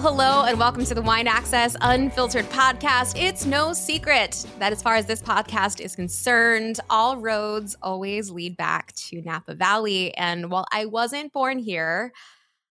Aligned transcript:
Well, 0.00 0.14
hello, 0.14 0.44
and 0.46 0.58
welcome 0.58 0.86
to 0.86 0.94
the 0.94 1.02
Wine 1.02 1.28
Access 1.28 1.76
Unfiltered 1.82 2.46
podcast. 2.46 3.20
It's 3.20 3.44
no 3.44 3.74
secret 3.74 4.46
that 4.58 4.72
as 4.72 4.82
far 4.82 4.94
as 4.94 5.04
this 5.04 5.20
podcast 5.20 5.78
is 5.78 5.94
concerned, 5.94 6.80
all 6.88 7.18
roads 7.18 7.76
always 7.82 8.30
lead 8.30 8.56
back 8.56 8.94
to 8.94 9.20
Napa 9.20 9.54
Valley. 9.54 10.16
And 10.16 10.50
while 10.50 10.64
I 10.72 10.86
wasn't 10.86 11.34
born 11.34 11.58
here, 11.58 12.14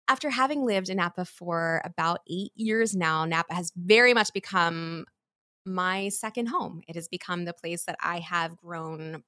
after 0.09 0.31
having 0.31 0.67
lived 0.67 0.89
in 0.89 0.97
Napa 0.97 1.25
for 1.25 1.81
about 1.85 2.23
eight 2.29 2.51
years 2.57 2.97
now, 2.97 3.25
Napa 3.25 3.55
has 3.55 3.71
very 3.77 4.15
much 4.15 4.33
become 4.33 5.05
my 5.65 6.09
second 6.09 6.47
home. 6.47 6.83
It 6.89 6.97
has 6.97 7.07
become 7.07 7.45
the 7.45 7.55
place 7.55 7.85
that 7.85 7.99
I 8.03 8.19
have 8.19 8.57
grown 8.57 9.23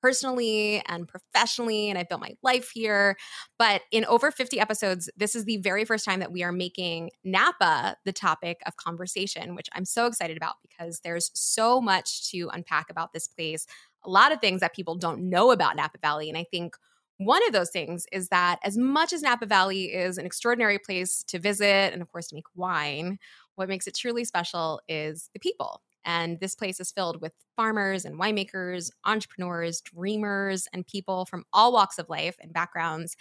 personally 0.00 0.82
and 0.86 1.08
professionally, 1.08 1.88
and 1.88 1.98
I've 1.98 2.08
built 2.08 2.20
my 2.20 2.34
life 2.42 2.70
here. 2.72 3.16
But 3.58 3.82
in 3.90 4.04
over 4.04 4.30
50 4.30 4.60
episodes, 4.60 5.10
this 5.16 5.34
is 5.34 5.44
the 5.44 5.58
very 5.58 5.84
first 5.84 6.04
time 6.04 6.20
that 6.20 6.32
we 6.32 6.42
are 6.42 6.52
making 6.52 7.10
Napa 7.24 7.96
the 8.04 8.12
topic 8.12 8.60
of 8.66 8.76
conversation, 8.76 9.54
which 9.54 9.68
I'm 9.72 9.84
so 9.84 10.06
excited 10.06 10.36
about 10.36 10.56
because 10.62 11.00
there's 11.00 11.30
so 11.34 11.80
much 11.80 12.30
to 12.30 12.48
unpack 12.52 12.90
about 12.90 13.12
this 13.12 13.28
place, 13.28 13.66
a 14.04 14.10
lot 14.10 14.32
of 14.32 14.40
things 14.40 14.60
that 14.60 14.74
people 14.74 14.94
don't 14.94 15.28
know 15.28 15.50
about 15.50 15.76
Napa 15.76 15.98
Valley. 16.00 16.28
And 16.28 16.38
I 16.38 16.44
think 16.50 16.76
one 17.18 17.44
of 17.46 17.52
those 17.52 17.70
things 17.70 18.06
is 18.12 18.28
that 18.28 18.60
as 18.62 18.78
much 18.78 19.12
as 19.12 19.22
Napa 19.22 19.46
Valley 19.46 19.92
is 19.92 20.18
an 20.18 20.26
extraordinary 20.26 20.78
place 20.78 21.24
to 21.24 21.38
visit 21.40 21.92
and, 21.92 22.00
of 22.00 22.10
course, 22.12 22.28
to 22.28 22.36
make 22.36 22.46
wine, 22.54 23.18
what 23.56 23.68
makes 23.68 23.88
it 23.88 23.96
truly 23.96 24.24
special 24.24 24.80
is 24.88 25.28
the 25.32 25.40
people. 25.40 25.82
And 26.04 26.40
this 26.40 26.54
place 26.54 26.80
is 26.80 26.90
filled 26.90 27.20
with 27.20 27.32
farmers 27.56 28.04
and 28.04 28.18
winemakers, 28.18 28.90
entrepreneurs, 29.04 29.80
dreamers, 29.80 30.68
and 30.72 30.86
people 30.86 31.24
from 31.26 31.44
all 31.52 31.72
walks 31.72 31.98
of 31.98 32.08
life 32.08 32.36
and 32.40 32.52
backgrounds. 32.52 33.16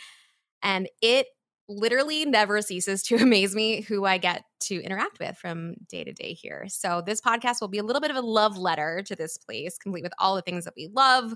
And 0.62 0.88
it 1.02 1.28
literally 1.70 2.26
never 2.26 2.62
ceases 2.62 3.04
to 3.04 3.16
amaze 3.22 3.56
me 3.56 3.82
who 3.82 4.06
I 4.06 4.18
get 4.18 4.44
to 4.62 4.82
interact 4.82 5.20
with 5.20 5.38
from 5.38 5.76
day 5.90 6.04
to 6.04 6.14
day 6.14 6.34
here. 6.34 6.66
So, 6.68 7.02
this 7.06 7.22
podcast 7.22 7.62
will 7.62 7.68
be 7.68 7.78
a 7.78 7.84
little 7.84 8.02
bit 8.02 8.12
of 8.12 8.18
a 8.18 8.22
love 8.22 8.58
letter 8.58 9.04
to 9.06 9.16
this 9.16 9.38
place, 9.38 9.78
complete 9.78 10.04
with 10.04 10.14
all 10.20 10.36
the 10.36 10.42
things 10.42 10.66
that 10.66 10.74
we 10.76 10.88
love, 10.94 11.34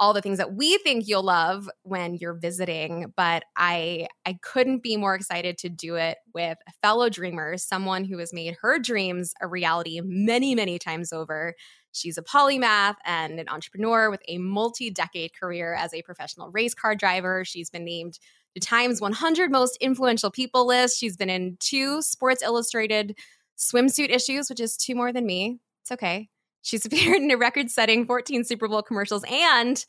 all 0.00 0.12
the 0.12 0.22
things 0.22 0.38
that 0.38 0.54
we 0.54 0.78
think 0.78 1.06
you'll 1.06 1.22
love 1.22 1.70
when 1.82 2.14
you're 2.14 2.34
visiting 2.34 3.12
but 3.16 3.44
i 3.56 4.08
i 4.26 4.36
couldn't 4.42 4.82
be 4.82 4.96
more 4.96 5.14
excited 5.14 5.56
to 5.58 5.68
do 5.68 5.94
it 5.94 6.18
with 6.34 6.58
a 6.66 6.72
fellow 6.82 7.08
dreamer 7.08 7.56
someone 7.56 8.04
who 8.04 8.18
has 8.18 8.32
made 8.32 8.56
her 8.60 8.78
dreams 8.78 9.34
a 9.40 9.46
reality 9.46 10.00
many 10.02 10.54
many 10.54 10.78
times 10.78 11.12
over. 11.12 11.54
She's 11.92 12.18
a 12.18 12.22
polymath 12.22 12.96
and 13.04 13.40
an 13.40 13.48
entrepreneur 13.48 14.10
with 14.10 14.22
a 14.28 14.38
multi-decade 14.38 15.32
career 15.38 15.74
as 15.74 15.92
a 15.92 16.02
professional 16.02 16.50
race 16.50 16.74
car 16.74 16.94
driver. 16.94 17.44
She's 17.44 17.70
been 17.70 17.84
named 17.84 18.18
the 18.54 18.60
times 18.60 19.00
100 19.00 19.50
most 19.50 19.76
influential 19.80 20.30
people 20.30 20.66
list. 20.66 20.98
She's 20.98 21.16
been 21.16 21.30
in 21.30 21.56
two 21.60 22.02
sports 22.02 22.42
illustrated 22.42 23.16
swimsuit 23.58 24.10
issues 24.10 24.48
which 24.48 24.60
is 24.60 24.76
two 24.76 24.94
more 24.94 25.12
than 25.12 25.26
me. 25.26 25.58
It's 25.82 25.92
okay 25.92 26.28
She's 26.62 26.84
appeared 26.86 27.22
in 27.22 27.30
a 27.30 27.36
record 27.36 27.70
setting 27.70 28.06
14 28.06 28.44
Super 28.44 28.68
Bowl 28.68 28.82
commercials. 28.82 29.24
And 29.30 29.84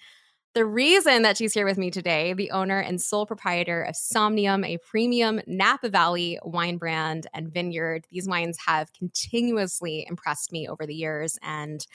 the 0.54 0.66
reason 0.66 1.22
that 1.22 1.38
she's 1.38 1.54
here 1.54 1.66
with 1.66 1.78
me 1.78 1.90
today, 1.92 2.34
the 2.34 2.52
owner 2.52 2.80
and 2.80 3.02
sole 3.02 3.26
proprietor 3.26 3.84
of 3.84 3.96
Somnium, 3.96 4.66
a 4.66 4.78
premium 4.80 5.40
Napa 5.48 5.90
Valley 5.90 6.40
wine 6.44 6.78
brand 6.78 7.28
and 7.34 7.54
vineyard. 7.54 8.06
These 8.12 8.28
wines 8.28 8.58
have 8.66 8.92
continuously 8.92 10.06
impressed 10.10 10.52
me 10.52 10.68
over 10.68 10.86
the 10.86 10.94
years. 10.94 11.38
And 11.42 11.86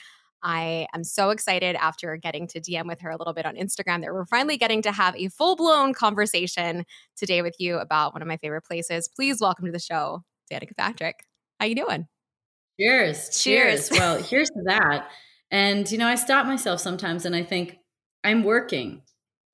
I 0.41 0.87
am 0.93 1.03
so 1.03 1.29
excited 1.29 1.75
after 1.75 2.15
getting 2.17 2.47
to 2.47 2.59
DM 2.59 2.87
with 2.87 3.01
her 3.01 3.11
a 3.11 3.17
little 3.17 3.33
bit 3.33 3.45
on 3.45 3.55
Instagram 3.55 4.01
that 4.01 4.13
we're 4.13 4.25
finally 4.25 4.57
getting 4.57 4.81
to 4.83 4.91
have 4.91 5.15
a 5.15 5.29
full 5.29 5.55
blown 5.55 5.93
conversation 5.93 6.85
today 7.15 7.43
with 7.43 7.55
you 7.59 7.77
about 7.77 8.13
one 8.13 8.23
of 8.23 8.27
my 8.27 8.37
favorite 8.37 8.63
places. 8.63 9.07
Please 9.07 9.39
welcome 9.39 9.65
to 9.65 9.71
the 9.71 9.79
show, 9.79 10.23
Danica 10.51 10.75
Patrick. 10.75 11.25
How 11.59 11.67
you 11.67 11.75
doing? 11.75 12.07
Cheers. 12.79 13.41
Cheers. 13.41 13.91
well, 13.91 14.21
here's 14.21 14.49
that. 14.65 15.09
And, 15.51 15.89
you 15.91 15.97
know, 15.97 16.07
I 16.07 16.15
stop 16.15 16.45
myself 16.45 16.79
sometimes 16.79 17.25
and 17.25 17.35
I 17.35 17.43
think, 17.43 17.77
I'm 18.23 18.43
working, 18.43 19.03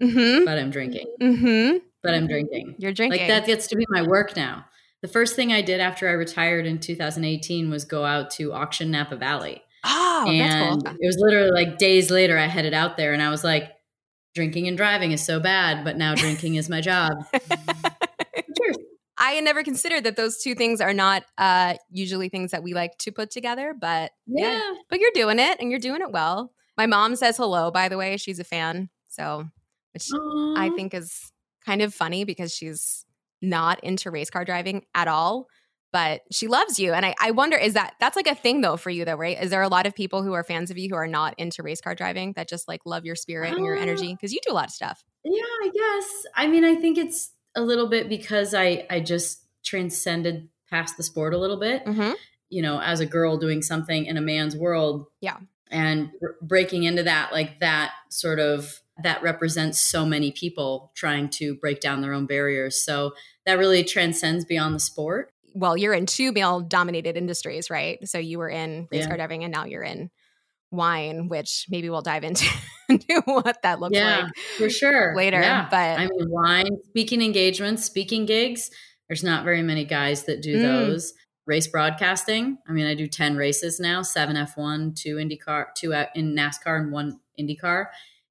mm-hmm. 0.02 0.46
but 0.46 0.58
I'm 0.58 0.72
drinking. 0.72 1.08
Mm-hmm. 1.22 1.78
But 2.02 2.16
I'm 2.16 2.28
drinking. 2.28 2.76
You're 2.80 2.92
drinking. 2.92 3.20
Like 3.20 3.30
that 3.30 3.46
gets 3.46 3.68
to 3.68 3.76
be 3.76 3.86
my 3.90 4.02
work 4.02 4.36
now. 4.36 4.66
The 5.02 5.08
first 5.08 5.36
thing 5.36 5.54
I 5.54 5.62
did 5.62 5.80
after 5.80 6.10
I 6.10 6.14
retired 6.14 6.66
in 6.66 6.80
2018 6.80 7.70
was 7.70 7.86
go 7.86 8.04
out 8.04 8.32
to 8.32 8.52
auction 8.52 8.90
Napa 8.90 9.16
Valley. 9.16 9.62
Oh, 9.86 10.26
and 10.28 10.84
cool. 10.84 10.94
It 11.00 11.06
was 11.06 11.18
literally 11.20 11.52
like 11.52 11.78
days 11.78 12.10
later, 12.10 12.38
I 12.38 12.48
headed 12.48 12.74
out 12.74 12.98
there 12.98 13.14
and 13.14 13.22
I 13.22 13.30
was 13.30 13.44
like, 13.44 13.72
drinking 14.34 14.68
and 14.68 14.76
driving 14.76 15.12
is 15.12 15.24
so 15.24 15.40
bad, 15.40 15.84
but 15.84 15.98
now 15.98 16.16
drinking 16.16 16.56
is 16.56 16.68
my 16.70 16.82
job. 16.82 17.12
I 19.24 19.32
had 19.32 19.46
never 19.46 19.64
considered 19.64 20.04
that 20.04 20.18
those 20.18 20.40
two 20.40 20.54
things 20.54 20.82
are 20.82 20.94
not 20.94 21.24
uh, 21.38 21.76
usually 21.90 22.28
things 22.28 22.52
that 22.52 22.62
we 22.62 22.74
like 22.74 22.98
to 22.98 23.12
put 23.12 23.32
together, 23.32 23.74
but 23.80 24.12
yeah. 24.28 24.52
yeah. 24.52 24.74
But 24.90 25.00
you're 25.00 25.12
doing 25.14 25.40
it 25.40 25.62
and 25.62 25.72
you're 25.72 25.80
doing 25.80 26.02
it 26.02 26.12
well. 26.12 26.52
My 26.76 26.88
mom 26.88 27.16
says 27.16 27.38
hello, 27.38 27.72
by 27.72 27.88
the 27.88 27.98
way. 27.98 28.18
She's 28.18 28.40
a 28.40 28.44
fan. 28.44 28.90
So, 29.08 29.46
which 29.94 30.10
Aww. 30.14 30.58
I 30.58 30.72
think 30.72 30.94
is 30.94 31.32
kind 31.66 31.82
of 31.82 31.94
funny 31.94 32.26
because 32.26 32.54
she's 32.54 33.06
not 33.42 33.82
into 33.82 34.12
race 34.12 34.30
car 34.30 34.44
driving 34.44 34.84
at 34.94 35.08
all, 35.08 35.48
but 35.94 36.22
she 36.30 36.48
loves 36.48 36.78
you. 36.78 36.92
And 36.92 37.06
I, 37.06 37.16
I 37.22 37.32
wonder, 37.32 37.56
is 37.56 37.76
that 37.76 37.94
that's 38.02 38.18
like 38.18 38.28
a 38.28 38.36
thing 38.36 38.60
though 38.60 38.76
for 38.76 38.90
you 38.90 39.06
though, 39.06 39.16
right? 39.16 39.42
Is 39.42 39.52
there 39.52 39.62
a 39.62 39.70
lot 39.70 39.86
of 39.86 39.96
people 39.96 40.22
who 40.22 40.34
are 40.34 40.44
fans 40.44 40.70
of 40.70 40.78
you 40.78 40.90
who 40.90 40.96
are 40.96 41.08
not 41.08 41.34
into 41.38 41.64
race 41.64 41.80
car 41.80 41.96
driving 41.96 42.34
that 42.34 42.50
just 42.50 42.68
like 42.68 42.82
love 42.86 43.06
your 43.06 43.16
spirit 43.16 43.54
uh, 43.54 43.56
and 43.56 43.66
your 43.66 43.78
energy? 43.78 44.12
Because 44.14 44.34
you 44.34 44.40
do 44.46 44.52
a 44.52 44.56
lot 44.56 44.66
of 44.66 44.72
stuff. 44.72 45.02
Yeah, 45.24 45.42
I 45.64 45.70
guess. 45.74 46.26
I 46.36 46.48
mean, 46.48 46.66
I 46.66 46.76
think 46.76 46.98
it's 46.98 47.30
a 47.56 47.62
little 47.62 47.88
bit 47.88 48.10
because 48.10 48.54
I 48.54 48.86
I 48.90 49.00
just 49.00 49.46
transcended 49.64 50.50
past 50.70 50.98
the 50.98 51.04
sport 51.04 51.34
a 51.34 51.38
little 51.38 51.60
bit. 51.60 51.86
Mm-hmm. 51.86 52.14
You 52.50 52.62
know, 52.62 52.80
as 52.80 53.00
a 53.00 53.06
girl 53.06 53.38
doing 53.38 53.62
something 53.62 54.06
in 54.06 54.18
a 54.18 54.22
man's 54.22 54.56
world. 54.56 55.08
Yeah. 55.22 55.38
And 55.72 56.12
r- 56.22 56.36
breaking 56.42 56.84
into 56.84 57.04
that 57.04 57.32
like 57.32 57.60
that 57.60 57.94
sort 58.10 58.40
of 58.40 58.80
that 59.02 59.24
represents 59.24 59.80
so 59.80 60.06
many 60.06 60.32
people 60.32 60.92
trying 60.96 61.30
to 61.30 61.56
break 61.56 61.82
down 61.82 62.02
their 62.02 62.14
own 62.14 62.28
barriers. 62.28 62.84
So 62.84 63.14
that 63.46 63.58
really 63.58 63.84
transcends 63.84 64.46
beyond 64.46 64.76
the 64.76 64.80
sport. 64.80 65.34
Well, 65.56 65.78
you're 65.78 65.94
in 65.94 66.06
two 66.06 66.32
male 66.32 66.62
dominated 66.62 67.18
industries, 67.18 67.70
right? 67.70 68.08
So 68.08 68.18
you 68.18 68.38
were 68.38 68.50
in 68.50 68.88
race 68.92 69.02
yeah. 69.02 69.08
car 69.08 69.18
driving 69.18 69.44
and 69.44 69.54
now 69.54 69.66
you're 69.66 69.84
in 69.84 70.12
wine, 70.74 71.30
which 71.30 71.68
maybe 71.70 71.90
we'll 71.90 72.02
dive 72.02 72.24
into 72.24 72.46
what 73.26 73.62
that 73.64 73.80
looks 73.80 73.96
yeah, 73.96 74.24
like 74.24 74.34
for 74.58 74.70
sure 74.70 75.16
later. 75.16 75.40
Yeah. 75.40 75.68
But 75.70 76.00
I 76.00 76.08
mean, 76.08 76.30
wine, 76.30 76.78
speaking 76.90 77.22
engagements, 77.22 77.86
speaking 77.86 78.26
gigs. 78.26 78.70
There's 79.08 79.24
not 79.24 79.44
very 79.44 79.62
many 79.62 79.86
guys 79.86 80.24
that 80.24 80.42
do 80.42 80.58
mm. 80.58 80.62
those. 80.62 81.14
Race 81.46 81.68
broadcasting. 81.68 82.58
I 82.68 82.72
mean, 82.72 82.86
I 82.86 82.96
do 82.96 83.06
ten 83.06 83.36
races 83.36 83.80
now: 83.80 84.02
seven 84.02 84.36
F1, 84.36 84.96
two 84.96 85.18
IndyCar, 85.18 85.76
two 85.76 85.92
in 86.16 86.36
NASCAR, 86.36 86.80
and 86.80 86.92
one 86.92 87.20
IndyCar. 87.40 87.88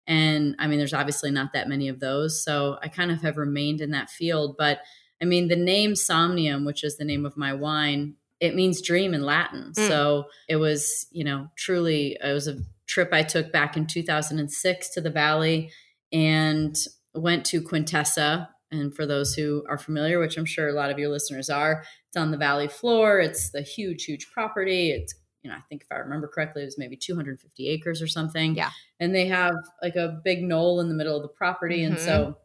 And 0.07 0.57
I 0.59 0.67
mean, 0.67 0.79
there's 0.79 0.95
obviously 0.95 1.31
not 1.31 1.53
that 1.53 1.69
many 1.69 1.89
of 1.89 2.01
those. 2.01 2.43
So 2.43 2.79
I 2.83 2.89
kind 2.89 3.11
of 3.11 3.21
have 3.23 3.37
remained 3.37 3.81
in 3.81 3.91
that 3.91 4.11
field. 4.11 4.57
But 4.59 4.81
I 5.21 5.27
mean, 5.27 5.49
the 5.49 5.57
name 5.57 5.95
Somnium, 5.95 6.65
which 6.65 6.83
is 6.83 6.97
the 6.97 7.05
name 7.05 7.25
of 7.25 7.37
my 7.37 7.53
wine, 7.53 8.15
it 8.43 8.57
means 8.57 8.83
dream 8.83 9.15
in 9.15 9.23
Latin. 9.23 9.73
Mm. 9.73 9.87
So 9.87 10.25
it 10.49 10.57
was, 10.57 11.07
you 11.13 11.23
know, 11.23 11.47
truly, 11.57 12.19
it 12.21 12.33
was 12.33 12.49
a 12.49 12.59
trip 12.89 13.11
I 13.13 13.23
took 13.23 13.53
back 13.53 13.77
in 13.77 13.87
2006 13.87 14.91
to 14.91 15.01
the 15.01 15.11
Valley 15.11 15.71
and 16.13 16.77
went 17.15 17.47
to 17.47 17.63
Quintessa. 17.63 18.49
And 18.73 18.93
for 18.93 19.07
those 19.07 19.35
who 19.35 19.65
are 19.69 19.79
familiar, 19.79 20.19
which 20.19 20.37
I'm 20.37 20.45
sure 20.45 20.69
a 20.69 20.73
lot 20.73 20.91
of 20.91 20.99
your 20.99 21.09
listeners 21.09 21.49
are, 21.49 21.85
it's 22.09 22.17
on 22.17 22.33
the 22.33 22.37
valley 22.37 22.67
floor. 22.67 23.21
It's 23.21 23.51
the 23.51 23.63
huge, 23.63 24.05
huge 24.05 24.29
property. 24.33 24.91
It's, 24.91 25.15
you 25.45 25.51
know, 25.51 25.57
I 25.57 25.63
think 25.69 25.83
if 25.83 25.89
I 25.93 25.97
remember 26.01 26.27
correctly, 26.27 26.63
it 26.63 26.65
was 26.65 26.79
maybe 26.79 26.97
250 26.97 27.69
acres 27.69 28.03
or 28.03 28.09
something. 28.09 28.57
Yeah. 28.57 28.71
And 28.99 29.15
they 29.15 29.29
have 29.29 29.55
like 29.81 29.95
a 29.95 30.21
big 30.25 30.43
knoll 30.43 30.81
in 30.81 30.89
the 30.89 30.95
middle 30.95 31.15
of 31.15 31.23
the 31.23 31.29
property. 31.29 31.83
Mm-hmm. 31.83 31.93
And 31.93 32.01
so, 32.03 32.39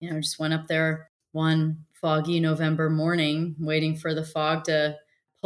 you 0.00 0.10
know, 0.10 0.20
just 0.20 0.38
went 0.38 0.52
up 0.52 0.66
there 0.66 1.08
one 1.32 1.86
foggy 2.00 2.38
November 2.40 2.90
morning, 2.90 3.56
waiting 3.58 3.96
for 3.96 4.14
the 4.14 4.24
fog 4.24 4.64
to 4.64 4.96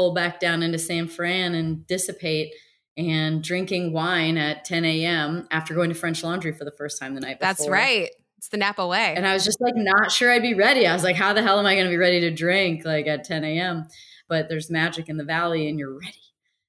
pull 0.01 0.15
back 0.15 0.41
down 0.41 0.63
into 0.63 0.79
San 0.79 1.09
Fran 1.09 1.55
and 1.55 1.87
dissipate 1.87 2.55
and 2.97 3.45
drinking 3.45 3.93
wine 3.93 4.39
at 4.39 4.65
10 4.65 4.87
a.m. 4.87 5.47
after 5.51 5.75
going 5.75 5.91
to 5.91 5.95
French 5.95 6.25
Laundry 6.25 6.53
for 6.53 6.65
the 6.65 6.73
first 6.73 6.99
time 6.99 7.15
the 7.15 7.21
night 7.21 7.39
before. 7.39 7.49
That's 7.49 7.69
right. 7.69 8.09
It's 8.39 8.49
the 8.49 8.57
Napa 8.57 8.87
way. 8.87 9.13
And 9.15 9.27
I 9.27 9.35
was 9.35 9.45
just 9.45 9.61
like, 9.61 9.75
not 9.77 10.11
sure 10.11 10.33
I'd 10.33 10.41
be 10.41 10.55
ready. 10.55 10.87
I 10.87 10.95
was 10.95 11.05
like, 11.05 11.17
how 11.17 11.35
the 11.35 11.43
hell 11.43 11.59
am 11.59 11.67
I 11.67 11.75
going 11.75 11.85
to 11.85 11.91
be 11.91 11.99
ready 11.99 12.21
to 12.21 12.31
drink 12.31 12.87
like 12.87 13.07
at 13.07 13.25
10 13.25 13.45
a.m.? 13.45 13.89
But 14.27 14.49
there's 14.49 14.71
magic 14.71 15.11
in 15.11 15.19
the 15.19 15.25
valley 15.25 15.69
and 15.69 15.79
you're 15.79 15.93
ready. 15.93 16.15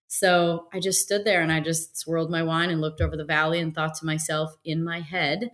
So 0.08 0.68
I 0.74 0.82
just 0.82 1.00
stood 1.00 1.24
there 1.24 1.42
and 1.42 1.54
I 1.54 1.62
just 1.62 1.98
swirled 1.98 2.30
my 2.30 2.44
wine 2.44 2.70
and 2.70 2.82
looked 2.82 3.00
over 3.00 3.16
the 3.16 3.24
valley 3.24 3.62
and 3.62 3.74
thought 3.74 3.96
to 3.96 4.06
myself 4.06 4.54
in 4.66 4.84
my 4.84 5.00
head 5.00 5.52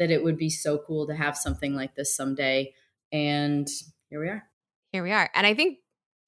that 0.00 0.10
it 0.10 0.24
would 0.24 0.36
be 0.36 0.50
so 0.50 0.78
cool 0.84 1.06
to 1.06 1.14
have 1.14 1.36
something 1.36 1.76
like 1.76 1.94
this 1.94 2.16
someday. 2.16 2.74
And 3.12 3.68
here 4.08 4.20
we 4.20 4.28
are. 4.28 4.42
Here 4.90 5.04
we 5.04 5.12
are. 5.12 5.30
And 5.32 5.46
I 5.46 5.54
think 5.54 5.78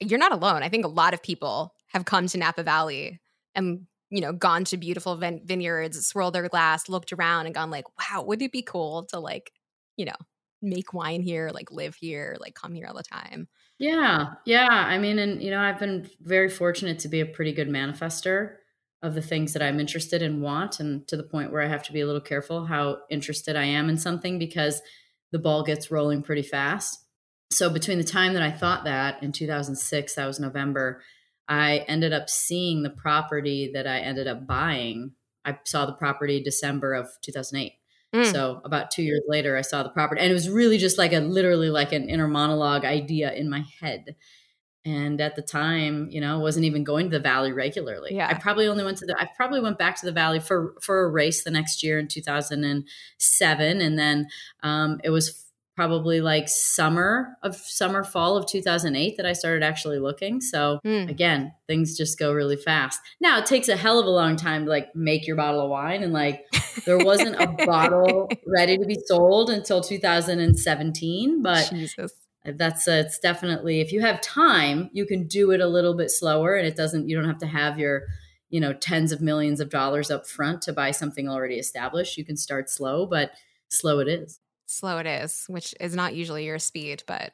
you're 0.02 0.18
not 0.18 0.32
alone. 0.32 0.62
I 0.62 0.68
think 0.68 0.84
a 0.84 0.88
lot 0.88 1.14
of 1.14 1.22
people 1.22 1.74
have 1.88 2.04
come 2.04 2.26
to 2.28 2.38
Napa 2.38 2.62
Valley 2.62 3.20
and 3.54 3.86
you 4.10 4.20
know 4.20 4.32
gone 4.32 4.64
to 4.66 4.76
beautiful 4.76 5.16
vin- 5.16 5.42
vineyards, 5.44 6.04
swirled 6.06 6.34
their 6.34 6.48
glass, 6.48 6.88
looked 6.88 7.12
around, 7.12 7.46
and 7.46 7.54
gone 7.54 7.70
like, 7.70 7.84
"Wow, 7.98 8.24
wouldn't 8.24 8.46
it 8.46 8.52
be 8.52 8.62
cool 8.62 9.04
to 9.06 9.18
like, 9.20 9.52
you 9.96 10.04
know, 10.06 10.16
make 10.62 10.92
wine 10.94 11.22
here, 11.22 11.50
like 11.52 11.70
live 11.72 11.94
here, 11.96 12.36
like 12.40 12.54
come 12.54 12.74
here 12.74 12.86
all 12.86 12.94
the 12.96 13.02
time?" 13.02 13.48
Yeah. 13.78 14.34
Yeah. 14.46 14.68
I 14.70 14.98
mean, 14.98 15.18
and, 15.18 15.42
you 15.42 15.50
know, 15.50 15.60
I've 15.60 15.78
been 15.78 16.08
very 16.20 16.48
fortunate 16.48 16.98
to 17.00 17.08
be 17.08 17.20
a 17.20 17.26
pretty 17.26 17.52
good 17.52 17.68
manifester 17.68 18.56
of 19.02 19.14
the 19.14 19.22
things 19.22 19.52
that 19.52 19.62
I'm 19.62 19.80
interested 19.80 20.22
in 20.22 20.40
want 20.40 20.78
and 20.78 21.06
to 21.08 21.16
the 21.16 21.24
point 21.24 21.50
where 21.50 21.62
I 21.62 21.66
have 21.66 21.82
to 21.84 21.92
be 21.92 22.00
a 22.00 22.06
little 22.06 22.20
careful 22.20 22.66
how 22.66 23.00
interested 23.10 23.56
I 23.56 23.64
am 23.64 23.88
in 23.88 23.96
something 23.98 24.38
because 24.38 24.80
the 25.32 25.40
ball 25.40 25.64
gets 25.64 25.90
rolling 25.90 26.22
pretty 26.22 26.42
fast. 26.42 26.98
So 27.52 27.70
between 27.70 27.98
the 27.98 28.04
time 28.04 28.34
that 28.34 28.42
I 28.42 28.50
thought 28.50 28.84
that 28.84 29.22
in 29.22 29.32
2006, 29.32 30.14
that 30.14 30.26
was 30.26 30.40
November, 30.40 31.02
I 31.48 31.84
ended 31.88 32.12
up 32.12 32.30
seeing 32.30 32.82
the 32.82 32.90
property 32.90 33.70
that 33.74 33.86
I 33.86 33.98
ended 33.98 34.26
up 34.26 34.46
buying. 34.46 35.12
I 35.44 35.58
saw 35.64 35.86
the 35.86 35.92
property 35.92 36.42
December 36.42 36.94
of 36.94 37.08
2008. 37.22 37.74
Mm. 38.14 38.30
So 38.30 38.60
about 38.64 38.90
two 38.90 39.02
years 39.02 39.22
later, 39.26 39.56
I 39.56 39.62
saw 39.62 39.82
the 39.82 39.88
property, 39.88 40.20
and 40.20 40.30
it 40.30 40.34
was 40.34 40.48
really 40.48 40.78
just 40.78 40.98
like 40.98 41.12
a 41.12 41.20
literally 41.20 41.70
like 41.70 41.92
an 41.92 42.08
inner 42.08 42.28
monologue 42.28 42.84
idea 42.84 43.32
in 43.32 43.48
my 43.48 43.64
head. 43.80 44.16
And 44.84 45.20
at 45.20 45.36
the 45.36 45.42
time, 45.42 46.08
you 46.10 46.20
know, 46.20 46.34
I 46.34 46.42
wasn't 46.42 46.66
even 46.66 46.82
going 46.84 47.08
to 47.10 47.16
the 47.16 47.22
valley 47.22 47.52
regularly. 47.52 48.14
Yeah. 48.14 48.26
I 48.28 48.34
probably 48.34 48.66
only 48.66 48.84
went 48.84 48.98
to 48.98 49.06
the 49.06 49.16
I 49.18 49.28
probably 49.36 49.60
went 49.60 49.78
back 49.78 49.96
to 50.00 50.06
the 50.06 50.12
valley 50.12 50.40
for 50.40 50.74
for 50.82 51.04
a 51.04 51.08
race 51.08 51.44
the 51.44 51.52
next 51.52 51.82
year 51.82 51.98
in 51.98 52.08
2007 52.08 53.80
and 53.80 53.98
then 53.98 54.26
um, 54.62 55.00
it 55.04 55.10
was 55.10 55.46
probably 55.74 56.20
like 56.20 56.48
summer 56.48 57.36
of 57.42 57.56
summer 57.56 58.04
fall 58.04 58.36
of 58.36 58.46
2008 58.46 59.16
that 59.16 59.24
I 59.24 59.32
started 59.32 59.62
actually 59.62 59.98
looking. 59.98 60.40
So 60.40 60.80
mm. 60.84 61.08
again, 61.08 61.52
things 61.66 61.96
just 61.96 62.18
go 62.18 62.32
really 62.32 62.56
fast. 62.56 63.00
Now 63.20 63.38
it 63.38 63.46
takes 63.46 63.68
a 63.68 63.76
hell 63.76 63.98
of 63.98 64.06
a 64.06 64.10
long 64.10 64.36
time 64.36 64.64
to 64.64 64.70
like 64.70 64.94
make 64.94 65.26
your 65.26 65.36
bottle 65.36 65.62
of 65.62 65.70
wine 65.70 66.02
and 66.02 66.12
like 66.12 66.44
there 66.84 66.98
wasn't 66.98 67.40
a 67.40 67.46
bottle 67.66 68.30
ready 68.46 68.76
to 68.76 68.84
be 68.84 68.98
sold 69.06 69.50
until 69.50 69.80
2017, 69.80 71.42
but 71.42 71.68
Jesus. 71.70 72.12
That's 72.44 72.88
uh, 72.88 73.04
it's 73.06 73.20
definitely 73.20 73.80
if 73.80 73.92
you 73.92 74.00
have 74.00 74.20
time, 74.20 74.90
you 74.92 75.06
can 75.06 75.28
do 75.28 75.52
it 75.52 75.60
a 75.60 75.68
little 75.68 75.94
bit 75.94 76.10
slower 76.10 76.56
and 76.56 76.66
it 76.66 76.76
doesn't 76.76 77.08
you 77.08 77.16
don't 77.16 77.28
have 77.28 77.38
to 77.38 77.46
have 77.46 77.78
your 77.78 78.02
you 78.50 78.60
know 78.60 78.72
tens 78.72 79.12
of 79.12 79.20
millions 79.20 79.60
of 79.60 79.70
dollars 79.70 80.10
up 80.10 80.26
front 80.26 80.60
to 80.62 80.72
buy 80.72 80.90
something 80.90 81.28
already 81.28 81.54
established. 81.54 82.18
You 82.18 82.24
can 82.24 82.36
start 82.36 82.68
slow, 82.68 83.06
but 83.06 83.30
slow 83.70 84.00
it 84.00 84.08
is 84.08 84.40
slow 84.72 84.98
it 84.98 85.06
is, 85.06 85.44
which 85.48 85.74
is 85.80 85.94
not 85.94 86.14
usually 86.14 86.46
your 86.46 86.58
speed, 86.58 87.02
but 87.06 87.32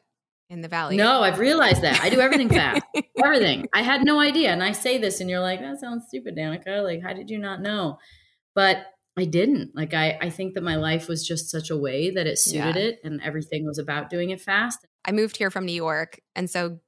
in 0.51 0.61
the 0.61 0.69
valley. 0.69 0.97
No, 0.97 1.23
I've 1.23 1.39
realized 1.39 1.83
that. 1.83 2.01
I 2.01 2.11
do 2.11 2.21
everything 2.21 2.49
fast. 2.49 2.83
everything. 3.25 3.69
I 3.75 3.83
had 3.83 4.03
no 4.03 4.19
idea. 4.21 4.51
And 4.51 4.63
I 4.63 4.73
say 4.73 4.99
this 4.99 5.21
and 5.21 5.29
you're 5.29 5.41
like, 5.41 5.61
that 5.61 5.79
sounds 5.79 6.07
stupid, 6.09 6.37
Danica. 6.37 6.83
Like, 6.83 7.03
how 7.03 7.13
did 7.13 7.31
you 7.31 7.39
not 7.39 7.61
know? 7.61 7.99
But 8.55 8.87
I 9.17 9.25
didn't. 9.25 9.73
Like 9.75 9.95
I, 9.95 10.19
I 10.21 10.31
think 10.31 10.55
that 10.55 10.63
my 10.63 10.77
life 10.77 11.09
was 11.09 11.27
just 11.27 11.51
such 11.51 11.71
a 11.71 11.77
way 11.77 12.11
that 12.11 12.27
it 12.27 12.39
suited 12.39 12.77
yeah. 12.77 12.83
it 12.83 13.01
and 13.05 13.21
everything 13.23 13.67
was 13.67 13.79
about 13.79 14.11
doing 14.11 14.31
it 14.31 14.41
fast. 14.41 14.87
I 15.05 15.13
moved 15.13 15.37
here 15.37 15.51
from 15.51 15.67
New 15.67 15.73
York. 15.73 16.21
And 16.35 16.49
so 16.49 16.79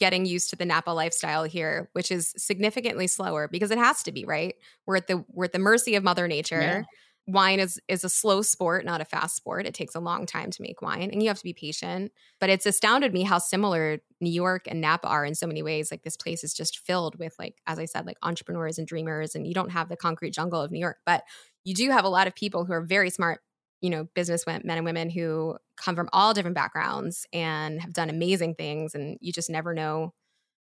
getting 0.00 0.26
used 0.26 0.50
to 0.50 0.56
the 0.56 0.64
Napa 0.64 0.90
lifestyle 0.90 1.44
here, 1.44 1.90
which 1.92 2.10
is 2.10 2.34
significantly 2.36 3.06
slower 3.06 3.48
because 3.48 3.70
it 3.70 3.78
has 3.78 4.02
to 4.04 4.12
be, 4.12 4.24
right? 4.24 4.54
We're 4.86 4.96
at 4.96 5.06
the 5.06 5.24
we're 5.28 5.44
at 5.44 5.52
the 5.52 5.58
mercy 5.58 5.94
of 5.94 6.02
Mother 6.02 6.26
Nature. 6.26 6.60
Yeah 6.60 6.82
wine 7.26 7.58
is 7.58 7.80
is 7.88 8.04
a 8.04 8.08
slow 8.08 8.42
sport 8.42 8.84
not 8.84 9.00
a 9.00 9.04
fast 9.04 9.36
sport. 9.36 9.66
It 9.66 9.74
takes 9.74 9.94
a 9.94 10.00
long 10.00 10.26
time 10.26 10.50
to 10.50 10.62
make 10.62 10.82
wine 10.82 11.10
and 11.10 11.22
you 11.22 11.28
have 11.28 11.38
to 11.38 11.44
be 11.44 11.54
patient. 11.54 12.12
But 12.38 12.50
it's 12.50 12.66
astounded 12.66 13.12
me 13.12 13.22
how 13.22 13.38
similar 13.38 13.98
new 14.20 14.30
york 14.30 14.66
and 14.68 14.80
napa 14.80 15.08
are 15.08 15.24
in 15.24 15.34
so 15.34 15.46
many 15.46 15.62
ways. 15.62 15.90
Like 15.90 16.02
this 16.02 16.16
place 16.16 16.44
is 16.44 16.52
just 16.52 16.78
filled 16.78 17.18
with 17.18 17.34
like 17.38 17.56
as 17.66 17.78
i 17.78 17.86
said 17.86 18.06
like 18.06 18.18
entrepreneurs 18.22 18.78
and 18.78 18.86
dreamers 18.86 19.34
and 19.34 19.46
you 19.46 19.54
don't 19.54 19.70
have 19.70 19.88
the 19.88 19.96
concrete 19.96 20.34
jungle 20.34 20.60
of 20.60 20.70
new 20.70 20.80
york. 20.80 20.98
But 21.06 21.24
you 21.64 21.74
do 21.74 21.90
have 21.90 22.04
a 22.04 22.10
lot 22.10 22.26
of 22.26 22.34
people 22.34 22.64
who 22.64 22.72
are 22.72 22.82
very 22.82 23.10
smart 23.10 23.40
you 23.80 23.90
know 23.90 24.06
business 24.14 24.46
men 24.46 24.62
and 24.64 24.84
women 24.84 25.10
who 25.10 25.56
come 25.76 25.96
from 25.96 26.08
all 26.12 26.34
different 26.34 26.54
backgrounds 26.54 27.26
and 27.32 27.80
have 27.80 27.92
done 27.92 28.10
amazing 28.10 28.54
things 28.54 28.94
and 28.94 29.18
you 29.20 29.32
just 29.32 29.50
never 29.50 29.74
know 29.74 30.12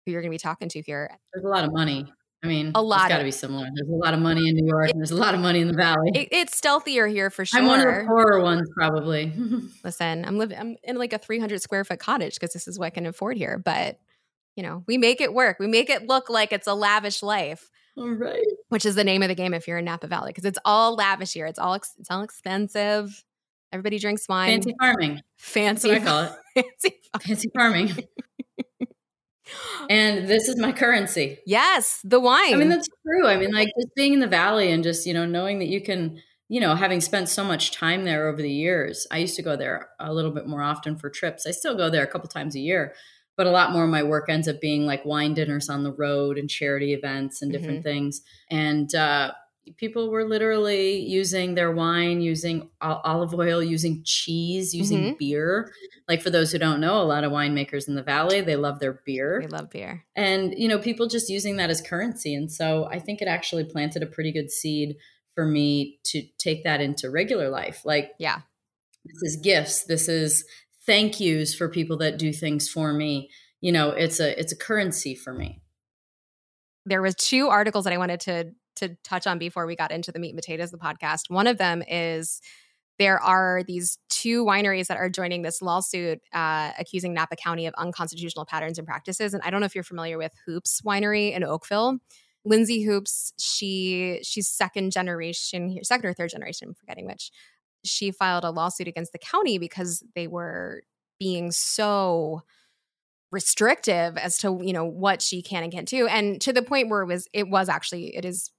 who 0.06 0.12
you're 0.12 0.22
going 0.22 0.32
to 0.32 0.36
be 0.36 0.40
talking 0.40 0.70
to 0.70 0.82
here. 0.82 1.10
There's 1.34 1.46
a 1.46 1.50
lot 1.50 1.64
of 1.64 1.74
money 1.74 2.12
I 2.44 2.48
mean, 2.48 2.72
a 2.76 2.82
lot. 2.82 3.06
It's 3.06 3.10
got 3.10 3.18
to 3.20 3.24
be 3.24 3.32
similar. 3.32 3.68
There's 3.74 3.90
a 3.90 3.96
lot 3.96 4.14
of 4.14 4.20
money 4.20 4.50
in 4.50 4.56
New 4.56 4.68
York, 4.68 4.90
it, 4.90 4.92
and 4.92 5.00
there's 5.00 5.12
a 5.12 5.16
lot 5.16 5.34
of 5.34 5.40
money 5.40 5.62
in 5.62 5.68
the 5.68 5.74
Valley. 5.74 6.12
It, 6.14 6.28
it's 6.32 6.58
stealthier 6.58 7.08
here 7.08 7.30
for 7.30 7.46
sure. 7.46 7.62
I'm 7.62 7.68
one 7.68 7.80
of 7.80 7.86
the 7.86 8.04
poorer 8.06 8.42
ones, 8.42 8.70
probably. 8.76 9.32
Listen, 9.84 10.26
I'm 10.26 10.38
living. 10.38 10.58
I'm 10.60 10.76
in 10.84 10.98
like 10.98 11.14
a 11.14 11.18
300 11.18 11.62
square 11.62 11.86
foot 11.86 12.00
cottage 12.00 12.36
because 12.36 12.52
this 12.52 12.68
is 12.68 12.78
what 12.78 12.88
I 12.88 12.90
can 12.90 13.06
afford 13.06 13.38
here. 13.38 13.58
But 13.58 13.98
you 14.56 14.64
know, 14.64 14.84
we 14.88 14.98
make 14.98 15.22
it 15.22 15.34
work. 15.34 15.58
We 15.60 15.68
make 15.68 15.90
it 15.90 16.08
look 16.08 16.30
like 16.30 16.52
it's 16.52 16.68
a 16.68 16.74
lavish 16.74 17.24
life. 17.24 17.70
All 17.98 18.10
right. 18.10 18.44
Which 18.70 18.86
is 18.86 18.96
the 18.96 19.04
name 19.04 19.22
of 19.22 19.30
the 19.30 19.36
game 19.36 19.54
if 19.54 19.68
you're 19.68 19.78
in 19.78 19.86
Napa 19.86 20.08
Valley 20.08 20.32
because 20.32 20.46
it's 20.46 20.60
all 20.66 20.96
lavish 20.96 21.34
here. 21.34 21.46
It's 21.46 21.60
all 21.60 21.76
it's 21.76 22.10
all 22.10 22.24
expensive. 22.24 23.24
Everybody 23.72 24.00
drinks 24.00 24.28
wine. 24.28 24.62
Fancy 24.62 24.76
farming. 24.80 25.22
Fancy. 25.38 25.90
That's 25.90 26.06
what 26.06 26.14
I 26.14 26.28
call 26.28 26.38
it. 26.56 26.66
Fancy 26.82 27.00
farming. 27.12 27.28
Fancy 27.28 27.50
farming 27.56 28.08
and 29.90 30.28
this 30.28 30.48
is 30.48 30.58
my 30.58 30.72
currency. 30.72 31.40
Yes, 31.46 32.00
the 32.04 32.20
wine. 32.20 32.54
I 32.54 32.58
mean, 32.58 32.70
that's 32.70 32.88
true. 33.06 33.28
I 33.28 33.38
mean, 33.38 33.52
like 33.52 33.70
just 33.80 33.94
being 33.96 34.14
in 34.14 34.20
the 34.20 34.28
valley 34.28 34.72
and 34.72 34.84
just, 34.84 35.06
you 35.06 35.14
know, 35.14 35.26
knowing 35.26 35.60
that 35.60 35.68
you 35.68 35.82
can, 35.82 36.22
you 36.50 36.60
know, 36.60 36.76
having 36.76 37.02
spent 37.02 37.30
so 37.30 37.44
much 37.44 37.72
time 37.72 38.06
there 38.06 38.28
over 38.28 38.42
the 38.42 38.52
years. 38.52 39.08
I 39.12 39.18
used 39.18 39.36
to 39.36 39.42
go 39.42 39.56
there 39.56 39.90
a 40.00 40.14
little 40.14 40.32
bit 40.32 40.48
more 40.48 40.62
often 40.62 40.98
for 40.98 41.10
trips. 41.10 41.46
I 41.46 41.52
still 41.52 41.76
go 41.76 41.90
there 41.90 42.04
a 42.04 42.08
couple 42.08 42.30
times 42.30 42.56
a 42.56 42.60
year, 42.60 42.94
but 43.36 43.48
a 43.48 43.52
lot 43.52 43.72
more 43.72 43.84
of 43.84 43.90
my 43.90 44.04
work 44.04 44.30
ends 44.30 44.48
up 44.48 44.62
being 44.62 44.86
like 44.86 45.06
wine 45.06 45.34
dinners 45.34 45.70
on 45.70 45.84
the 45.84 45.94
road 45.94 46.38
and 46.38 46.50
charity 46.50 46.94
events 46.94 47.42
and 47.42 47.52
different 47.52 47.80
mm-hmm. 47.80 47.90
things. 47.90 48.22
And 48.50 48.94
uh, 48.94 49.32
people 49.78 50.10
were 50.10 50.26
literally 50.26 50.98
using 50.98 51.56
their 51.56 51.72
wine, 51.72 52.22
using 52.22 52.70
olive 52.82 53.34
oil, 53.34 53.64
using 53.64 54.02
cheese, 54.04 54.74
using 54.74 55.00
mm-hmm. 55.00 55.18
beer. 55.18 55.72
Like 56.08 56.22
for 56.22 56.30
those 56.30 56.52
who 56.52 56.58
don't 56.58 56.82
know, 56.82 57.02
a 57.02 57.04
lot 57.04 57.24
of 57.24 57.32
winemakers 57.32 57.88
in 57.88 57.96
the 57.96 58.04
valley, 58.04 58.42
they 58.42 58.56
love 58.56 58.80
their 58.80 59.02
beer. 59.06 59.40
They 59.42 59.48
love 59.48 59.70
beer. 59.70 60.06
And 60.16 60.54
you 60.58 60.68
know, 60.68 60.80
people 60.80 61.08
just 61.08 61.30
using 61.30 61.58
that 61.58 61.70
as 61.70 61.82
currency. 61.82 62.36
And 62.36 62.52
so 62.52 62.86
I 62.92 63.00
think 63.00 63.22
it 63.22 63.28
actually 63.28 63.64
planted 63.66 64.04
a 64.04 64.08
pretty 64.08 64.32
good 64.32 64.52
seed 64.52 64.96
for 65.36 65.46
me 65.46 66.00
to 66.06 66.24
take 66.38 66.64
that 66.64 66.82
into 66.82 67.10
regular 67.10 67.50
life. 67.50 67.82
Like, 67.86 68.12
yeah. 68.20 68.42
This 69.06 69.34
is 69.34 69.42
gifts. 69.42 69.84
This 69.84 70.08
is 70.08 70.46
thank 70.86 71.20
yous 71.20 71.54
for 71.54 71.68
people 71.70 71.98
that 71.98 72.18
do 72.18 72.32
things 72.32 72.70
for 72.70 72.94
me. 72.94 73.30
You 73.62 73.72
know, 73.72 73.90
it's 73.90 74.20
a 74.20 74.38
it's 74.40 74.52
a 74.52 74.58
currency 74.58 75.16
for 75.16 75.34
me. 75.34 75.62
There 76.86 77.02
was 77.02 77.16
two 77.16 77.48
articles 77.48 77.86
that 77.86 77.94
I 77.94 77.98
wanted 77.98 78.22
to 78.22 78.52
to 78.76 78.96
touch 79.04 79.28
on 79.28 79.38
before 79.38 79.66
we 79.66 79.76
got 79.76 79.92
into 79.92 80.12
the 80.12 80.20
meat 80.20 80.30
and 80.30 80.38
potatoes 80.38 80.74
of 80.74 80.80
the 80.80 80.86
podcast. 80.86 81.30
One 81.30 81.48
of 81.48 81.58
them 81.58 81.84
is 81.88 82.42
there 83.00 83.20
are 83.22 83.64
these 83.68 83.98
two 84.10 84.46
wineries 84.46 84.88
that 84.88 84.98
are 84.98 85.10
joining 85.10 85.42
this 85.42 85.62
lawsuit 85.62 86.20
uh, 86.32 86.72
accusing 86.78 87.14
Napa 87.14 87.36
County 87.36 87.66
of 87.66 87.74
unconstitutional 87.76 88.46
patterns 88.46 88.78
and 88.78 88.88
practices. 88.88 89.34
And 89.34 89.42
I 89.44 89.50
don't 89.50 89.62
know 89.62 89.66
if 89.66 89.76
you're 89.76 89.84
familiar 89.84 90.18
with 90.18 90.32
Hoops 90.46 90.82
Winery 90.86 91.34
in 91.34 91.44
Oakville. 91.44 92.00
Lindsay 92.46 92.84
Hoops, 92.84 93.34
she 93.40 94.20
she's 94.22 94.50
second 94.50 94.92
generation 94.92 95.70
here, 95.70 95.84
second 95.84 96.10
or 96.10 96.14
third 96.14 96.30
generation, 96.30 96.70
I'm 96.70 96.76
forgetting 96.76 97.06
which. 97.06 97.32
She 97.86 98.12
filed 98.12 98.44
a 98.44 98.52
lawsuit 98.52 98.88
against 98.88 99.12
the 99.12 99.18
county 99.18 99.58
because 99.58 100.04
they 100.16 100.28
were 100.28 100.84
being 101.20 101.52
so 101.52 102.44
restrictive 103.32 104.16
as 104.18 104.38
to 104.38 104.60
you 104.62 104.74
know 104.74 104.86
what 104.86 105.22
she 105.22 105.42
can 105.42 105.64
and 105.64 105.72
can't 105.72 105.88
do 105.88 106.06
and 106.06 106.40
to 106.40 106.54
the 106.54 106.62
point 106.62 106.90
where 106.90 107.02
it 107.02 107.08
was 107.08 107.28
it 107.34 107.50
was 107.50 107.68
actually 107.68 108.16
it 108.16 108.26
is 108.26 108.52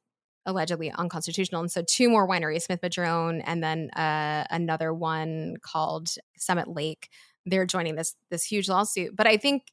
allegedly 0.47 0.91
unconstitutional. 0.91 1.61
And 1.61 1.71
so 1.71 1.83
two 1.83 2.09
more 2.09 2.29
wineries, 2.29 2.63
Smith 2.63 2.81
Madrone, 2.83 3.41
and 3.43 3.63
then 3.63 3.91
uh, 3.91 4.45
another 4.51 4.93
one 4.93 5.57
called 5.63 6.15
Summit 6.37 6.69
Lake. 6.69 7.09
They're 7.47 7.67
joining 7.67 7.97
this 7.97 8.15
this 8.31 8.45
huge 8.45 8.69
lawsuit. 8.69 9.15
But 9.17 9.27
I 9.27 9.37
think, 9.37 9.65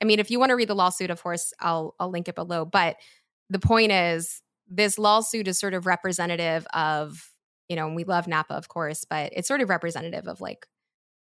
I 0.00 0.04
mean, 0.04 0.20
if 0.20 0.30
you 0.30 0.38
want 0.38 0.50
to 0.50 0.56
read 0.56 0.68
the 0.68 0.74
lawsuit, 0.74 1.10
of 1.10 1.22
course, 1.22 1.52
I'll 1.60 1.94
I'll 1.98 2.10
link 2.10 2.28
it 2.28 2.34
below. 2.34 2.64
But 2.64 2.96
the 3.50 3.58
point 3.58 3.92
is, 3.92 4.42
this 4.68 4.98
lawsuit 4.98 5.48
is 5.48 5.58
sort 5.58 5.74
of 5.74 5.86
representative 5.86 6.66
of, 6.74 7.30
you 7.68 7.76
know, 7.76 7.88
we 7.88 8.04
love 8.04 8.26
Napa, 8.26 8.54
of 8.54 8.68
course, 8.68 9.04
but 9.04 9.32
it's 9.34 9.48
sort 9.48 9.60
of 9.60 9.68
representative 9.68 10.26
of 10.26 10.40
like 10.40 10.66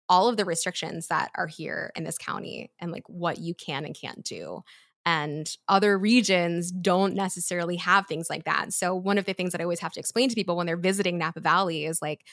all 0.09 0.29
of 0.29 0.37
the 0.37 0.45
restrictions 0.45 1.09
that 1.09 1.31
are 1.35 1.47
here 1.47 1.91
in 1.97 2.05
this 2.05 2.19
county 2.19 2.71
and 2.79 2.93
like 2.93 3.05
what 3.09 3.39
you 3.39 3.55
can 3.55 3.85
and 3.85 3.99
can't 3.99 4.23
do 4.23 4.63
and 5.07 5.57
other 5.69 5.99
regions 5.99 6.71
don't 6.71 7.15
necessarily 7.15 7.77
have 7.77 8.07
things 8.07 8.29
like 8.31 8.45
that. 8.45 8.73
So 8.73 8.95
one 8.95 9.19
of 9.19 9.27
the 9.27 9.35
things 9.35 9.53
that 9.53 9.61
I 9.61 9.65
always 9.65 9.81
have 9.81 9.93
to 9.93 10.01
explain 10.01 10.29
to 10.31 10.35
people 10.35 10.57
when 10.57 10.67
they're 10.67 10.77
visiting 10.77 11.19
Napa 11.19 11.41
Valley 11.41 11.85
is 11.85 12.01
like 12.01 12.25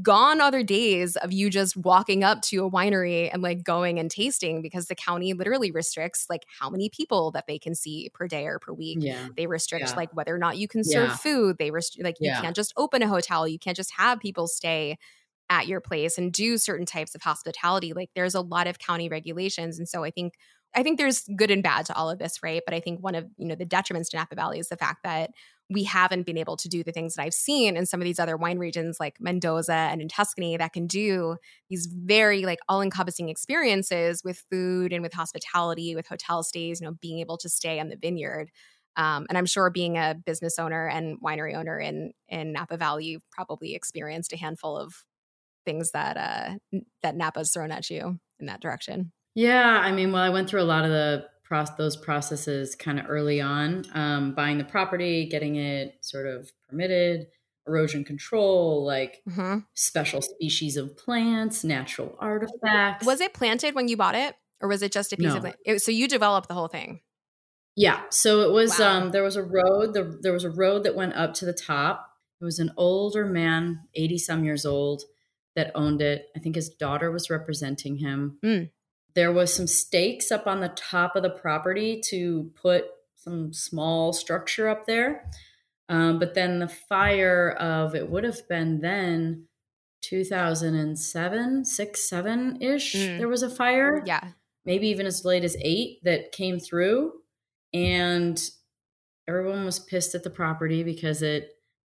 gone 0.00 0.40
other 0.40 0.62
days 0.62 1.16
of 1.16 1.32
you 1.32 1.50
just 1.50 1.76
walking 1.76 2.24
up 2.24 2.40
to 2.40 2.64
a 2.64 2.70
winery 2.70 3.28
and 3.30 3.42
like 3.42 3.62
going 3.62 3.98
and 3.98 4.10
tasting 4.10 4.62
because 4.62 4.86
the 4.86 4.94
county 4.94 5.34
literally 5.34 5.70
restricts 5.70 6.26
like 6.30 6.44
how 6.58 6.70
many 6.70 6.88
people 6.88 7.30
that 7.32 7.46
they 7.46 7.58
can 7.58 7.74
see 7.74 8.10
per 8.14 8.26
day 8.26 8.46
or 8.46 8.58
per 8.58 8.72
week. 8.72 8.98
Yeah. 9.00 9.28
They 9.36 9.46
restrict 9.46 9.88
yeah. 9.88 9.96
like 9.96 10.14
whether 10.16 10.34
or 10.34 10.38
not 10.38 10.56
you 10.56 10.66
can 10.66 10.82
serve 10.82 11.10
yeah. 11.10 11.16
food. 11.16 11.56
They 11.58 11.70
restrict 11.70 12.04
like 12.04 12.16
you 12.20 12.32
can't 12.32 12.56
just 12.56 12.72
open 12.76 13.02
a 13.02 13.08
hotel. 13.08 13.46
You 13.46 13.58
can't 13.58 13.76
just 13.76 13.92
have 13.92 14.18
people 14.18 14.46
stay 14.46 14.96
at 15.50 15.66
your 15.66 15.80
place 15.80 16.16
and 16.16 16.32
do 16.32 16.56
certain 16.56 16.86
types 16.86 17.14
of 17.14 17.22
hospitality. 17.22 17.92
Like 17.92 18.10
there's 18.14 18.36
a 18.36 18.40
lot 18.40 18.66
of 18.66 18.78
county 18.78 19.08
regulations. 19.08 19.78
And 19.78 19.88
so 19.88 20.04
I 20.04 20.10
think 20.10 20.34
I 20.74 20.82
think 20.82 20.98
there's 20.98 21.24
good 21.36 21.50
and 21.50 21.62
bad 21.62 21.86
to 21.86 21.96
all 21.96 22.10
of 22.10 22.18
this, 22.18 22.42
right? 22.42 22.62
But 22.64 22.74
I 22.74 22.80
think 22.80 23.02
one 23.02 23.14
of, 23.14 23.26
you 23.36 23.46
know, 23.46 23.56
the 23.56 23.66
detriments 23.66 24.10
to 24.10 24.16
Napa 24.16 24.36
Valley 24.36 24.58
is 24.58 24.68
the 24.68 24.76
fact 24.76 25.02
that 25.02 25.30
we 25.68 25.84
haven't 25.84 26.26
been 26.26 26.38
able 26.38 26.56
to 26.56 26.68
do 26.68 26.82
the 26.82 26.92
things 26.92 27.14
that 27.14 27.22
I've 27.22 27.34
seen 27.34 27.76
in 27.76 27.86
some 27.86 28.00
of 28.00 28.04
these 28.04 28.18
other 28.18 28.36
wine 28.36 28.58
regions 28.58 28.98
like 28.98 29.16
Mendoza 29.20 29.72
and 29.72 30.00
in 30.00 30.08
Tuscany 30.08 30.56
that 30.56 30.72
can 30.72 30.86
do 30.86 31.36
these 31.68 31.86
very 31.86 32.44
like 32.44 32.58
all-encompassing 32.68 33.28
experiences 33.28 34.22
with 34.24 34.44
food 34.50 34.92
and 34.92 35.02
with 35.02 35.12
hospitality, 35.12 35.94
with 35.94 36.08
hotel 36.08 36.42
stays, 36.42 36.80
you 36.80 36.86
know, 36.86 36.96
being 37.00 37.20
able 37.20 37.36
to 37.38 37.48
stay 37.48 37.78
on 37.78 37.88
the 37.88 37.96
vineyard. 37.96 38.50
Um, 38.96 39.26
and 39.28 39.38
I'm 39.38 39.46
sure 39.46 39.70
being 39.70 39.96
a 39.96 40.16
business 40.26 40.58
owner 40.58 40.88
and 40.88 41.20
winery 41.20 41.54
owner 41.54 41.78
in 41.78 42.12
in 42.28 42.52
Napa 42.52 42.76
Valley, 42.76 43.06
you've 43.06 43.30
probably 43.30 43.74
experienced 43.74 44.32
a 44.32 44.36
handful 44.36 44.76
of 44.76 45.04
things 45.64 45.92
that 45.92 46.16
uh, 46.16 46.78
that 47.02 47.16
Napa's 47.16 47.52
thrown 47.52 47.70
at 47.70 47.88
you 47.90 48.18
in 48.40 48.46
that 48.46 48.60
direction. 48.60 49.12
Yeah, 49.40 49.80
I 49.82 49.90
mean, 49.90 50.12
well, 50.12 50.22
I 50.22 50.28
went 50.28 50.50
through 50.50 50.60
a 50.60 50.64
lot 50.64 50.84
of 50.84 50.90
the 50.90 51.24
those 51.78 51.96
processes 51.96 52.76
kind 52.76 53.00
of 53.00 53.06
early 53.08 53.40
on, 53.40 53.84
um, 53.94 54.34
buying 54.34 54.58
the 54.58 54.64
property, 54.64 55.26
getting 55.28 55.56
it 55.56 55.96
sort 56.02 56.26
of 56.26 56.52
permitted, 56.68 57.26
erosion 57.66 58.04
control, 58.04 58.84
like 58.84 59.22
mm-hmm. 59.26 59.60
special 59.72 60.20
species 60.20 60.76
of 60.76 60.94
plants, 60.96 61.64
natural 61.64 62.14
artifacts. 62.20 63.06
Was 63.06 63.22
it 63.22 63.32
planted 63.32 63.74
when 63.74 63.88
you 63.88 63.96
bought 63.96 64.14
it, 64.14 64.36
or 64.60 64.68
was 64.68 64.82
it 64.82 64.92
just 64.92 65.14
a 65.14 65.16
piece 65.16 65.28
no. 65.28 65.38
of 65.38 65.44
land? 65.44 65.56
It, 65.64 65.80
so 65.80 65.90
you 65.90 66.06
developed 66.06 66.48
the 66.48 66.54
whole 66.54 66.68
thing. 66.68 67.00
Yeah. 67.74 68.02
So 68.10 68.42
it 68.42 68.52
was. 68.52 68.78
Wow. 68.78 69.04
Um, 69.04 69.10
there 69.10 69.24
was 69.24 69.36
a 69.36 69.42
road. 69.42 69.94
The, 69.94 70.18
there 70.20 70.34
was 70.34 70.44
a 70.44 70.50
road 70.50 70.84
that 70.84 70.94
went 70.94 71.14
up 71.14 71.32
to 71.34 71.46
the 71.46 71.54
top. 71.54 72.06
It 72.42 72.44
was 72.44 72.58
an 72.58 72.72
older 72.76 73.24
man, 73.24 73.80
eighty 73.94 74.18
some 74.18 74.44
years 74.44 74.66
old, 74.66 75.02
that 75.56 75.72
owned 75.74 76.02
it. 76.02 76.26
I 76.36 76.40
think 76.40 76.56
his 76.56 76.68
daughter 76.68 77.10
was 77.10 77.30
representing 77.30 77.96
him. 77.96 78.38
Mm 78.44 78.70
there 79.14 79.32
was 79.32 79.52
some 79.54 79.66
stakes 79.66 80.30
up 80.30 80.46
on 80.46 80.60
the 80.60 80.68
top 80.68 81.16
of 81.16 81.22
the 81.22 81.30
property 81.30 82.00
to 82.08 82.50
put 82.60 82.84
some 83.16 83.52
small 83.52 84.12
structure 84.12 84.68
up 84.68 84.86
there. 84.86 85.30
Um, 85.88 86.18
but 86.18 86.34
then 86.34 86.60
the 86.60 86.68
fire 86.68 87.50
of 87.58 87.94
it 87.94 88.08
would 88.08 88.24
have 88.24 88.48
been 88.48 88.80
then 88.80 89.46
2007, 90.02 91.64
six, 91.64 92.08
seven 92.08 92.62
ish. 92.62 92.94
Mm. 92.94 93.18
There 93.18 93.28
was 93.28 93.42
a 93.42 93.50
fire. 93.50 94.02
Yeah. 94.06 94.28
Maybe 94.64 94.88
even 94.88 95.06
as 95.06 95.24
late 95.24 95.44
as 95.44 95.56
eight 95.60 95.98
that 96.04 96.32
came 96.32 96.58
through. 96.60 97.12
And 97.74 98.40
everyone 99.28 99.64
was 99.64 99.78
pissed 99.78 100.14
at 100.14 100.22
the 100.22 100.30
property 100.30 100.82
because 100.82 101.22
it 101.22 101.50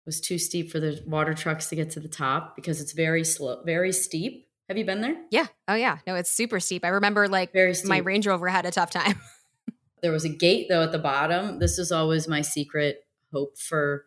was 0.06 0.20
too 0.20 0.38
steep 0.38 0.70
for 0.70 0.80
the 0.80 1.02
water 1.06 1.34
trucks 1.34 1.68
to 1.68 1.76
get 1.76 1.90
to 1.90 2.00
the 2.00 2.08
top 2.08 2.56
because 2.56 2.80
it's 2.80 2.92
very 2.92 3.24
slow, 3.24 3.62
very 3.64 3.92
steep. 3.92 4.46
Have 4.70 4.78
you 4.78 4.84
been 4.84 5.00
there? 5.00 5.16
Yeah. 5.32 5.48
Oh 5.66 5.74
yeah. 5.74 5.98
No, 6.06 6.14
it's 6.14 6.30
super 6.30 6.60
steep. 6.60 6.84
I 6.84 6.88
remember 6.90 7.26
like 7.26 7.52
my 7.84 7.98
Range 7.98 8.24
Rover 8.24 8.46
had 8.46 8.66
a 8.66 8.70
tough 8.70 8.92
time. 8.92 9.20
there 10.00 10.12
was 10.12 10.24
a 10.24 10.28
gate 10.28 10.68
though 10.68 10.84
at 10.84 10.92
the 10.92 10.98
bottom. 10.98 11.58
This 11.58 11.76
is 11.76 11.90
always 11.90 12.28
my 12.28 12.40
secret 12.40 13.04
hope 13.32 13.58
for 13.58 14.04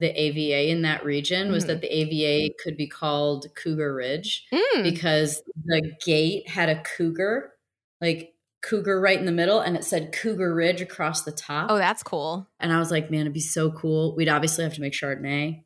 the 0.00 0.08
AVA 0.18 0.70
in 0.70 0.80
that 0.82 1.04
region 1.04 1.52
was 1.52 1.64
mm. 1.64 1.66
that 1.66 1.82
the 1.82 1.94
AVA 1.94 2.54
could 2.64 2.78
be 2.78 2.86
called 2.86 3.46
Cougar 3.54 3.94
Ridge 3.94 4.46
mm. 4.50 4.82
because 4.82 5.42
the 5.66 5.92
gate 6.02 6.48
had 6.48 6.70
a 6.70 6.82
cougar, 6.82 7.52
like 8.00 8.32
cougar 8.62 8.98
right 8.98 9.18
in 9.18 9.26
the 9.26 9.32
middle, 9.32 9.60
and 9.60 9.76
it 9.76 9.84
said 9.84 10.12
Cougar 10.12 10.54
Ridge 10.54 10.80
across 10.80 11.24
the 11.24 11.32
top. 11.32 11.70
Oh, 11.70 11.76
that's 11.76 12.02
cool. 12.02 12.48
And 12.58 12.72
I 12.72 12.78
was 12.78 12.90
like, 12.90 13.10
man, 13.10 13.20
it'd 13.20 13.34
be 13.34 13.40
so 13.40 13.70
cool. 13.70 14.16
We'd 14.16 14.30
obviously 14.30 14.64
have 14.64 14.74
to 14.74 14.80
make 14.80 14.94
Chardonnay, 14.94 15.62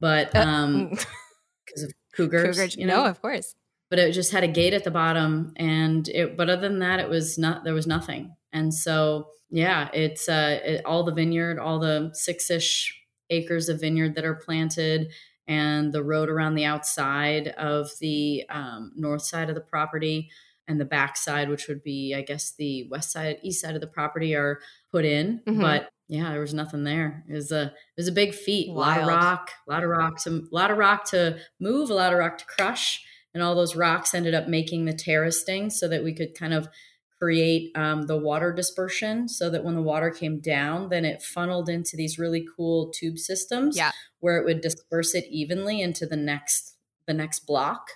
but 0.00 0.34
uh, 0.34 0.40
um, 0.40 0.88
because 1.66 1.82
of 1.84 1.92
cougars. 2.12 2.56
Cougar, 2.56 2.80
you 2.80 2.86
know? 2.86 3.04
No, 3.04 3.10
of 3.10 3.20
course. 3.20 3.54
But 3.88 3.98
it 3.98 4.12
just 4.12 4.32
had 4.32 4.44
a 4.44 4.48
gate 4.48 4.72
at 4.72 4.84
the 4.84 4.90
bottom, 4.90 5.52
and 5.56 6.08
it. 6.08 6.36
But 6.36 6.48
other 6.48 6.68
than 6.68 6.78
that, 6.78 7.00
it 7.00 7.08
was 7.08 7.36
not. 7.38 7.64
There 7.64 7.74
was 7.74 7.88
nothing. 7.88 8.36
And 8.52 8.72
so, 8.72 9.28
yeah, 9.50 9.88
it's 9.92 10.28
uh, 10.28 10.60
it, 10.64 10.84
all 10.84 11.02
the 11.02 11.12
vineyard, 11.12 11.58
all 11.58 11.80
the 11.80 12.10
six 12.14 12.50
ish 12.50 12.96
acres 13.30 13.68
of 13.68 13.80
vineyard 13.80 14.14
that 14.14 14.24
are 14.24 14.36
planted, 14.36 15.12
and 15.48 15.92
the 15.92 16.04
road 16.04 16.28
around 16.28 16.54
the 16.54 16.64
outside 16.64 17.48
of 17.48 17.90
the 18.00 18.44
um, 18.48 18.92
north 18.94 19.22
side 19.22 19.48
of 19.48 19.56
the 19.56 19.60
property 19.60 20.30
and 20.68 20.80
the 20.80 20.84
back 20.84 21.16
side, 21.16 21.48
which 21.48 21.66
would 21.66 21.82
be, 21.82 22.14
I 22.14 22.22
guess, 22.22 22.52
the 22.52 22.86
west 22.90 23.10
side, 23.10 23.38
east 23.42 23.60
side 23.60 23.74
of 23.74 23.80
the 23.80 23.88
property, 23.88 24.36
are 24.36 24.60
put 24.92 25.04
in. 25.04 25.40
Mm-hmm. 25.48 25.60
But 25.60 25.90
yeah, 26.10 26.30
there 26.30 26.40
was 26.40 26.52
nothing 26.52 26.82
there. 26.82 27.24
It 27.28 27.34
was 27.34 27.52
a 27.52 27.66
it 27.66 27.96
was 27.96 28.08
a 28.08 28.12
big 28.12 28.34
feat. 28.34 28.74
Wild. 28.74 29.04
A 29.04 29.06
lot 29.06 29.14
of 29.14 29.22
rock, 29.22 29.50
a 29.68 29.70
lot 29.70 29.84
of 29.84 29.90
rocks, 29.90 30.26
a 30.26 30.42
lot 30.50 30.72
of 30.72 30.76
rock 30.76 31.04
to 31.10 31.38
move, 31.60 31.88
a 31.88 31.94
lot 31.94 32.12
of 32.12 32.18
rock 32.18 32.36
to 32.38 32.44
crush, 32.44 33.00
and 33.32 33.44
all 33.44 33.54
those 33.54 33.76
rocks 33.76 34.12
ended 34.12 34.34
up 34.34 34.48
making 34.48 34.86
the 34.86 34.92
terracing 34.92 35.70
so 35.70 35.86
that 35.86 36.02
we 36.02 36.12
could 36.12 36.34
kind 36.34 36.52
of 36.52 36.68
create 37.16 37.70
um, 37.76 38.06
the 38.08 38.16
water 38.16 38.52
dispersion 38.52 39.28
so 39.28 39.50
that 39.50 39.62
when 39.62 39.76
the 39.76 39.82
water 39.82 40.10
came 40.10 40.40
down 40.40 40.88
then 40.88 41.04
it 41.04 41.22
funneled 41.22 41.68
into 41.68 41.94
these 41.94 42.18
really 42.18 42.46
cool 42.56 42.90
tube 42.92 43.18
systems 43.18 43.76
yeah. 43.76 43.90
where 44.20 44.38
it 44.38 44.44
would 44.46 44.62
disperse 44.62 45.14
it 45.14 45.26
evenly 45.28 45.82
into 45.82 46.06
the 46.06 46.16
next 46.16 46.76
the 47.06 47.12
next 47.12 47.40
block 47.40 47.90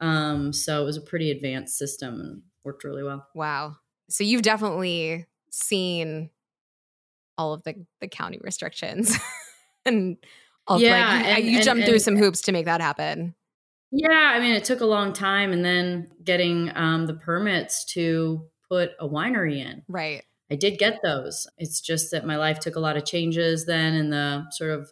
um, 0.00 0.54
so 0.54 0.80
it 0.80 0.86
was 0.86 0.96
a 0.96 1.02
pretty 1.02 1.30
advanced 1.30 1.76
system 1.76 2.18
and 2.18 2.42
worked 2.64 2.82
really 2.82 3.02
well 3.02 3.26
wow 3.34 3.76
so 4.08 4.24
you've 4.24 4.40
definitely 4.40 5.26
seen 5.50 6.30
all 7.38 7.52
of 7.52 7.62
the 7.64 7.74
the 8.00 8.08
county 8.08 8.38
restrictions 8.42 9.16
and 9.84 10.16
all, 10.66 10.80
yeah, 10.80 11.16
like, 11.16 11.38
and, 11.38 11.44
you 11.44 11.56
and, 11.56 11.64
jumped 11.64 11.82
and, 11.82 11.88
through 11.88 11.98
some 11.98 12.16
hoops 12.16 12.42
to 12.42 12.52
make 12.52 12.66
that 12.66 12.80
happen. 12.80 13.34
Yeah, 13.90 14.32
I 14.34 14.40
mean, 14.40 14.54
it 14.54 14.64
took 14.64 14.80
a 14.80 14.86
long 14.86 15.12
time, 15.12 15.52
and 15.52 15.64
then 15.64 16.10
getting 16.24 16.70
um, 16.74 17.06
the 17.06 17.14
permits 17.14 17.84
to 17.92 18.46
put 18.68 18.92
a 18.98 19.08
winery 19.08 19.58
in. 19.58 19.82
Right. 19.88 20.22
I 20.50 20.56
did 20.56 20.78
get 20.78 21.00
those. 21.02 21.46
It's 21.58 21.80
just 21.80 22.10
that 22.10 22.26
my 22.26 22.36
life 22.36 22.58
took 22.58 22.76
a 22.76 22.80
lot 22.80 22.96
of 22.96 23.04
changes 23.04 23.66
then 23.66 23.94
in 23.94 24.10
the 24.10 24.44
sort 24.50 24.70
of, 24.70 24.90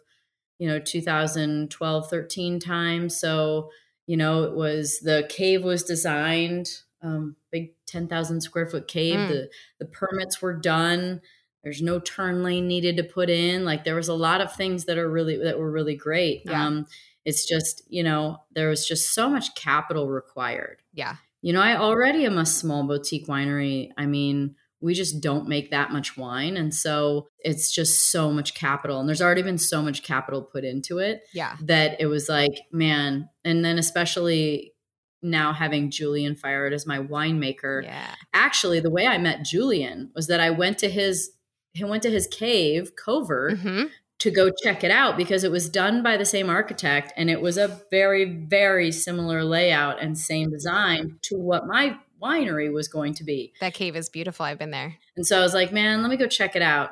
you 0.59 0.67
know, 0.67 0.79
2012, 0.79 2.09
13 2.09 2.59
time. 2.59 3.09
So, 3.09 3.69
you 4.07 4.17
know, 4.17 4.43
it 4.43 4.53
was 4.53 4.99
the 4.99 5.25
cave 5.29 5.63
was 5.63 5.83
designed, 5.83 6.69
um, 7.03 7.35
big 7.51 7.73
10,000 7.87 8.41
square 8.41 8.67
foot 8.67 8.87
cave. 8.87 9.19
Mm. 9.19 9.27
The, 9.27 9.49
the 9.79 9.85
permits 9.85 10.41
were 10.41 10.53
done 10.53 11.21
there's 11.63 11.81
no 11.81 11.99
turn 11.99 12.43
lane 12.43 12.67
needed 12.67 12.97
to 12.97 13.03
put 13.03 13.29
in. 13.29 13.65
Like 13.65 13.83
there 13.83 13.95
was 13.95 14.07
a 14.07 14.13
lot 14.13 14.41
of 14.41 14.53
things 14.53 14.85
that 14.85 14.97
are 14.97 15.09
really 15.09 15.37
that 15.37 15.59
were 15.59 15.71
really 15.71 15.95
great. 15.95 16.43
Yeah. 16.45 16.65
um 16.65 16.85
it's 17.23 17.47
just 17.47 17.83
you 17.87 18.03
know 18.03 18.37
there 18.51 18.69
was 18.69 18.87
just 18.87 19.13
so 19.13 19.29
much 19.29 19.55
capital 19.55 20.09
required. 20.09 20.81
Yeah. 20.93 21.15
You 21.41 21.53
know 21.53 21.61
i 21.61 21.75
already 21.75 22.25
am 22.25 22.37
a 22.37 22.45
small 22.45 22.83
boutique 22.83 23.27
winery. 23.27 23.89
I 23.97 24.05
mean 24.05 24.55
we 24.83 24.95
just 24.95 25.21
don't 25.21 25.47
make 25.47 25.69
that 25.69 25.91
much 25.91 26.17
wine 26.17 26.57
and 26.57 26.73
so 26.73 27.27
it's 27.37 27.71
just 27.71 28.09
so 28.09 28.31
much 28.31 28.55
capital 28.55 28.99
and 28.99 29.07
there's 29.07 29.21
already 29.21 29.43
been 29.43 29.59
so 29.59 29.79
much 29.79 30.01
capital 30.01 30.41
put 30.41 30.63
into 30.63 30.97
it 30.97 31.21
yeah. 31.35 31.55
that 31.61 32.01
it 32.01 32.07
was 32.07 32.27
like 32.27 32.61
man. 32.71 33.29
And 33.45 33.63
then 33.63 33.77
especially 33.77 34.73
now 35.21 35.53
having 35.53 35.91
Julien 35.91 36.35
Fayard 36.35 36.73
as 36.73 36.87
my 36.87 36.97
winemaker. 36.97 37.83
Yeah. 37.83 38.15
Actually, 38.33 38.79
the 38.79 38.89
way 38.89 39.05
I 39.05 39.17
met 39.17 39.45
Julien 39.45 40.11
was 40.15 40.27
that 40.27 40.39
I 40.39 40.49
went 40.49 40.79
to 40.79 40.89
his 40.89 41.31
he 41.73 41.83
went 41.83 42.03
to 42.03 42.09
his 42.09 42.27
cave 42.27 42.95
covert 42.95 43.57
mm-hmm. 43.57 43.85
to 44.19 44.31
go 44.31 44.51
check 44.63 44.83
it 44.83 44.91
out 44.91 45.17
because 45.17 45.43
it 45.43 45.51
was 45.51 45.69
done 45.69 46.03
by 46.03 46.17
the 46.17 46.25
same 46.25 46.49
architect 46.49 47.13
and 47.15 47.29
it 47.29 47.41
was 47.41 47.57
a 47.57 47.81
very 47.89 48.25
very 48.25 48.91
similar 48.91 49.43
layout 49.43 50.01
and 50.01 50.17
same 50.17 50.49
design 50.49 51.17
to 51.23 51.35
what 51.35 51.67
my 51.67 51.97
winery 52.21 52.71
was 52.71 52.87
going 52.87 53.13
to 53.15 53.23
be. 53.23 53.53
That 53.59 53.73
cave 53.73 53.95
is 53.95 54.09
beautiful. 54.09 54.45
I've 54.45 54.59
been 54.59 54.71
there. 54.71 54.97
And 55.15 55.25
so 55.25 55.39
I 55.39 55.41
was 55.41 55.53
like, 55.53 55.73
man, 55.73 56.01
let 56.01 56.11
me 56.11 56.17
go 56.17 56.27
check 56.27 56.55
it 56.55 56.61
out. 56.61 56.91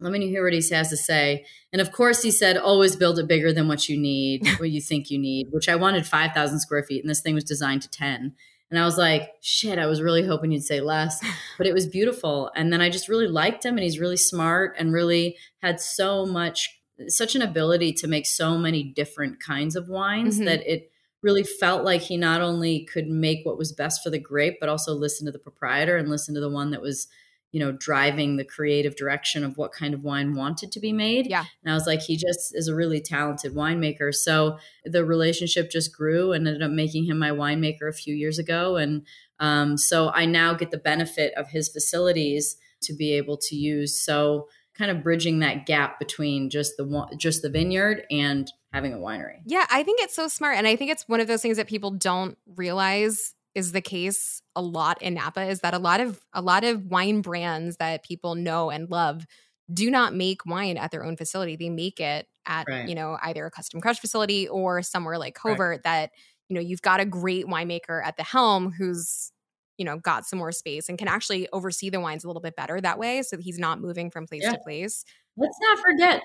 Let 0.00 0.12
me 0.12 0.28
hear 0.28 0.44
what 0.44 0.52
he 0.52 0.62
has 0.74 0.90
to 0.90 0.96
say. 0.96 1.46
And 1.72 1.80
of 1.80 1.90
course, 1.90 2.22
he 2.22 2.30
said, 2.30 2.58
always 2.58 2.96
build 2.96 3.18
it 3.18 3.28
bigger 3.28 3.52
than 3.52 3.68
what 3.68 3.88
you 3.88 3.96
need, 3.96 4.46
what 4.58 4.70
you 4.70 4.80
think 4.80 5.10
you 5.10 5.18
need, 5.18 5.48
which 5.50 5.68
I 5.68 5.76
wanted 5.76 6.06
5,000 6.06 6.60
square 6.60 6.82
feet. 6.82 7.02
And 7.02 7.08
this 7.08 7.20
thing 7.20 7.34
was 7.34 7.44
designed 7.44 7.82
to 7.82 7.90
10. 7.90 8.34
And 8.70 8.80
I 8.80 8.84
was 8.84 8.98
like, 8.98 9.30
shit, 9.42 9.78
I 9.78 9.86
was 9.86 10.02
really 10.02 10.26
hoping 10.26 10.50
you'd 10.50 10.64
say 10.64 10.80
less, 10.80 11.20
but 11.58 11.66
it 11.66 11.72
was 11.72 11.86
beautiful. 11.86 12.50
And 12.56 12.72
then 12.72 12.80
I 12.80 12.90
just 12.90 13.08
really 13.08 13.28
liked 13.28 13.64
him 13.64 13.74
and 13.74 13.84
he's 13.84 14.00
really 14.00 14.16
smart 14.16 14.74
and 14.78 14.92
really 14.92 15.36
had 15.62 15.80
so 15.80 16.26
much, 16.26 16.80
such 17.08 17.34
an 17.34 17.42
ability 17.42 17.92
to 17.94 18.08
make 18.08 18.26
so 18.26 18.58
many 18.58 18.82
different 18.82 19.40
kinds 19.40 19.76
of 19.76 19.88
wines 19.88 20.36
mm-hmm. 20.36 20.46
that 20.46 20.70
it 20.70 20.90
really 21.22 21.44
felt 21.44 21.84
like 21.84 22.02
he 22.02 22.16
not 22.16 22.40
only 22.40 22.84
could 22.84 23.08
make 23.08 23.44
what 23.44 23.58
was 23.58 23.72
best 23.72 24.02
for 24.02 24.10
the 24.10 24.18
grape, 24.18 24.58
but 24.60 24.68
also 24.68 24.94
listen 24.94 25.26
to 25.26 25.32
the 25.32 25.38
proprietor 25.38 25.96
and 25.96 26.08
listen 26.08 26.34
to 26.34 26.40
the 26.40 26.50
one 26.50 26.70
that 26.70 26.82
was 26.82 27.08
you 27.56 27.60
know, 27.60 27.72
driving 27.72 28.36
the 28.36 28.44
creative 28.44 28.96
direction 28.96 29.42
of 29.42 29.56
what 29.56 29.72
kind 29.72 29.94
of 29.94 30.04
wine 30.04 30.34
wanted 30.34 30.70
to 30.70 30.78
be 30.78 30.92
made. 30.92 31.26
Yeah. 31.26 31.46
And 31.64 31.72
I 31.72 31.74
was 31.74 31.86
like, 31.86 32.02
he 32.02 32.14
just 32.14 32.54
is 32.54 32.68
a 32.68 32.74
really 32.74 33.00
talented 33.00 33.54
winemaker. 33.54 34.14
So 34.14 34.58
the 34.84 35.06
relationship 35.06 35.70
just 35.70 35.96
grew 35.96 36.32
and 36.32 36.46
ended 36.46 36.62
up 36.62 36.70
making 36.70 37.06
him 37.06 37.18
my 37.18 37.30
winemaker 37.30 37.88
a 37.88 37.94
few 37.94 38.14
years 38.14 38.38
ago. 38.38 38.76
And 38.76 39.06
um, 39.40 39.78
so 39.78 40.10
I 40.10 40.26
now 40.26 40.52
get 40.52 40.70
the 40.70 40.76
benefit 40.76 41.32
of 41.32 41.48
his 41.48 41.70
facilities 41.70 42.58
to 42.82 42.92
be 42.92 43.14
able 43.14 43.38
to 43.38 43.56
use. 43.56 43.98
So 43.98 44.48
kind 44.76 44.90
of 44.90 45.02
bridging 45.02 45.38
that 45.38 45.64
gap 45.64 45.98
between 45.98 46.50
just 46.50 46.76
the 46.76 47.16
just 47.16 47.40
the 47.40 47.48
vineyard 47.48 48.02
and 48.10 48.52
having 48.70 48.92
a 48.92 48.98
winery. 48.98 49.38
Yeah, 49.46 49.64
I 49.70 49.82
think 49.82 50.02
it's 50.02 50.14
so 50.14 50.28
smart 50.28 50.58
and 50.58 50.66
I 50.66 50.76
think 50.76 50.90
it's 50.90 51.08
one 51.08 51.20
of 51.20 51.26
those 51.26 51.40
things 51.40 51.56
that 51.56 51.68
people 51.68 51.92
don't 51.92 52.36
realize 52.54 53.32
is 53.56 53.72
the 53.72 53.82
case 53.82 54.42
a 54.56 54.62
lot 54.62 55.02
in 55.02 55.14
Napa 55.14 55.42
is 55.42 55.62
that 55.62 55.74
a 55.74 55.80
lot 55.80 56.00
of 56.00 56.20
a 56.34 56.42
lot 56.42 56.64
of 56.64 56.86
wine 56.86 57.22
brands 57.22 57.78
that 57.78 58.04
people 58.04 58.36
know 58.36 58.70
and 58.70 58.90
love 58.90 59.26
do 59.74 59.90
not 59.90 60.14
make 60.14 60.46
wine 60.46 60.78
at 60.78 60.92
their 60.92 61.04
own 61.04 61.16
facility. 61.16 61.56
They 61.56 61.70
make 61.70 62.00
it 62.00 62.28
at, 62.46 62.68
Right. 62.68 62.88
you 62.88 62.94
know, 62.94 63.18
either 63.22 63.46
a 63.46 63.50
custom 63.50 63.80
crush 63.80 63.98
facility 64.00 64.48
or 64.48 64.82
somewhere 64.82 65.18
like 65.18 65.34
Covert 65.34 65.82
that, 65.84 66.12
you 66.48 66.54
know, 66.54 66.60
you've 66.60 66.82
got 66.82 67.00
a 67.00 67.06
great 67.06 67.46
winemaker 67.46 68.04
at 68.04 68.16
the 68.16 68.22
helm 68.24 68.72
who's, 68.72 69.32
you 69.78 69.84
know, 69.84 69.98
got 69.98 70.24
some 70.26 70.38
more 70.38 70.52
space 70.52 70.88
and 70.88 70.98
can 70.98 71.08
actually 71.08 71.48
oversee 71.52 71.90
the 71.90 72.00
wines 72.00 72.24
a 72.24 72.28
little 72.28 72.42
bit 72.42 72.56
better 72.56 72.80
that 72.80 72.98
way. 72.98 73.22
So 73.22 73.36
that 73.36 73.42
he's 73.42 73.58
not 73.58 73.80
moving 73.80 74.10
from 74.10 74.26
place 74.28 74.44
Yeah. 74.44 74.52
to 74.52 74.58
place. 74.58 75.04
Let's 75.36 75.58
not 75.62 75.78
forget, 75.80 76.22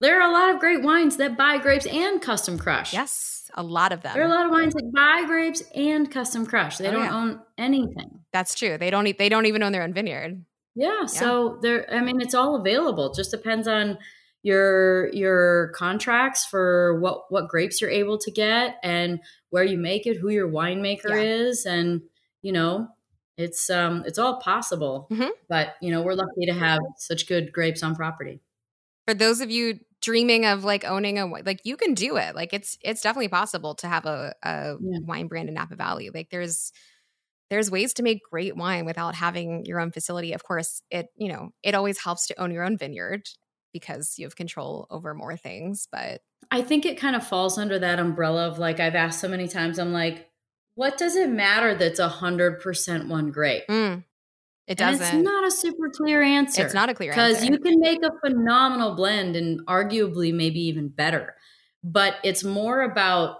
there 0.00 0.20
are 0.20 0.28
a 0.28 0.32
lot 0.32 0.54
of 0.54 0.60
great 0.60 0.82
wines 0.82 1.16
that 1.16 1.36
buy 1.36 1.58
grapes 1.58 1.86
and 1.86 2.20
custom 2.22 2.58
crush. 2.58 2.92
Yes, 2.92 3.50
a 3.54 3.62
lot 3.62 3.92
of 3.92 4.02
them. 4.02 4.14
There 4.14 4.22
are 4.22 4.26
a 4.26 4.34
lot 4.34 4.46
of 4.46 4.52
wines 4.52 4.74
that 4.74 4.92
buy 4.94 5.24
grapes 5.26 5.62
and 5.74 6.10
custom 6.10 6.46
crush. 6.46 6.78
They 6.78 6.88
Oh, 6.88 6.92
don't 6.92 7.04
yeah. 7.04 7.16
own 7.16 7.40
anything. 7.56 8.20
That's 8.32 8.54
true. 8.54 8.78
They 8.78 8.90
don't 8.90 9.16
they 9.18 9.28
don't 9.28 9.46
even 9.46 9.62
own 9.62 9.72
their 9.72 9.82
own 9.82 9.92
vineyard. 9.94 10.44
Yeah, 10.74 11.06
so 11.06 11.58
there 11.62 11.92
I 11.92 12.00
mean 12.00 12.20
it's 12.20 12.34
all 12.34 12.54
available. 12.56 13.10
It 13.10 13.16
just 13.16 13.30
depends 13.30 13.66
on 13.66 13.98
your 14.42 15.12
your 15.12 15.68
contracts 15.74 16.44
for 16.46 17.00
what 17.00 17.30
what 17.32 17.48
grapes 17.48 17.80
you're 17.80 17.90
able 17.90 18.18
to 18.18 18.30
get 18.30 18.76
and 18.84 19.18
where 19.50 19.64
you 19.64 19.76
make 19.78 20.06
it, 20.06 20.16
who 20.18 20.28
your 20.28 20.48
winemaker 20.48 21.10
Yeah. 21.10 21.22
is 21.22 21.66
and 21.66 22.02
you 22.42 22.52
know, 22.52 22.88
it's 23.36 23.68
um 23.70 24.04
it's 24.06 24.18
all 24.18 24.38
possible. 24.40 25.08
Mhm. 25.10 25.30
But, 25.48 25.74
you 25.80 25.90
know, 25.90 26.02
we're 26.02 26.14
lucky 26.14 26.46
to 26.46 26.52
have 26.52 26.78
such 26.98 27.26
good 27.26 27.52
grapes 27.52 27.82
on 27.82 27.96
property. 27.96 28.40
For 29.08 29.14
those 29.14 29.40
of 29.40 29.50
you 29.50 29.80
dreaming 30.00 30.44
of 30.46 30.64
like 30.64 30.84
owning 30.84 31.18
a 31.18 31.26
like 31.26 31.60
you 31.64 31.76
can 31.76 31.94
do 31.94 32.16
it. 32.16 32.34
Like 32.34 32.52
it's 32.52 32.76
it's 32.82 33.00
definitely 33.00 33.28
possible 33.28 33.74
to 33.76 33.88
have 33.88 34.06
a, 34.06 34.34
a 34.42 34.76
Yeah. 34.80 34.98
wine 35.00 35.28
brand 35.28 35.48
in 35.48 35.54
Napa 35.54 35.76
Valley. 35.76 36.10
Like 36.10 36.30
there's 36.30 36.72
there's 37.50 37.70
ways 37.70 37.94
to 37.94 38.02
make 38.02 38.20
great 38.30 38.56
wine 38.56 38.84
without 38.84 39.14
having 39.14 39.64
your 39.64 39.80
own 39.80 39.92
facility. 39.92 40.32
Of 40.34 40.44
course, 40.44 40.82
it 40.90 41.08
you 41.16 41.32
know, 41.32 41.50
it 41.62 41.74
always 41.74 41.98
helps 41.98 42.26
to 42.28 42.40
own 42.40 42.50
your 42.52 42.64
own 42.64 42.76
vineyard 42.78 43.22
because 43.72 44.18
you 44.18 44.26
have 44.26 44.36
control 44.36 44.86
over 44.90 45.14
more 45.14 45.36
things, 45.36 45.88
but 45.90 46.20
I 46.50 46.62
think 46.62 46.86
it 46.86 46.98
kind 46.98 47.16
of 47.16 47.26
falls 47.26 47.58
under 47.58 47.78
that 47.78 47.98
umbrella 47.98 48.48
of 48.48 48.58
like 48.58 48.80
I've 48.80 48.94
asked 48.94 49.20
so 49.20 49.28
many 49.28 49.48
times, 49.48 49.78
I'm 49.78 49.92
like, 49.92 50.30
what 50.74 50.96
does 50.96 51.16
it 51.16 51.30
matter 51.30 51.74
that's 51.74 51.98
a 51.98 52.08
hundred 52.08 52.60
percent 52.60 53.08
one 53.08 53.30
grape? 53.30 53.64
mm, 53.68 54.04
it 54.68 54.78
doesn't. 54.78 55.02
it's 55.02 55.24
not 55.24 55.44
a 55.46 55.50
super 55.50 55.90
clear 55.90 56.22
answer. 56.22 56.64
It's 56.64 56.74
not 56.74 56.88
a 56.88 56.94
clear 56.94 57.12
answer. 57.12 57.26
because 57.40 57.48
you 57.48 57.58
can 57.58 57.80
make 57.80 58.00
a 58.04 58.10
phenomenal 58.24 58.94
blend 58.94 59.34
and 59.34 59.64
arguably 59.66 60.32
maybe 60.32 60.60
even 60.60 60.88
better. 60.88 61.34
But 61.82 62.16
it's 62.22 62.44
more 62.44 62.82
about 62.82 63.38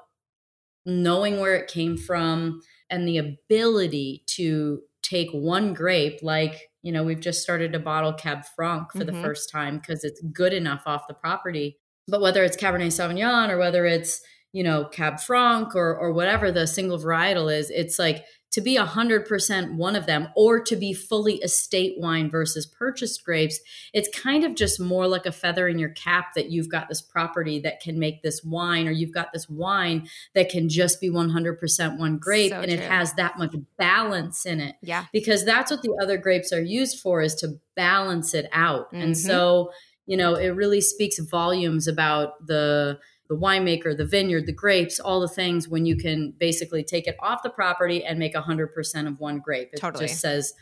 knowing 0.87 1.39
where 1.41 1.55
it 1.57 1.69
came 1.69 1.97
from 1.97 2.61
and 2.91 3.07
the 3.07 3.19
ability 3.19 4.23
to 4.27 4.81
take 5.03 5.31
one 5.33 5.75
grape 5.75 6.19
like 6.23 6.71
you 6.83 6.91
know 6.93 7.03
we've 7.03 7.21
just 7.21 7.43
started 7.43 7.73
to 7.73 7.79
bottle 7.79 8.13
cab 8.13 8.43
franc 8.57 8.91
for 8.93 9.05
the 9.05 9.13
Mhm. 9.13 9.23
first 9.23 9.51
time 9.51 9.79
because 9.79 10.03
it's 10.05 10.21
good 10.33 10.53
enough 10.53 10.83
off 10.87 11.07
the 11.07 11.15
property 11.15 11.79
but 12.09 12.21
whether 12.21 12.43
it's 12.43 12.57
cabernet 12.57 12.87
sauvignon 12.89 13.49
or 13.51 13.59
whether 13.59 13.87
it's 13.87 14.23
you 14.53 14.63
know 14.65 14.87
cab 14.87 15.21
franc 15.21 15.75
or 15.77 15.95
or 15.97 16.13
whatever 16.13 16.51
the 16.51 16.67
single 16.67 16.99
varietal 16.99 17.55
is 17.55 17.71
it's 17.71 17.99
like 17.99 18.25
to 18.51 18.61
be 18.63 18.77
100% 18.79 19.75
one 19.77 19.95
of 19.95 20.07
them 20.07 20.29
or 20.35 20.61
to 20.61 20.75
be 20.77 20.93
fully 20.93 21.35
estate 21.37 21.95
wine 21.99 22.31
versus 22.31 22.67
purchased 22.67 23.25
grapes 23.25 23.61
it's 23.93 24.09
kind 24.19 24.45
of 24.45 24.55
just 24.55 24.81
more 24.81 25.07
like 25.07 25.27
a 25.27 25.33
feather 25.33 25.69
in 25.69 25.79
your 25.79 25.91
cap 25.91 26.35
that 26.35 26.51
you've 26.51 26.69
got 26.69 26.89
this 26.89 27.03
property 27.03 27.61
that 27.61 27.81
can 27.81 27.99
make 27.99 28.23
this 28.23 28.43
wine 28.43 28.89
or 28.89 28.91
you've 28.91 29.13
got 29.13 29.33
this 29.33 29.49
wine 29.49 30.09
that 30.35 30.49
can 30.49 30.69
just 30.69 31.01
be 31.01 31.11
100% 31.11 31.99
one 31.99 32.19
grape 32.19 32.51
So 32.51 32.61
and 32.61 32.71
it 32.71 32.81
has 32.81 33.13
that 33.15 33.39
much 33.39 33.55
balance 33.77 34.47
in 34.47 34.61
it 34.61 34.77
yeah. 34.83 35.05
because 35.13 35.45
that's 35.45 35.71
what 35.71 35.83
the 35.83 35.97
other 36.03 36.17
grapes 36.17 36.53
are 36.53 36.63
used 36.63 37.01
for 37.01 37.21
is 37.21 37.35
to 37.37 37.59
balance 37.77 38.35
it 38.35 38.49
out 38.53 38.93
and 38.93 39.13
Mhm. 39.15 39.17
so 39.17 39.73
you 40.07 40.17
know 40.17 40.35
it 40.35 40.49
really 40.49 40.81
speaks 40.81 41.19
volumes 41.19 41.87
about 41.87 42.47
the 42.47 42.99
the 43.29 43.37
winemaker 43.37 43.97
the 43.97 44.07
vineyard 44.07 44.47
the 44.47 44.53
grapes 44.53 44.99
all 44.99 45.21
the 45.21 45.29
things 45.29 45.69
when 45.69 45.85
you 45.85 45.97
can 45.97 46.33
basically 46.39 46.83
take 46.83 47.07
it 47.07 47.17
off 47.21 47.43
the 47.43 47.51
property 47.51 48.05
and 48.05 48.19
make 48.19 48.35
100% 48.35 49.07
of 49.07 49.21
one 49.21 49.39
grape 49.39 49.71
it 49.73 49.81
Totally. 49.81 50.07
just 50.07 50.21
says 50.21 50.55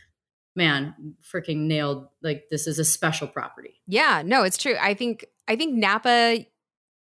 man 0.55 1.15
freaking 1.23 1.67
nailed 1.67 2.09
like 2.23 2.45
this 2.51 2.67
is 2.67 2.79
a 2.79 2.85
special 2.85 3.29
property 3.29 3.81
Yeah, 3.87 4.23
no, 4.25 4.43
it's 4.43 4.59
true. 4.59 4.75
I 4.81 4.95
think 4.95 5.27
I 5.47 5.55
think 5.57 5.75
Napa 5.75 6.45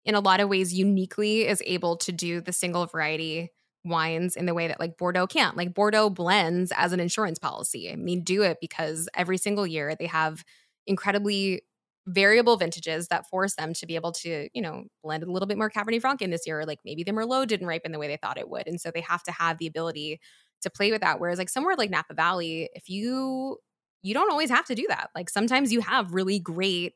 in 0.05 0.15
a 0.15 0.19
lot 0.19 0.41
of 0.41 0.49
ways 0.49 0.73
uniquely 0.73 1.47
is 1.47 1.63
able 1.65 1.95
to 1.97 2.11
do 2.11 2.41
the 2.41 2.51
single 2.51 2.85
variety 2.87 3.51
wines 3.85 4.35
in 4.35 4.45
the 4.45 4.53
way 4.53 4.67
that 4.67 4.79
like 4.79 4.97
Bordeaux 4.97 5.27
can't. 5.27 5.55
Like 5.55 5.73
Bordeaux 5.73 6.09
blends 6.09 6.71
as 6.75 6.93
an 6.93 6.99
insurance 6.99 7.39
policy. 7.39 7.91
I 7.91 7.95
mean, 7.95 8.23
do 8.23 8.43
it 8.43 8.57
because 8.59 9.07
every 9.13 9.37
single 9.37 9.67
year 9.67 9.95
they 9.97 10.07
have 10.07 10.43
incredibly 10.87 11.61
variable 12.07 12.57
vintages 12.57 13.07
that 13.07 13.27
force 13.29 13.55
them 13.55 13.73
to 13.73 13.85
be 13.85 13.95
able 13.95 14.11
to, 14.11 14.49
you 14.53 14.61
know, 14.61 14.83
blend 15.03 15.23
a 15.23 15.31
little 15.31 15.47
bit 15.47 15.57
more 15.57 15.69
Cabernet 15.69 16.01
Franc 16.01 16.21
in 16.21 16.31
this 16.31 16.45
year. 16.45 16.59
Or 16.61 16.65
like 16.65 16.79
maybe 16.85 17.03
the 17.03 17.11
Merlot 17.11 17.47
didn't 17.47 17.67
ripen 17.67 17.91
the 17.91 17.99
way 17.99 18.07
they 18.07 18.17
thought 18.17 18.37
it 18.37 18.49
would. 18.49 18.67
And 18.67 18.79
so 18.79 18.91
they 18.91 19.01
have 19.01 19.23
to 19.23 19.31
have 19.31 19.57
the 19.57 19.67
ability 19.67 20.19
to 20.61 20.69
play 20.69 20.91
with 20.91 21.01
that. 21.01 21.19
Whereas 21.19 21.37
like 21.39 21.49
somewhere 21.49 21.75
like 21.77 21.89
Napa 21.89 22.13
Valley, 22.13 22.69
if 22.73 22.89
you 22.89 23.57
you 24.01 24.13
don't 24.13 24.31
always 24.31 24.49
have 24.49 24.65
to 24.65 24.75
do 24.75 24.85
that. 24.89 25.09
Like 25.15 25.29
sometimes 25.29 25.71
you 25.71 25.79
have 25.81 26.13
really 26.13 26.39
great 26.39 26.93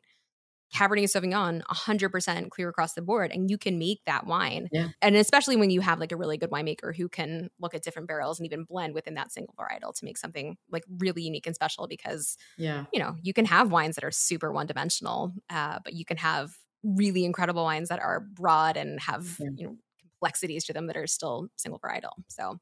Cabernet 0.76 1.06
Sauvignon 1.06 1.62
100% 1.70 2.50
clear 2.52 2.70
across 2.70 2.94
the 2.94 3.02
board 3.02 3.32
and 3.32 3.50
you 3.50 3.58
can 3.58 3.80
make 3.80 4.02
that 4.06 4.26
wine. 4.26 4.70
Yeah. 4.72 4.90
And 5.02 5.16
especially 5.16 5.56
when 5.56 5.70
you 5.70 5.82
have 5.82 6.00
like 6.00 6.12
a 6.12 6.18
really 6.18 6.38
good 6.38 6.52
winemaker 6.52 6.96
who 6.96 7.08
can 7.10 7.50
look 7.60 7.74
at 7.74 7.84
different 7.84 8.08
barrels 8.08 8.40
and 8.40 8.46
even 8.46 8.64
blend 8.66 8.94
within 8.94 9.14
that 9.16 9.32
single 9.32 9.56
varietal 9.58 9.94
to 9.96 10.06
make 10.06 10.18
something 10.18 10.58
like 10.72 10.84
really 11.00 11.24
unique 11.24 11.46
and 11.48 11.56
special 11.56 11.88
because, 11.88 12.38
yeah 12.58 12.86
you 12.92 13.00
know, 13.00 13.16
you 13.22 13.34
can 13.34 13.46
have 13.46 13.72
wines 13.72 13.96
that 13.96 14.04
are 14.04 14.12
super 14.12 14.52
one 14.52 14.68
dimensional, 14.68 15.34
uh, 15.50 15.80
but 15.84 15.94
you 15.94 16.06
can 16.06 16.18
have 16.18 16.52
really 16.84 17.26
incredible 17.26 17.64
wines 17.64 17.90
that 17.90 18.00
are 18.00 18.20
broad 18.20 18.78
and 18.78 19.00
have, 19.02 19.40
Yeah. 19.40 19.50
you 19.56 19.68
know, 19.68 19.78
complexities 20.00 20.66
to 20.66 20.74
them 20.74 20.88
that 20.88 20.98
are 20.98 21.08
still 21.08 21.48
single 21.58 21.80
varietal. 21.80 22.12
So, 22.30 22.58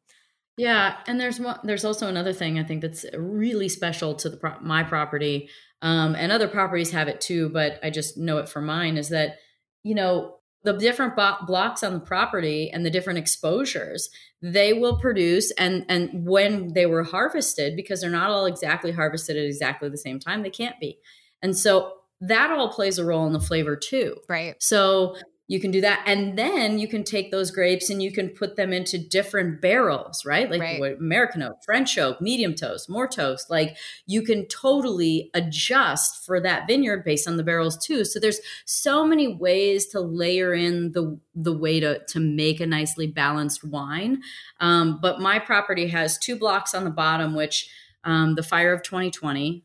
Yeah, 0.58 1.00
and 1.06 1.20
there's 1.20 1.39
one. 1.39 1.60
There's 1.63 1.84
also 1.84 2.08
another 2.08 2.32
thing 2.32 2.58
I 2.58 2.63
think 2.63 2.82
that's 2.82 3.06
really 3.13 3.68
special 3.68 4.15
to 4.15 4.30
the 4.30 4.38
pro- 4.38 4.60
my 4.62 4.84
property, 4.84 5.50
um, 5.81 6.15
and 6.15 6.31
other 6.31 6.47
properties 6.47 6.91
have 6.91 7.07
it 7.07 7.21
too. 7.21 7.49
But 7.49 7.79
I 7.83 7.89
just 7.89 8.17
know 8.17 8.38
it 8.38 8.49
for 8.49 8.61
mine 8.61 8.97
is 8.97 9.09
that 9.09 9.38
you 9.83 9.95
know 9.95 10.38
the 10.63 10.73
different 10.73 11.15
bo- 11.15 11.38
blocks 11.45 11.83
on 11.83 11.93
the 11.93 11.99
property 11.99 12.71
and 12.71 12.85
the 12.85 12.89
different 12.89 13.19
exposures 13.19 14.09
they 14.41 14.73
will 14.73 14.99
produce, 14.99 15.51
and 15.51 15.85
and 15.89 16.25
when 16.25 16.73
they 16.73 16.85
were 16.85 17.03
harvested, 17.03 17.75
because 17.75 18.01
they're 18.01 18.09
not 18.09 18.29
all 18.29 18.45
exactly 18.45 18.91
harvested 18.91 19.38
at 19.38 19.45
exactly 19.45 19.89
the 19.89 19.97
same 19.97 20.19
time, 20.19 20.43
they 20.43 20.49
can't 20.49 20.79
be, 20.79 20.99
and 21.41 21.57
so 21.57 21.93
that 22.21 22.51
all 22.51 22.69
plays 22.69 22.97
a 22.97 23.05
role 23.05 23.27
in 23.27 23.33
the 23.33 23.39
flavor 23.39 23.75
too. 23.75 24.17
right. 24.29 24.55
So 24.59 25.17
you 25.47 25.60
can 25.60 25.69
do 25.69 25.81
that. 25.81 26.03
And 26.08 26.38
then 26.38 26.79
you 26.79 26.88
can 26.88 27.03
take 27.03 27.29
those 27.29 27.51
grapes 27.51 27.89
and 27.91 28.01
you 28.01 28.12
can 28.12 28.29
put 28.29 28.55
them 28.55 28.73
into 28.73 28.97
different 28.97 29.62
barrels, 29.62 30.25
right? 30.25 30.49
Like 30.49 30.62
Right. 30.62 30.97
American 30.97 31.43
oak, 31.43 31.63
French 31.63 31.97
oak, 31.99 32.19
medium 32.19 32.55
toast, 32.55 32.89
more 32.89 33.08
toast. 33.08 33.51
Like 33.51 33.77
you 34.08 34.23
can 34.23 34.47
totally 34.47 35.29
adjust 35.36 36.25
for 36.25 36.39
that 36.41 36.65
vineyard 36.67 37.03
based 37.03 37.27
on 37.27 37.38
the 37.38 37.43
barrels 37.43 37.77
too. 37.77 38.05
So 38.05 38.19
there's 38.19 38.39
so 38.65 39.05
many 39.05 39.27
ways 39.27 39.86
to 39.88 39.99
layer 39.99 40.53
in 40.53 40.93
the 40.93 41.19
the 41.36 41.55
way 41.55 41.79
to 41.79 42.03
to 42.03 42.19
make 42.19 42.60
a 42.60 42.65
nicely 42.65 43.05
balanced 43.05 43.63
wine. 43.63 44.23
Um, 44.60 44.99
but 44.99 45.19
my 45.19 45.38
property 45.38 45.89
has 45.89 46.17
two 46.17 46.38
blocks 46.38 46.73
on 46.73 46.86
the 46.86 46.89
bottom, 46.89 47.36
which 47.36 47.69
um, 48.03 48.36
the 48.36 48.43
fire 48.43 48.73
of 48.73 48.81
2020, 48.84 49.63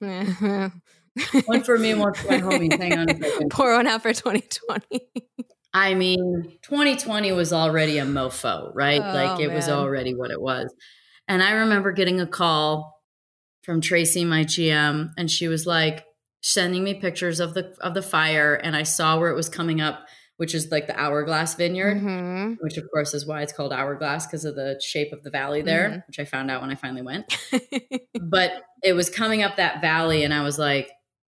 one 1.46 1.62
for 1.62 1.78
me 1.78 1.90
and 1.92 2.00
one 2.00 2.14
for 2.14 2.28
my 2.28 2.38
homies. 2.38 2.78
Hang 2.80 2.98
on 2.98 3.10
a 3.10 3.16
second. 3.18 3.50
Pour 3.50 3.74
one 3.76 3.86
out 3.86 4.02
for 4.02 4.12
2020. 4.12 5.00
I 5.74 5.94
mean, 5.94 6.58
2020 6.62 7.32
was 7.32 7.52
already 7.52 7.98
a 7.98 8.04
mofo, 8.04 8.70
right? 8.74 9.00
Oh, 9.02 9.14
like 9.14 9.40
it 9.40 9.50
was 9.52 9.68
already 9.68 10.14
what 10.14 10.30
it 10.30 10.40
was. 10.40 10.72
And 11.28 11.42
I 11.42 11.52
remember 11.52 11.92
getting 11.92 12.20
a 12.20 12.26
call 12.26 13.00
from 13.62 13.80
Tracy, 13.80 14.24
my 14.24 14.44
GM, 14.44 15.10
and 15.16 15.30
she 15.30 15.48
was 15.48 15.66
like 15.66 16.04
sending 16.42 16.82
me 16.84 16.94
pictures 16.94 17.40
of 17.40 17.54
the 17.54 17.74
of 17.80 17.94
the 17.94 18.02
fire, 18.02 18.54
and 18.54 18.76
I 18.76 18.82
saw 18.82 19.18
where 19.18 19.30
it 19.30 19.36
was 19.36 19.48
coming 19.48 19.80
up, 19.80 20.00
which 20.36 20.54
is 20.54 20.70
like 20.70 20.88
the 20.88 20.98
Hourglass 21.00 21.54
Vineyard, 21.54 22.02
Mhm. 22.02 22.56
which 22.60 22.76
of 22.76 22.84
course 22.92 23.14
is 23.14 23.24
why 23.24 23.40
it's 23.42 23.52
called 23.52 23.72
Hourglass 23.72 24.26
because 24.26 24.44
of 24.44 24.56
the 24.56 24.78
shape 24.84 25.12
of 25.12 25.22
the 25.22 25.30
valley 25.30 25.62
there, 25.62 25.88
Mhm. 25.88 26.06
which 26.08 26.18
I 26.18 26.24
found 26.26 26.50
out 26.50 26.60
when 26.60 26.70
I 26.70 26.74
finally 26.74 27.02
went. 27.02 27.32
but 28.20 28.62
it 28.82 28.92
was 28.94 29.08
coming 29.08 29.42
up 29.42 29.56
that 29.56 29.80
valley, 29.80 30.24
and 30.24 30.34
I 30.34 30.42
was 30.42 30.58
like, 30.58 30.90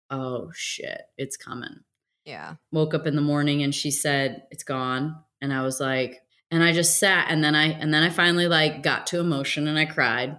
"Oh 0.09 0.51
shit, 0.53 1.01
it's 1.17 1.37
coming." 1.37 1.79
yeah. 2.25 2.55
woke 2.71 2.93
up 2.93 3.07
in 3.07 3.15
the 3.15 3.21
morning 3.23 3.63
and 3.63 3.73
she 3.73 3.89
said 3.89 4.43
it's 4.51 4.61
gone 4.63 5.15
and 5.41 5.51
i 5.51 5.63
was 5.63 5.79
like 5.79 6.19
and 6.51 6.63
i 6.63 6.71
just 6.71 6.97
sat 6.99 7.25
and 7.31 7.43
then 7.43 7.55
i 7.55 7.67
and 7.69 7.91
then 7.91 8.03
i 8.03 8.09
finally 8.09 8.47
like 8.47 8.83
got 8.83 9.07
to 9.07 9.19
emotion 9.19 9.67
and 9.67 9.79
i 9.79 9.85
cried 9.85 10.37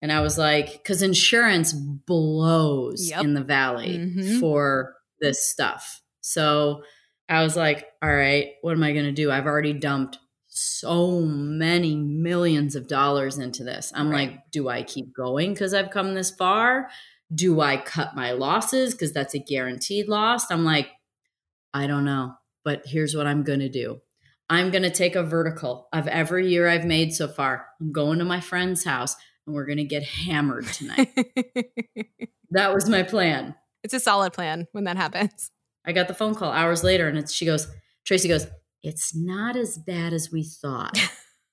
and 0.00 0.10
i 0.10 0.20
was 0.20 0.38
like 0.38 0.72
because 0.72 1.02
insurance 1.02 1.74
blows 1.74 3.10
Yep. 3.10 3.24
in 3.24 3.34
the 3.34 3.42
valley 3.44 3.98
Mhm. 3.98 4.40
for 4.40 4.94
this 5.20 5.50
stuff 5.50 6.00
so 6.22 6.82
i 7.28 7.42
was 7.42 7.56
like 7.56 7.86
all 8.00 8.14
right 8.14 8.52
what 8.62 8.72
am 8.72 8.82
i 8.82 8.92
going 8.92 9.04
to 9.04 9.12
do 9.12 9.30
i've 9.30 9.46
already 9.46 9.72
dumped 9.74 10.18
so 10.46 11.20
many 11.20 11.94
millions 11.96 12.74
of 12.74 12.88
dollars 12.88 13.36
into 13.38 13.64
this 13.64 13.92
i'm 13.94 14.08
Right. 14.08 14.30
like 14.30 14.50
do 14.50 14.68
i 14.68 14.82
keep 14.82 15.12
going 15.14 15.52
because 15.52 15.74
i've 15.74 15.90
come 15.90 16.14
this 16.14 16.30
far 16.30 16.88
Do 17.34 17.60
I 17.60 17.76
cut 17.76 18.16
my 18.16 18.32
losses 18.32 18.94
because 18.94 19.12
that's 19.12 19.34
a 19.34 19.38
guaranteed 19.38 20.08
loss? 20.08 20.50
I'm 20.50 20.64
like, 20.64 20.88
I 21.74 21.86
don't 21.86 22.04
know, 22.04 22.34
but 22.64 22.82
here's 22.86 23.14
what 23.14 23.26
I'm 23.26 23.42
going 23.42 23.60
to 23.60 23.68
do. 23.68 24.00
I'm 24.50 24.70
going 24.70 24.82
to 24.82 24.90
take 24.90 25.14
a 25.14 25.22
vertical 25.22 25.88
of 25.92 26.08
every 26.08 26.48
year 26.48 26.68
I've 26.68 26.84
made 26.84 27.12
so 27.12 27.28
far. 27.28 27.66
I'm 27.80 27.92
going 27.92 28.18
to 28.18 28.24
my 28.24 28.40
friend's 28.40 28.84
house 28.84 29.14
and 29.46 29.54
we're 29.54 29.66
going 29.66 29.78
to 29.78 29.84
get 29.84 30.02
hammered 30.02 30.66
tonight. 30.66 31.10
that 32.50 32.72
was 32.72 32.88
my 32.88 33.02
plan. 33.02 33.54
It's 33.84 33.94
a 33.94 34.00
solid 34.00 34.32
plan 34.32 34.66
when 34.72 34.84
that 34.84 34.96
happens. 34.96 35.50
I 35.86 35.92
got 35.92 36.08
the 36.08 36.14
phone 36.14 36.34
call 36.34 36.50
hours 36.50 36.82
later 36.82 37.08
and 37.08 37.18
it's, 37.18 37.32
she 37.32 37.44
goes, 37.44 37.68
Tracy 38.06 38.28
goes, 38.28 38.46
it's 38.82 39.14
not 39.14 39.56
as 39.56 39.76
bad 39.76 40.12
as 40.12 40.30
we 40.32 40.44
thought. 40.44 40.98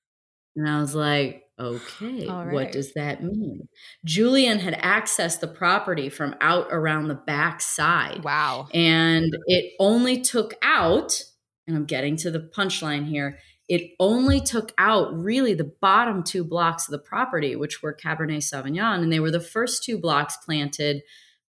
and 0.56 0.68
I 0.70 0.80
was 0.80 0.96
like, 0.96 1.45
okay, 1.60 2.28
right. 2.28 2.54
what 2.54 2.72
does 2.72 2.94
that 2.94 3.24
mean? 3.24 3.68
Julien 4.04 4.60
had 4.60 4.76
accessed 4.82 5.40
the 5.40 5.48
property 5.48 6.10
from 6.10 6.36
out 6.42 6.68
around 6.72 7.08
the 7.08 7.16
back 7.16 7.62
side. 7.62 8.24
Wow. 8.24 8.68
And 8.74 9.36
it 9.48 9.74
only 9.80 10.22
took 10.22 10.56
out, 10.62 11.24
and 11.68 11.76
I'm 11.76 11.86
getting 11.86 12.16
to 12.18 12.32
the 12.32 12.50
punchline 12.56 13.08
here, 13.08 13.40
it 13.68 13.92
only 14.00 14.42
took 14.42 14.74
out 14.78 15.18
really 15.18 15.54
the 15.54 15.72
bottom 15.82 16.24
two 16.24 16.44
blocks 16.44 16.88
of 16.88 16.92
the 16.92 17.00
property, 17.00 17.56
which 17.56 17.82
were 17.82 17.96
Cabernet 17.96 18.38
Sauvignon. 18.38 19.02
And 19.02 19.12
they 19.12 19.20
were 19.20 19.32
the 19.32 19.40
first 19.40 19.84
two 19.84 19.98
blocks 19.98 20.38
planted 20.38 21.02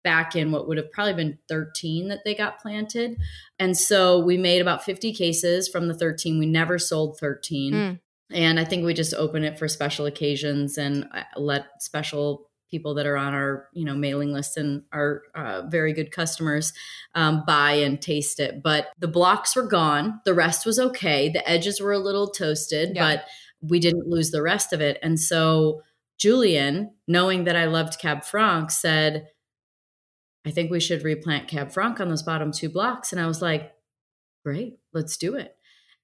back 0.03 0.37
in 0.37 0.53
what 0.53 0.69
would 0.69 0.77
have 0.77 0.91
probably 0.93 1.15
been 1.15 1.39
13 1.49 2.09
that 2.09 2.21
they 2.25 2.35
got 2.35 2.61
planted. 2.61 3.19
And 3.59 3.77
so 3.77 4.21
we 4.21 4.39
made 4.39 4.63
about 4.63 4.85
50 4.85 5.13
cases 5.13 5.69
from 5.69 5.89
the 5.89 5.95
13. 5.95 6.39
We 6.39 6.47
never 6.47 6.79
sold 6.79 7.19
13. 7.19 7.73
Mm. 7.73 8.01
And 8.33 8.59
I 8.59 8.65
think 8.65 8.85
we 8.85 8.95
just 8.95 9.15
open 9.15 9.45
it 9.45 9.59
for 9.59 9.69
special 9.69 10.07
occasions 10.07 10.79
and 10.79 11.09
uh, 11.15 11.23
let 11.37 11.83
special 11.83 12.51
people 12.71 12.95
that 12.95 13.07
are 13.07 13.17
on 13.17 13.33
our 13.33 13.69
you 13.73 13.85
know 13.85 13.95
mailing 13.95 14.33
list 14.33 14.57
and 14.57 14.83
are 14.93 15.23
uh, 15.37 15.63
very 15.69 15.93
good 15.93 16.11
customers 16.11 16.73
um, 17.15 17.45
buy 17.47 17.71
and 17.71 18.03
taste 18.03 18.41
it 18.41 18.61
but 18.61 18.89
the 18.99 19.07
blocks 19.07 19.55
were 19.55 19.69
gone 19.69 20.21
the 20.25 20.35
rest 20.35 20.67
was 20.67 20.77
okay 20.77 21.29
the 21.29 21.49
edges 21.49 21.81
were 21.81 21.93
a 21.93 21.99
little 21.99 22.27
toasted 22.27 22.97
yeah. 22.97 23.15
but 23.15 23.25
we 23.61 23.79
didn't 23.79 24.09
lose 24.09 24.33
the 24.33 24.43
rest 24.43 24.73
of 24.73 24.81
it 24.81 24.99
and 25.01 25.21
so 25.21 25.81
julien 26.19 26.91
knowing 27.07 27.45
that 27.45 27.55
i 27.55 27.67
loved 27.67 28.01
cab 28.01 28.25
franc 28.25 28.69
said 28.69 29.29
I 30.47 30.53
think 30.53 30.71
we 30.71 30.79
should 30.79 31.03
replant 31.03 31.49
Cab 31.49 31.73
Franc 31.73 31.99
on 31.99 32.09
those 32.09 32.23
bottom 32.23 32.53
two 32.53 32.69
blocks. 32.69 33.11
And 33.11 33.21
I 33.21 33.27
was 33.27 33.43
like, 33.43 33.73
great, 34.45 34.79
let's 34.93 35.17
do 35.17 35.35
it. 35.35 35.56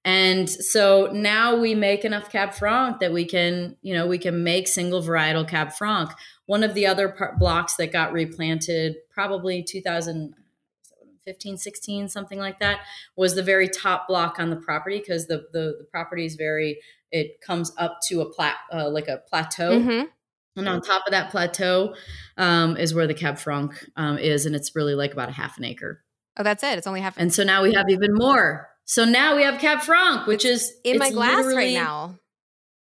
And 0.05 0.49
so 0.49 1.09
now 1.13 1.55
we 1.55 1.75
make 1.75 2.03
enough 2.03 2.29
Cab 2.29 2.53
Franc 2.53 2.99
that 2.99 3.13
we 3.13 3.23
can, 3.25 3.77
you 3.81 3.93
know, 3.93 4.05
we 4.05 4.17
can 4.17 4.43
make 4.43 4.67
single 4.67 5.01
varietal 5.01 5.47
Cab 5.47 5.71
Franc. 5.71 6.11
One 6.45 6.63
of 6.63 6.73
the 6.73 6.85
other 6.87 7.09
par- 7.09 7.35
blocks 7.39 7.75
that 7.75 7.93
got 7.93 8.11
replanted 8.11 8.97
probably 9.09 9.63
2015, 9.63 11.57
16, 11.57 12.09
something 12.09 12.37
like 12.37 12.59
that, 12.59 12.81
was 13.15 13.35
the 13.35 13.43
very 13.43 13.69
top 13.69 14.09
block 14.09 14.39
on 14.39 14.49
the 14.49 14.57
property 14.57 14.99
because 14.99 15.27
the, 15.27 15.45
the, 15.53 15.77
the 15.79 15.87
property 15.89 16.25
is 16.25 16.35
very, 16.35 16.81
it 17.11 17.39
comes 17.39 17.71
up 17.77 17.99
to 18.09 18.19
a 18.19 18.29
plat, 18.29 18.57
uh, 18.73 18.89
like 18.89 19.07
a 19.07 19.21
plateau. 19.29 19.79
Mm-hmm. 19.79 20.07
And 20.55 20.69
on 20.69 20.81
top 20.81 21.07
of 21.07 21.11
that 21.11 21.31
plateau 21.31 21.95
um, 22.37 22.77
is 22.77 22.93
where 22.93 23.07
the 23.07 23.13
Cab 23.13 23.37
Franc 23.39 23.73
um, 23.95 24.17
is, 24.17 24.45
and 24.45 24.53
it's 24.53 24.75
really 24.75 24.95
like 24.95 25.13
about 25.13 25.29
a 25.29 25.31
half 25.31 25.57
an 25.57 25.63
acre. 25.63 26.03
Oh, 26.37 26.43
that's 26.43 26.63
it. 26.63 26.77
It's 26.77 26.87
only 26.87 27.01
half. 27.01 27.17
And 27.17 27.33
so 27.33 27.43
now 27.43 27.63
we 27.63 27.73
have 27.73 27.89
even 27.89 28.13
more. 28.13 28.69
So 28.85 29.05
now 29.05 29.35
we 29.35 29.43
have 29.43 29.59
Cab 29.59 29.81
Franc, 29.81 30.27
which 30.27 30.45
is 30.45 30.73
in 30.83 30.97
my 30.97 31.09
glass 31.09 31.45
right 31.45 31.73
now, 31.73 32.19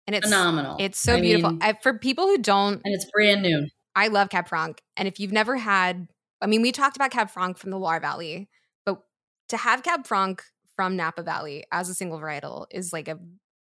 and 0.07 0.15
it's 0.15 0.27
phenomenal. 0.27 0.77
It's 0.79 1.01
so 1.01 1.17
I 1.17 1.21
beautiful. 1.21 1.51
Mean, 1.51 1.63
I, 1.63 1.75
for 1.83 1.99
people 1.99 2.27
who 2.27 2.39
don't, 2.39 2.81
and 2.85 2.95
it's 2.95 3.07
brand 3.13 3.43
new. 3.43 3.67
I 3.95 4.09
love 4.09 4.29
Cab 4.29 4.49
Franc, 4.49 4.83
and 4.97 5.09
if 5.09 5.19
you've 5.19 5.33
never 5.33 5.57
had, 5.57 6.09
I 6.43 6.47
mean, 6.47 6.63
we 6.63 6.71
talked 6.71 6.97
about 6.97 7.11
Cab 7.11 7.31
Franc 7.31 7.57
from 7.57 7.71
the 7.71 7.79
Loire 7.79 8.01
Valley, 8.01 8.49
but 8.85 9.01
to 9.49 9.57
have 9.57 9.83
Cab 9.83 10.07
Franc 10.07 10.43
from 10.77 10.97
Napa 10.97 11.23
Valley 11.23 11.65
as 11.73 11.89
a 11.89 11.95
single 11.95 12.19
varietal 12.19 12.67
is 12.71 12.93
like 12.93 13.09
a 13.09 13.19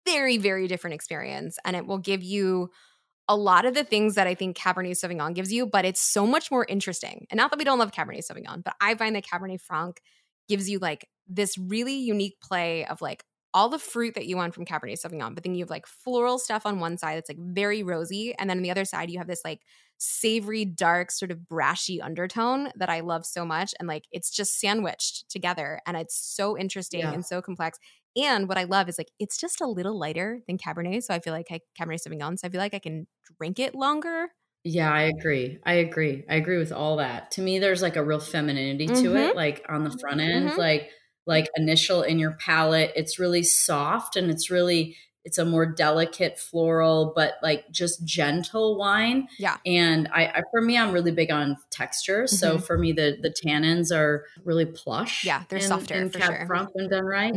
very, 0.06 0.38
very 0.38 0.68
different 0.68 0.94
experience, 0.94 1.58
and 1.65 1.76
it 1.76 1.88
will 1.88 1.98
give 1.98 2.24
you 2.24 2.70
a 3.28 3.36
lot 3.36 3.65
of 3.65 3.76
the 3.76 3.84
things 3.84 4.15
that 4.15 4.28
I 4.28 4.34
think 4.34 4.58
Cabernet 4.58 4.92
Sauvignon 4.92 5.36
gives 5.36 5.54
you, 5.54 5.68
but 5.68 5.86
it's 5.86 6.02
so 6.02 6.26
much 6.26 6.50
more 6.50 6.65
interesting. 6.68 7.28
And 7.30 7.38
not 7.38 7.52
that 7.52 7.60
we 7.60 7.63
don't 7.63 7.78
love 7.78 7.92
Cabernet 7.92 8.24
Sauvignon, 8.26 8.63
but 8.63 8.76
I 8.82 8.96
find 8.96 9.15
that 9.15 9.26
Cabernet 9.26 9.62
Franc 9.62 10.02
gives 10.49 10.69
you 10.69 10.79
like 10.79 11.07
this 11.27 11.57
really 11.57 11.95
unique 11.95 12.39
play 12.41 12.85
of 12.85 13.01
like 13.01 13.23
all 13.53 13.69
the 13.69 13.79
fruit 13.79 14.15
that 14.15 14.27
you 14.27 14.35
want 14.35 14.53
from 14.53 14.65
Cabernet 14.65 14.99
Sauvignon, 14.99 15.33
but 15.33 15.43
then 15.43 15.55
you 15.55 15.63
have 15.63 15.69
like 15.69 15.88
floral 15.88 16.38
stuff 16.38 16.65
on 16.65 16.79
one 16.79 16.97
side 16.97 17.17
that's 17.17 17.29
like 17.29 17.39
very 17.39 17.81
rosy. 17.81 18.35
And 18.38 18.49
then 18.49 18.57
on 18.57 18.63
the 18.63 18.71
other 18.71 18.85
side, 18.85 19.09
you 19.09 19.17
have 19.17 19.27
this 19.27 19.41
like 19.43 19.62
savory, 19.97 20.65
dark, 20.65 21.12
sort 21.12 21.31
of 21.31 21.39
brashy 21.51 21.99
undertone 22.01 22.71
that 22.75 22.89
I 22.89 22.99
love 22.99 23.25
so 23.25 23.45
much. 23.45 23.73
And 23.79 23.88
like 23.88 24.05
it's 24.12 24.29
just 24.29 24.59
sandwiched 24.59 25.29
together. 25.29 25.79
And 25.85 25.97
it's 25.97 26.15
so 26.15 26.57
interesting 26.57 27.01
yeah. 27.01 27.12
and 27.12 27.25
so 27.25 27.41
complex. 27.41 27.79
And 28.15 28.47
what 28.47 28.57
I 28.57 28.65
love 28.65 28.88
is 28.89 28.97
like 28.97 29.12
it's 29.19 29.39
just 29.39 29.62
a 29.62 29.67
little 29.67 29.97
lighter 29.97 30.41
than 30.47 30.57
Cabernet. 30.57 31.03
So 31.03 31.13
I 31.13 31.19
feel 31.19 31.33
like 31.33 31.47
I, 31.51 31.62
Cabernet 31.79 32.07
Sauvignon. 32.07 32.38
So 32.38 32.47
I 32.47 32.51
feel 32.51 32.62
like 32.62 32.73
I 32.73 32.79
can 32.79 33.07
drink 33.39 33.59
it 33.59 33.73
longer. 33.73 34.29
Yeah, 34.63 34.91
I 34.91 35.04
agree. 35.04 35.60
I 35.65 35.74
agree. 35.76 36.26
I 36.30 36.36
agree 36.36 36.58
with 36.58 36.72
all 36.72 36.98
that. 36.98 37.32
To 37.32 37.41
me, 37.41 37.60
there's 37.60 37.82
like 37.82 37.95
a 37.95 38.04
real 38.04 38.19
femininity 38.19 38.88
to 38.88 38.93
mm-hmm. 38.93 39.17
it, 39.17 39.36
like 39.36 39.65
on 39.69 39.84
the 39.84 39.98
front 40.00 40.19
end, 40.19 40.50
mm-hmm. 40.50 40.60
like 40.60 40.89
like 41.26 41.48
initial 41.56 42.02
in 42.02 42.19
your 42.19 42.32
palate. 42.34 42.91
It's 42.95 43.19
really 43.19 43.43
soft 43.43 44.15
and 44.15 44.30
it's 44.30 44.50
really 44.50 44.98
it's 45.26 45.38
a 45.38 45.45
more 45.45 45.65
delicate 45.65 46.39
floral, 46.39 47.13
but 47.15 47.36
like 47.43 47.69
just 47.72 48.04
gentle 48.06 48.78
wine. 48.78 49.28
Yeah. 49.38 49.58
And 49.65 50.10
I, 50.13 50.26
I 50.26 50.43
for 50.52 50.62
me, 50.62 50.78
I'm 50.78 50.91
really 50.91 51.12
big 51.12 51.30
on 51.30 51.58
texture. 51.69 52.24
Mm-hmm. 52.24 52.36
So 52.36 52.58
for 52.58 52.78
me, 52.78 52.91
the 52.91 53.17
the 53.22 53.30
tannins 53.30 53.95
are 53.95 54.26
really 54.43 54.65
plush. 54.65 55.24
Yeah, 55.24 55.43
they're 55.48 55.60
in, 55.60 55.65
softer 55.65 55.95
in 55.95 56.10
for 56.10 56.19
Cab 56.19 56.36
sure. 56.36 56.48
Franc 56.48 56.69
when 56.74 56.89
done 56.89 57.06
right. 57.06 57.34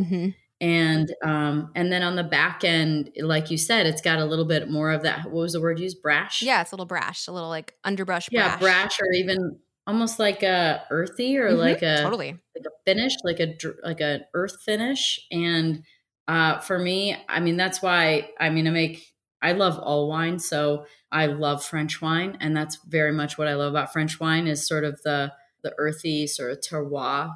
And 0.62 1.12
um, 1.24 1.72
and 1.74 1.92
then 1.92 2.04
on 2.04 2.14
the 2.14 2.22
back 2.22 2.62
end, 2.62 3.10
like 3.20 3.50
you 3.50 3.58
said, 3.58 3.84
it's 3.84 4.00
got 4.00 4.20
a 4.20 4.24
little 4.24 4.44
bit 4.44 4.70
more 4.70 4.92
of 4.92 5.02
that. 5.02 5.24
What 5.24 5.34
was 5.34 5.54
the 5.54 5.60
word 5.60 5.80
used? 5.80 6.00
Brash. 6.00 6.40
Yeah, 6.40 6.60
it's 6.62 6.70
a 6.70 6.76
little 6.76 6.86
brash, 6.86 7.26
a 7.26 7.32
little 7.32 7.48
like 7.48 7.74
underbrush. 7.82 8.28
Brash. 8.28 8.52
Yeah, 8.52 8.56
brash, 8.58 9.00
or 9.00 9.12
even 9.12 9.58
almost 9.88 10.20
like 10.20 10.44
a 10.44 10.84
earthy, 10.88 11.36
or 11.36 11.48
mm-hmm, 11.48 11.58
like 11.58 11.82
a 11.82 12.02
totally 12.02 12.38
like 12.54 12.64
a 12.64 12.70
finish, 12.86 13.12
like 13.24 13.40
a 13.40 13.56
like 13.82 14.00
an 14.00 14.22
earth 14.34 14.62
finish. 14.64 15.18
And 15.32 15.82
uh, 16.28 16.60
for 16.60 16.78
me, 16.78 17.16
I 17.28 17.40
mean, 17.40 17.56
that's 17.56 17.82
why 17.82 18.30
I 18.38 18.48
mean, 18.50 18.68
I 18.68 18.70
make 18.70 19.04
I 19.42 19.52
love 19.52 19.80
all 19.80 20.08
wine, 20.08 20.38
so 20.38 20.86
I 21.10 21.26
love 21.26 21.64
French 21.64 22.00
wine, 22.00 22.38
and 22.40 22.56
that's 22.56 22.78
very 22.86 23.12
much 23.12 23.36
what 23.36 23.48
I 23.48 23.54
love 23.54 23.72
about 23.72 23.92
French 23.92 24.20
wine 24.20 24.46
is 24.46 24.68
sort 24.68 24.84
of 24.84 25.00
the 25.02 25.32
the 25.64 25.74
earthy 25.76 26.28
sort 26.28 26.52
of 26.52 26.60
terroir 26.60 27.32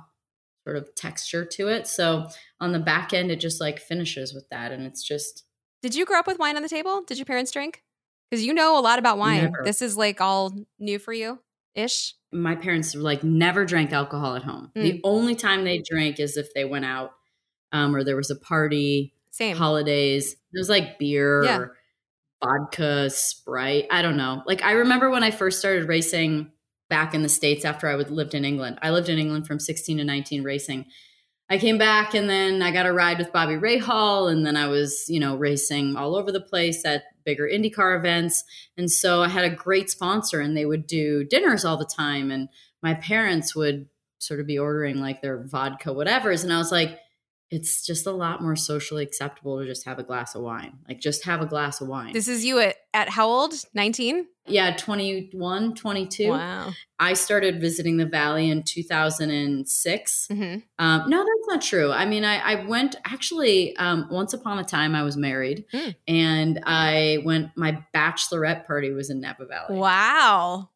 sort 0.66 0.76
of 0.76 0.92
texture 0.96 1.44
to 1.44 1.68
it. 1.68 1.86
So 1.86 2.28
on 2.60 2.72
the 2.72 2.80
back 2.80 3.14
end, 3.14 3.30
it 3.30 3.38
just 3.38 3.60
like 3.60 3.78
finishes 3.78 4.34
with 4.34 4.48
that. 4.50 4.72
And 4.72 4.82
it's 4.82 5.02
just. 5.02 5.44
Did 5.80 5.94
you 5.94 6.04
grow 6.04 6.18
up 6.18 6.26
with 6.26 6.40
wine 6.40 6.56
on 6.56 6.62
the 6.62 6.68
table? 6.68 7.02
Did 7.06 7.18
your 7.18 7.24
parents 7.24 7.52
drink? 7.52 7.84
Because 8.28 8.44
you 8.44 8.52
know 8.52 8.76
a 8.76 8.80
lot 8.80 8.98
about 8.98 9.16
wine. 9.16 9.44
Never. 9.44 9.62
This 9.62 9.80
is 9.80 9.96
like 9.96 10.20
all 10.20 10.52
new 10.80 10.98
for 10.98 11.12
you 11.12 11.38
ish. 11.76 12.14
My 12.32 12.56
parents 12.56 12.96
like 12.96 13.22
never 13.22 13.64
drank 13.64 13.92
alcohol 13.92 14.34
at 14.34 14.42
home. 14.42 14.72
Mm. 14.74 14.82
The 14.82 15.00
only 15.04 15.36
time 15.36 15.62
they 15.62 15.82
drank 15.88 16.18
is 16.18 16.36
if 16.36 16.52
they 16.52 16.64
went 16.64 16.84
out 16.84 17.12
um, 17.70 17.94
or 17.94 18.02
there 18.02 18.16
was 18.16 18.30
a 18.30 18.36
party, 18.36 19.14
same 19.30 19.56
holidays. 19.56 20.32
It 20.32 20.58
was 20.58 20.68
like 20.68 20.98
beer 20.98 21.44
yeah. 21.44 21.58
or 21.58 21.76
vodka, 22.42 23.08
Sprite. 23.08 23.86
I 23.92 24.02
don't 24.02 24.16
know. 24.16 24.42
Like 24.46 24.64
I 24.64 24.72
remember 24.72 25.10
when 25.10 25.22
I 25.22 25.30
first 25.30 25.60
started 25.60 25.86
racing 25.86 26.50
back 26.88 27.14
in 27.14 27.22
the 27.22 27.28
States 27.28 27.64
after 27.64 27.88
I 27.88 27.96
would, 27.96 28.10
lived 28.10 28.34
in 28.34 28.44
England. 28.44 28.78
I 28.82 28.90
lived 28.90 29.08
in 29.08 29.18
England 29.18 29.46
from 29.46 29.58
16 29.58 29.98
to 29.98 30.04
19 30.04 30.42
racing. 30.42 30.86
I 31.48 31.58
came 31.58 31.78
back 31.78 32.14
and 32.14 32.28
then 32.28 32.60
I 32.60 32.72
got 32.72 32.86
a 32.86 32.92
ride 32.92 33.18
with 33.18 33.32
Bobby 33.32 33.54
Rahal 33.54 34.30
and 34.30 34.44
then 34.44 34.56
I 34.56 34.66
was, 34.66 35.04
you 35.08 35.20
know, 35.20 35.36
racing 35.36 35.96
all 35.96 36.16
over 36.16 36.32
the 36.32 36.40
place 36.40 36.84
at 36.84 37.04
bigger 37.24 37.48
IndyCar 37.48 37.96
events. 37.98 38.42
And 38.76 38.90
so 38.90 39.22
I 39.22 39.28
had 39.28 39.44
a 39.44 39.54
great 39.54 39.88
sponsor 39.90 40.40
and 40.40 40.56
they 40.56 40.66
would 40.66 40.86
do 40.86 41.24
dinners 41.24 41.64
all 41.64 41.76
the 41.76 41.84
time 41.84 42.30
and 42.30 42.48
my 42.82 42.94
parents 42.94 43.54
would 43.54 43.88
sort 44.18 44.40
of 44.40 44.46
be 44.46 44.58
ordering 44.58 45.00
like 45.00 45.22
their 45.22 45.44
vodka 45.44 45.90
whatevers 45.90 46.42
and 46.42 46.52
I 46.52 46.58
was 46.58 46.72
like 46.72 46.98
it's 47.50 47.86
just 47.86 48.06
a 48.06 48.10
lot 48.10 48.42
more 48.42 48.56
socially 48.56 49.04
acceptable 49.04 49.60
to 49.60 49.66
just 49.66 49.84
have 49.84 49.98
a 49.98 50.02
glass 50.02 50.34
of 50.34 50.42
wine. 50.42 50.78
Like 50.88 51.00
just 51.00 51.24
have 51.24 51.40
a 51.40 51.46
glass 51.46 51.80
of 51.80 51.86
wine. 51.86 52.12
This 52.12 52.26
is 52.26 52.44
you 52.44 52.58
at, 52.58 52.76
at 52.92 53.08
how 53.08 53.28
old? 53.28 53.54
19? 53.72 54.26
Yeah, 54.48 54.74
21, 54.76 55.74
22. 55.74 56.30
Wow. 56.30 56.72
I 56.98 57.14
started 57.14 57.60
visiting 57.60 57.98
the 57.98 58.06
Valley 58.06 58.50
in 58.50 58.64
2006. 58.64 60.28
Mm-hmm. 60.30 60.58
Um, 60.78 61.10
no, 61.10 61.18
that's 61.18 61.48
not 61.48 61.62
true. 61.62 61.92
I 61.92 62.04
mean, 62.04 62.24
I, 62.24 62.38
I 62.38 62.64
went 62.64 62.96
actually, 63.04 63.76
um, 63.76 64.08
once 64.10 64.32
upon 64.32 64.58
a 64.58 64.64
time, 64.64 64.94
I 64.94 65.02
was 65.02 65.16
married 65.16 65.66
mm. 65.72 65.94
and 66.08 66.60
I 66.64 67.18
went, 67.24 67.50
my 67.56 67.82
bachelorette 67.94 68.66
party 68.66 68.90
was 68.90 69.10
in 69.10 69.20
Napa 69.20 69.46
Valley. 69.46 69.78
Wow. 69.78 70.70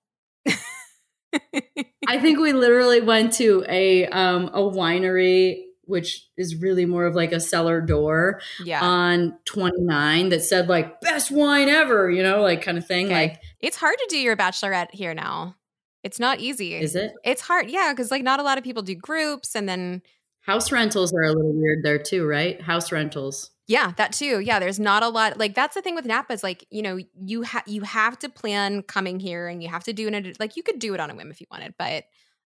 I 2.08 2.18
think 2.20 2.40
we 2.40 2.52
literally 2.52 3.00
went 3.00 3.34
to 3.34 3.64
a 3.68 4.06
um, 4.06 4.50
a 4.52 4.60
winery 4.60 5.62
which 5.90 6.26
is 6.36 6.56
really 6.56 6.86
more 6.86 7.04
of 7.04 7.14
like 7.14 7.32
a 7.32 7.40
cellar 7.40 7.80
door 7.80 8.40
yeah. 8.64 8.82
on 8.82 9.36
29 9.44 10.30
that 10.30 10.42
said 10.42 10.68
like 10.68 11.00
best 11.00 11.30
wine 11.30 11.68
ever, 11.68 12.10
you 12.10 12.22
know, 12.22 12.40
like 12.40 12.62
kind 12.62 12.78
of 12.78 12.86
thing. 12.86 13.06
Okay. 13.06 13.14
Like 13.14 13.42
it's 13.60 13.76
hard 13.76 13.96
to 13.98 14.06
do 14.08 14.18
your 14.18 14.36
bachelorette 14.36 14.92
here 14.92 15.12
now. 15.12 15.56
It's 16.02 16.18
not 16.18 16.40
easy. 16.40 16.74
Is 16.74 16.96
it? 16.96 17.12
It's 17.24 17.42
hard. 17.42 17.68
Yeah, 17.68 17.92
because 17.92 18.10
like 18.10 18.22
not 18.22 18.40
a 18.40 18.42
lot 18.42 18.56
of 18.56 18.64
people 18.64 18.82
do 18.82 18.94
groups 18.94 19.54
and 19.54 19.68
then 19.68 20.02
house 20.40 20.72
rentals 20.72 21.12
are 21.12 21.24
a 21.24 21.32
little 21.32 21.52
weird 21.52 21.84
there 21.84 21.98
too, 21.98 22.26
right? 22.26 22.60
House 22.60 22.90
rentals. 22.90 23.50
Yeah, 23.66 23.92
that 23.98 24.12
too. 24.12 24.40
Yeah, 24.40 24.58
there's 24.58 24.80
not 24.80 25.02
a 25.02 25.08
lot 25.08 25.38
like 25.38 25.54
that's 25.54 25.74
the 25.74 25.82
thing 25.82 25.94
with 25.94 26.04
Napa 26.04 26.32
is 26.32 26.42
like, 26.42 26.66
you 26.70 26.82
know, 26.82 26.98
you 27.14 27.42
have 27.42 27.62
you 27.66 27.82
have 27.82 28.18
to 28.20 28.28
plan 28.28 28.82
coming 28.82 29.20
here 29.20 29.46
and 29.46 29.62
you 29.62 29.68
have 29.68 29.84
to 29.84 29.92
do 29.92 30.08
it 30.08 30.40
like 30.40 30.56
you 30.56 30.62
could 30.62 30.78
do 30.78 30.94
it 30.94 31.00
on 31.00 31.10
a 31.10 31.14
whim 31.14 31.30
if 31.30 31.40
you 31.40 31.46
wanted, 31.50 31.74
but 31.78 32.04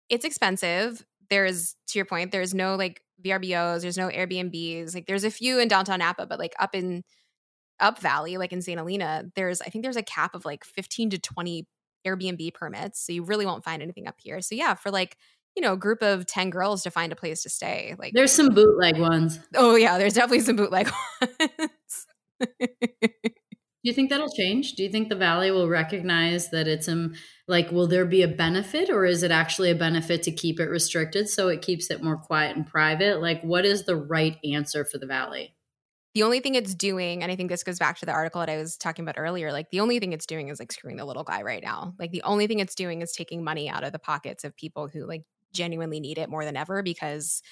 it's 0.10 0.26
expensive. 0.26 1.06
There's 1.30 1.76
to 1.88 2.00
your 2.00 2.06
point, 2.06 2.32
there's 2.32 2.54
no 2.54 2.76
like 2.76 3.02
VRBOs, 3.24 3.82
there's 3.82 3.98
no 3.98 4.10
Airbnbs. 4.10 4.94
Like 4.94 5.06
there's 5.08 5.24
a 5.24 5.32
few 5.32 5.60
in 5.60 5.68
downtown 5.68 6.00
Napa, 6.00 6.26
but 6.26 6.40
like 6.40 6.54
up 6.60 6.76
in 6.76 7.04
up 7.80 8.00
valley, 8.00 8.38
like 8.38 8.54
in 8.54 8.62
St. 8.62 8.78
Helena, 8.78 9.26
there's 9.36 9.62
I 9.62 9.66
think 9.66 9.84
there's 9.84 9.96
a 9.96 10.04
cap 10.04 10.36
of 10.36 10.46
like 10.46 10.64
15 10.64 11.12
to 11.12 11.20
20 11.20 11.68
Airbnb 12.06 12.54
permits. 12.54 13.06
So 13.06 13.14
you 13.14 13.24
really 13.24 13.46
won't 13.46 13.64
find 13.64 13.82
anything 13.82 14.08
up 14.08 14.16
here. 14.18 14.42
So 14.42 14.56
yeah, 14.56 14.74
for 14.76 14.92
like 14.92 15.18
you 15.56 15.62
know, 15.62 15.74
a 15.74 15.78
group 15.78 16.02
of 16.02 16.26
10 16.26 16.50
girls 16.50 16.84
to 16.84 16.92
find 16.92 17.14
a 17.14 17.16
place 17.16 17.44
to 17.44 17.50
stay. 17.50 17.96
Like 17.98 18.14
There's 18.14 18.32
some 18.32 18.50
bootleg 18.50 19.00
ones. 19.00 19.40
Oh 19.56 19.76
yeah, 19.76 19.98
there's 19.98 20.14
definitely 20.14 20.42
some 20.42 20.58
bootleg 20.58 20.92
ones. 21.22 22.08
Do 23.86 23.90
you 23.90 23.94
think 23.94 24.10
that'll 24.10 24.32
change? 24.32 24.74
Do 24.74 24.82
you 24.82 24.90
think 24.90 25.10
the 25.10 25.16
valley 25.16 25.52
will 25.52 25.70
recognize 25.70 26.50
that 26.50 26.68
it's 26.68 26.88
um 26.88 27.14
like 27.48 27.70
will 27.70 27.86
there 27.86 28.08
be 28.08 28.24
a 28.24 28.28
benefit 28.28 28.90
or 28.90 29.06
is 29.06 29.22
it 29.22 29.30
actually 29.30 29.70
a 29.70 29.76
benefit 29.76 30.24
to 30.24 30.32
keep 30.32 30.60
it 30.60 30.72
restricted 30.72 31.30
so 31.30 31.50
it 31.50 31.62
keeps 31.62 31.92
it 31.92 32.02
more 32.02 32.18
quiet 32.18 32.56
and 32.56 32.66
private? 32.66 33.22
Like 33.22 33.44
what 33.44 33.64
is 33.64 33.86
the 33.86 33.96
right 33.96 34.38
answer 34.44 34.86
for 34.86 34.98
the 34.98 35.06
valley? 35.06 35.56
The 36.16 36.24
only 36.24 36.40
thing 36.40 36.56
it's 36.56 36.74
doing, 36.74 37.22
and 37.22 37.32
I 37.32 37.36
think 37.36 37.52
this 37.52 37.62
goes 37.62 37.78
back 37.78 38.00
to 38.00 38.08
the 38.08 38.12
article 38.12 38.40
that 38.40 38.50
I 38.50 38.58
was 38.58 38.76
talking 38.76 39.06
about 39.06 39.20
earlier, 39.20 39.52
like 39.52 39.70
the 39.70 39.82
only 39.82 40.00
thing 40.00 40.14
it's 40.14 40.26
doing 40.26 40.48
is 40.48 40.58
like 40.58 40.72
screwing 40.72 40.98
the 40.98 41.06
little 41.06 41.24
guy 41.24 41.44
right 41.44 41.62
now. 41.62 41.94
Like 42.00 42.10
the 42.10 42.24
only 42.24 42.48
thing 42.48 42.58
it's 42.58 42.74
doing 42.74 43.04
is 43.04 43.12
taking 43.12 43.44
money 43.44 43.70
out 43.70 43.84
of 43.84 43.92
the 43.92 44.00
pockets 44.00 44.44
of 44.44 44.58
people 44.58 44.88
who 44.88 45.06
like 45.06 45.26
genuinely 45.54 46.00
need 46.00 46.18
it 46.18 46.30
more 46.30 46.44
than 46.44 46.58
ever 46.58 46.82
because 46.82 47.44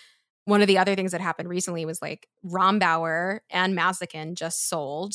one 0.45 0.61
of 0.61 0.67
the 0.67 0.79
other 0.79 0.95
things 0.95 1.11
that 1.11 1.21
happened 1.21 1.47
recently 1.47 1.85
was 1.85 2.01
like 2.01 2.27
Rombauer 2.43 3.41
and 3.51 3.77
Massican 3.77 4.33
just 4.33 4.67
sold. 4.67 5.13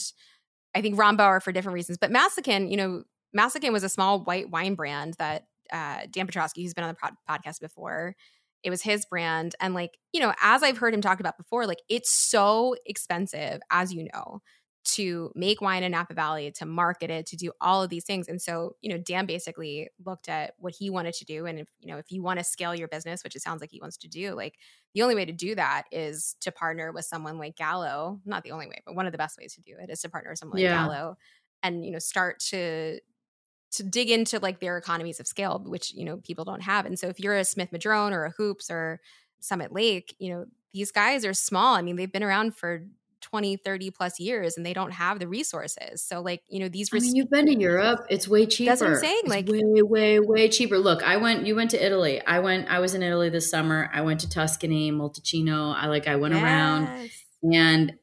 I 0.75 0.83
think 0.83 0.99
Rombauer 0.99 1.43
for 1.43 1.53
different 1.53 1.75
reasons, 1.75 1.99
but 1.99 2.11
Massican, 2.11 2.71
you 2.71 2.77
know, 2.77 3.03
Massican 3.37 3.73
was 3.73 3.85
a 3.85 3.89
small 3.89 4.25
white 4.25 4.51
wine 4.51 4.75
brand 4.75 5.15
that 5.19 5.47
uh, 5.73 6.07
Dan 6.11 6.27
Petroski, 6.27 6.63
who's 6.63 6.75
been 6.75 6.85
on 6.85 6.91
the 6.91 6.95
pod- 6.95 7.15
podcast 7.29 7.61
before, 7.61 8.15
it 8.63 8.71
was 8.71 8.83
his 8.83 9.07
brand. 9.07 9.55
And 9.61 9.75
like, 9.75 9.99
you 10.13 10.21
know, 10.21 10.33
as 10.43 10.63
I've 10.63 10.79
heard 10.79 10.95
him 10.95 11.01
talk 11.01 11.21
about 11.21 11.37
before, 11.37 11.67
like 11.67 11.83
it's 11.89 12.11
so 12.13 12.75
expensive, 12.87 13.61
as 13.71 13.93
you 13.93 14.09
know, 14.13 14.41
to 14.85 15.31
make 15.35 15.61
wine 15.61 15.83
in 15.83 15.93
Napa 15.93 16.15
Valley, 16.15 16.51
to 16.53 16.65
market 16.65 17.11
it, 17.11 17.27
to 17.27 17.37
do 17.37 17.53
all 17.61 17.83
of 17.83 17.91
these 17.91 18.05
things. 18.05 18.29
And 18.29 18.41
so, 18.41 18.77
you 18.81 18.89
know, 18.89 18.99
Dan 18.99 19.27
basically 19.27 19.91
looked 20.05 20.29
at 20.29 20.55
what 20.59 20.75
he 20.79 20.89
wanted 20.89 21.15
to 21.15 21.25
do. 21.25 21.47
And 21.47 21.59
if, 21.59 21.69
you 21.81 21.93
know, 21.93 21.99
if 21.99 22.11
you 22.11 22.23
want 22.23 22.39
to 22.39 22.45
scale 22.45 22.75
your 22.75 22.89
business, 22.89 23.23
which 23.23 23.37
it 23.37 23.43
sounds 23.43 23.61
like 23.61 23.71
he 23.71 23.81
wants 23.81 23.99
to 23.99 24.09
do, 24.09 24.35
like 24.35 24.55
the 24.95 25.03
only 25.03 25.15
way 25.15 25.25
to 25.25 25.33
do 25.33 25.55
that 25.57 25.85
is 25.93 26.37
to 26.41 26.51
partner 26.51 26.91
with 26.93 27.05
someone 27.05 27.39
like 27.39 27.57
Gallo. 27.57 28.21
Not 28.25 28.45
the 28.45 28.53
only 28.53 28.67
way, 28.67 28.83
but 28.87 28.95
one 28.95 29.07
of 29.07 29.13
the 29.13 29.19
best 29.19 29.39
ways 29.39 29.55
to 29.55 29.61
do 29.61 29.75
it 29.79 29.91
is 29.91 30.01
to 30.01 30.09
partner 30.09 30.31
with 30.31 30.39
someone 30.39 30.59
yeah. 30.59 30.87
like 30.87 30.91
Gallo 30.91 31.19
and, 31.63 31.85
you 31.85 31.91
know, 31.91 31.99
start 31.99 32.41
to 32.51 33.01
to 33.71 33.83
dig 33.83 34.09
into 34.09 34.39
like 34.39 34.61
their 34.61 34.79
economies 34.79 35.21
of 35.21 35.27
scale, 35.27 35.63
which, 35.67 35.93
you 35.93 36.05
know, 36.05 36.17
people 36.19 36.45
don't 36.45 36.63
have. 36.63 36.87
And 36.87 36.99
so 36.99 37.09
if 37.09 37.21
you're 37.21 37.37
a 37.37 37.45
Smith 37.45 37.71
Madrone 37.71 38.15
or 38.15 38.25
a 38.25 38.31
Hoops 38.31 38.71
or 38.71 38.99
Summit 39.41 39.73
Lake, 39.73 40.17
you 40.19 40.33
know, 40.33 40.47
these 40.73 40.91
guys 40.91 41.25
are 41.25 41.35
small. 41.35 41.75
I 41.75 41.83
mean, 41.83 41.97
they've 41.97 42.11
been 42.11 42.23
around 42.23 42.57
for 42.57 42.87
20 43.21 43.57
30 43.57 43.91
plus 43.91 44.21
years 44.21 44.57
and 44.57 44.65
they 44.65 44.73
don't 44.73 44.93
have 44.93 45.19
the 45.19 45.29
resources. 45.29 46.03
So 46.03 46.21
like 46.21 46.43
you 46.49 46.61
know 46.61 46.69
these 46.69 46.93
res- 46.93 47.03
I 47.03 47.07
mean, 47.07 47.17
you've 47.17 47.31
been 47.31 47.47
to 47.47 47.59
europe. 47.59 48.07
It's 48.11 48.29
way 48.29 48.47
cheaper 48.47 48.71
that's 48.71 48.81
what 48.81 48.91
i'm 48.91 48.97
saying 48.97 49.21
it's 49.25 49.29
like 49.29 49.49
way 49.49 49.63
way 49.83 50.21
way 50.21 50.49
cheaper. 50.49 50.79
Look 50.79 51.03
i 51.03 51.17
went 51.17 51.47
you 51.47 51.57
went 51.57 51.71
to 51.73 51.85
italy. 51.85 52.21
I 52.27 52.41
went 52.41 52.69
i 52.69 52.79
was 52.79 52.95
in 52.95 53.03
italy 53.03 53.29
this 53.31 53.51
summer. 53.51 53.91
I 53.93 54.03
went 54.03 54.21
to 54.21 54.29
tuscany 54.29 54.91
montalcino 54.93 55.75
i 55.75 55.87
like 55.87 56.07
i 56.07 56.17
went 56.17 56.35
yes. 56.35 56.43
around 56.43 57.11
and 57.53 57.95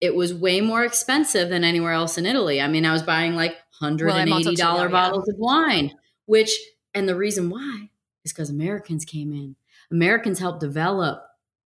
it 0.00 0.14
was 0.14 0.34
way 0.34 0.60
more 0.60 0.84
expensive 0.84 1.48
than 1.48 1.64
anywhere 1.64 1.92
else 1.92 2.18
in 2.18 2.26
italy. 2.26 2.60
I 2.60 2.68
mean 2.68 2.84
i 2.84 2.92
was 2.92 3.02
buying 3.02 3.34
like 3.34 3.56
$180 3.82 4.58
well, 4.58 4.88
bottles 4.88 5.24
yeah. 5.26 5.34
of 5.34 5.38
wine 5.38 5.92
which 6.24 6.58
and 6.94 7.08
the 7.08 7.16
reason 7.16 7.50
why 7.50 7.90
is 8.24 8.32
because 8.32 8.50
americans 8.50 9.04
came 9.04 9.32
in. 9.32 9.56
Americans 9.90 10.40
helped 10.40 10.60
develop 10.60 11.22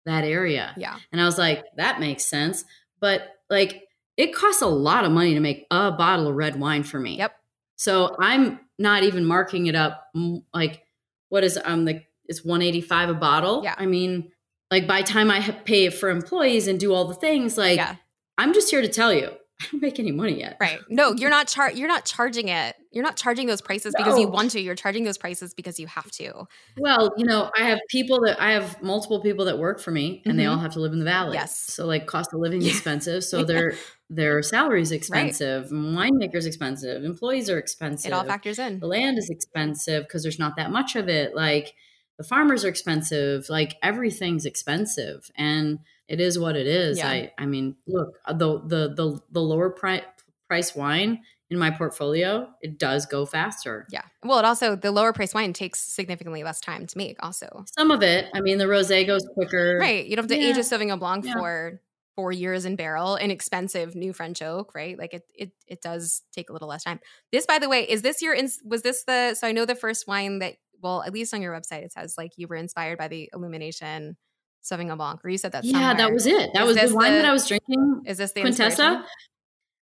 that 0.06 0.24
area. 0.24 0.74
Yeah. 0.76 0.96
And 1.12 1.20
I 1.20 1.24
was 1.24 1.38
like, 1.38 1.64
that 1.76 2.00
makes 2.00 2.24
sense 2.24 2.64
but 3.00 3.36
like 3.48 3.84
it 4.16 4.34
costs 4.34 4.62
a 4.62 4.66
lot 4.66 5.04
of 5.04 5.12
money 5.12 5.34
to 5.34 5.40
make 5.40 5.66
a 5.70 5.90
bottle 5.90 6.28
of 6.28 6.34
red 6.34 6.58
wine 6.58 6.82
for 6.82 7.00
me. 7.00 7.16
Yep. 7.18 7.32
So 7.76 8.16
I'm 8.18 8.60
not 8.78 9.02
even 9.02 9.24
marking 9.24 9.66
it 9.66 9.74
up 9.74 10.06
like 10.52 10.82
what 11.28 11.44
is 11.44 11.58
um 11.64 11.84
like 11.84 12.06
it's 12.26 12.44
185 12.44 13.08
a 13.08 13.14
bottle. 13.14 13.62
Yeah. 13.64 13.74
I 13.76 13.86
mean, 13.86 14.30
like 14.70 14.86
by 14.86 15.02
time 15.02 15.30
I 15.30 15.40
pay 15.40 15.88
for 15.90 16.10
employees 16.10 16.68
and 16.68 16.78
do 16.78 16.92
all 16.94 17.06
the 17.06 17.14
things, 17.14 17.58
like 17.58 17.76
yeah. 17.76 17.96
I'm 18.38 18.54
just 18.54 18.70
here 18.70 18.82
to 18.82 18.88
tell 18.88 19.12
you, 19.12 19.32
I 19.60 19.66
don't 19.70 19.82
make 19.82 19.98
any 19.98 20.12
money 20.12 20.38
yet. 20.38 20.56
Right. 20.60 20.80
No, 20.88 21.12
you're 21.12 21.30
not 21.30 21.46
char- 21.46 21.72
you're 21.72 21.88
not 21.88 22.04
charging 22.04 22.48
it. 22.48 22.76
You're 22.92 23.04
not 23.04 23.16
charging 23.16 23.46
those 23.46 23.60
prices 23.60 23.94
no. 23.96 24.02
because 24.02 24.18
you 24.18 24.26
want 24.26 24.52
to. 24.52 24.60
You're 24.60 24.74
charging 24.74 25.04
those 25.04 25.18
prices 25.18 25.52
because 25.52 25.78
you 25.78 25.86
have 25.86 26.10
to. 26.12 26.46
Well, 26.78 27.12
you 27.16 27.26
know, 27.26 27.50
I 27.56 27.64
have 27.64 27.78
people 27.88 28.22
that 28.22 28.40
I 28.40 28.52
have 28.52 28.82
multiple 28.82 29.20
people 29.20 29.44
that 29.44 29.58
work 29.58 29.80
for 29.80 29.90
me 29.90 30.22
and 30.24 30.32
mm-hmm. 30.32 30.38
they 30.38 30.46
all 30.46 30.58
have 30.58 30.72
to 30.72 30.80
live 30.80 30.92
in 30.92 30.98
the 30.98 31.04
valley. 31.04 31.34
Yes. 31.34 31.58
So 31.58 31.86
like 31.86 32.06
cost 32.06 32.32
of 32.32 32.40
living 32.40 32.62
is 32.62 32.68
expensive. 32.68 33.22
So 33.22 33.44
their 33.44 33.74
their 34.08 34.42
salaries 34.42 34.92
expensive, 34.92 35.70
right. 35.70 36.10
winemakers 36.10 36.46
expensive, 36.46 37.04
employees 37.04 37.50
are 37.50 37.58
expensive. 37.58 38.12
It 38.12 38.14
all 38.14 38.24
factors 38.24 38.58
in. 38.58 38.80
The 38.80 38.86
land 38.86 39.18
is 39.18 39.28
expensive 39.28 40.04
because 40.04 40.22
there's 40.22 40.38
not 40.38 40.56
that 40.56 40.70
much 40.70 40.96
of 40.96 41.08
it. 41.08 41.36
Like 41.36 41.74
the 42.18 42.24
farmers 42.24 42.64
are 42.64 42.68
expensive, 42.68 43.48
like 43.48 43.76
everything's 43.82 44.46
expensive. 44.46 45.30
And 45.36 45.78
it 46.10 46.20
is 46.20 46.38
what 46.38 46.56
it 46.56 46.66
is. 46.66 46.98
Yeah. 46.98 47.08
I 47.08 47.32
I 47.38 47.46
mean, 47.46 47.76
look, 47.86 48.18
uh, 48.26 48.32
the 48.32 48.60
the 48.60 48.94
the 48.94 49.20
the 49.30 49.40
lower 49.40 49.70
pri- 49.70 50.04
price 50.48 50.74
wine 50.74 51.22
in 51.50 51.58
my 51.58 51.70
portfolio, 51.70 52.48
it 52.60 52.78
does 52.78 53.06
go 53.06 53.24
faster. 53.24 53.86
Yeah. 53.90 54.02
Well, 54.24 54.40
it 54.40 54.44
also 54.44 54.74
the 54.74 54.90
lower 54.90 55.12
price 55.12 55.32
wine 55.32 55.52
takes 55.52 55.80
significantly 55.80 56.42
less 56.42 56.60
time 56.60 56.88
to 56.88 56.98
make. 56.98 57.16
Also, 57.22 57.64
some 57.78 57.92
of 57.92 58.02
it. 58.02 58.26
I 58.34 58.40
mean, 58.40 58.58
the 58.58 58.64
rosé 58.64 59.06
goes 59.06 59.24
quicker. 59.34 59.78
Right. 59.80 60.04
You 60.04 60.16
don't 60.16 60.24
have 60.24 60.36
to 60.36 60.42
yeah. 60.42 60.50
age 60.50 60.56
a 60.56 60.60
Sauvignon 60.60 60.98
Blanc 60.98 61.24
yeah. 61.24 61.34
for 61.34 61.80
four 62.16 62.32
years 62.32 62.64
in 62.64 62.74
barrel, 62.74 63.16
inexpensive 63.16 63.94
new 63.94 64.12
French 64.12 64.42
oak. 64.42 64.74
Right. 64.74 64.98
Like 64.98 65.14
it 65.14 65.22
it 65.32 65.52
it 65.68 65.80
does 65.80 66.22
take 66.32 66.50
a 66.50 66.52
little 66.52 66.68
less 66.68 66.82
time. 66.82 66.98
This, 67.30 67.46
by 67.46 67.60
the 67.60 67.68
way, 67.68 67.88
is 67.88 68.02
this 68.02 68.20
your 68.20 68.36
was 68.64 68.82
this 68.82 69.04
the 69.04 69.34
so 69.34 69.46
I 69.46 69.52
know 69.52 69.64
the 69.64 69.76
first 69.76 70.08
wine 70.08 70.40
that 70.40 70.56
well 70.82 71.04
at 71.04 71.12
least 71.12 71.32
on 71.34 71.40
your 71.40 71.54
website 71.54 71.84
it 71.84 71.92
says 71.92 72.14
like 72.18 72.32
you 72.36 72.48
were 72.48 72.56
inspired 72.56 72.98
by 72.98 73.06
the 73.06 73.30
illumination 73.32 74.16
Sauvignon 74.62 74.96
Blanc, 74.96 75.24
or 75.24 75.30
you 75.30 75.38
said 75.38 75.52
that. 75.52 75.64
Yeah, 75.64 75.72
somewhere. 75.72 75.94
that 75.96 76.12
was 76.12 76.26
it. 76.26 76.50
That 76.54 76.66
is 76.66 76.76
was 76.76 76.90
the 76.90 76.96
wine 76.96 77.12
the, 77.12 77.18
that 77.18 77.24
I 77.24 77.32
was 77.32 77.46
drinking. 77.46 78.02
Is 78.06 78.18
this 78.18 78.32
the 78.32 78.42
Quintessa? 78.42 79.04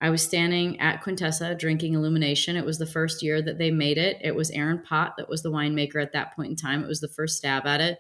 I 0.01 0.10
was 0.10 0.23
standing 0.23 0.79
at 0.79 1.03
Quintessa 1.03 1.57
drinking 1.57 1.93
Illumination. 1.93 2.55
It 2.55 2.65
was 2.65 2.79
the 2.79 2.88
first 2.88 3.21
year 3.21 3.39
that 3.41 3.60
they 3.60 3.69
made 3.69 3.99
it. 3.99 4.17
It 4.21 4.36
was 4.36 4.49
Aaron 4.49 4.81
Pott 4.81 5.13
that 5.17 5.29
was 5.29 5.43
the 5.43 5.51
winemaker 5.51 6.01
at 6.01 6.13
that 6.13 6.36
point 6.36 6.49
in 6.49 6.55
time. 6.55 6.84
It 6.84 6.88
was 6.88 7.01
the 7.01 7.07
first 7.07 7.38
stab 7.38 7.67
at 7.67 7.81
it. 7.81 7.99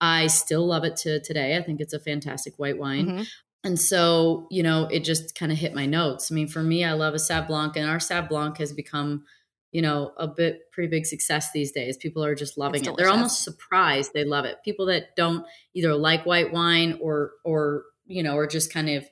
I 0.00 0.26
still 0.26 0.66
love 0.66 0.84
it 0.84 0.96
to 0.98 1.20
today. 1.20 1.56
I 1.56 1.62
think 1.62 1.80
it's 1.80 1.92
a 1.92 2.00
fantastic 2.00 2.54
white 2.58 2.78
wine. 2.78 3.06
Mm-hmm. 3.06 3.22
And 3.64 3.80
so, 3.80 4.46
you 4.50 4.62
know, 4.62 4.84
it 4.86 5.00
just 5.00 5.34
kind 5.34 5.50
of 5.50 5.58
hit 5.58 5.74
my 5.74 5.86
notes. 5.86 6.30
I 6.30 6.34
mean, 6.34 6.48
for 6.48 6.62
me, 6.62 6.84
I 6.84 6.92
love 6.92 7.14
a 7.14 7.18
Sauv 7.18 7.48
Blanc, 7.48 7.76
and 7.76 7.88
our 7.88 7.98
Sauv 7.98 8.28
Blanc 8.28 8.58
has 8.58 8.72
become 8.72 9.24
you 9.72 9.82
know, 9.82 10.12
a 10.16 10.26
bit 10.26 10.70
pretty 10.72 10.88
big 10.88 11.06
success 11.06 11.52
these 11.52 11.72
days. 11.72 11.96
People 11.96 12.24
are 12.24 12.34
just 12.34 12.56
loving 12.56 12.84
it. 12.84 12.96
They're 12.96 13.10
almost 13.10 13.42
surprised 13.42 14.12
they 14.12 14.24
love 14.24 14.44
it. 14.44 14.56
People 14.64 14.86
that 14.86 15.16
don't 15.16 15.44
either 15.74 15.94
like 15.94 16.24
white 16.24 16.52
wine 16.52 16.98
or 17.00 17.32
or 17.44 17.84
you 18.06 18.22
know, 18.22 18.36
or 18.36 18.46
just 18.46 18.72
kind 18.72 18.88
of 18.88 19.06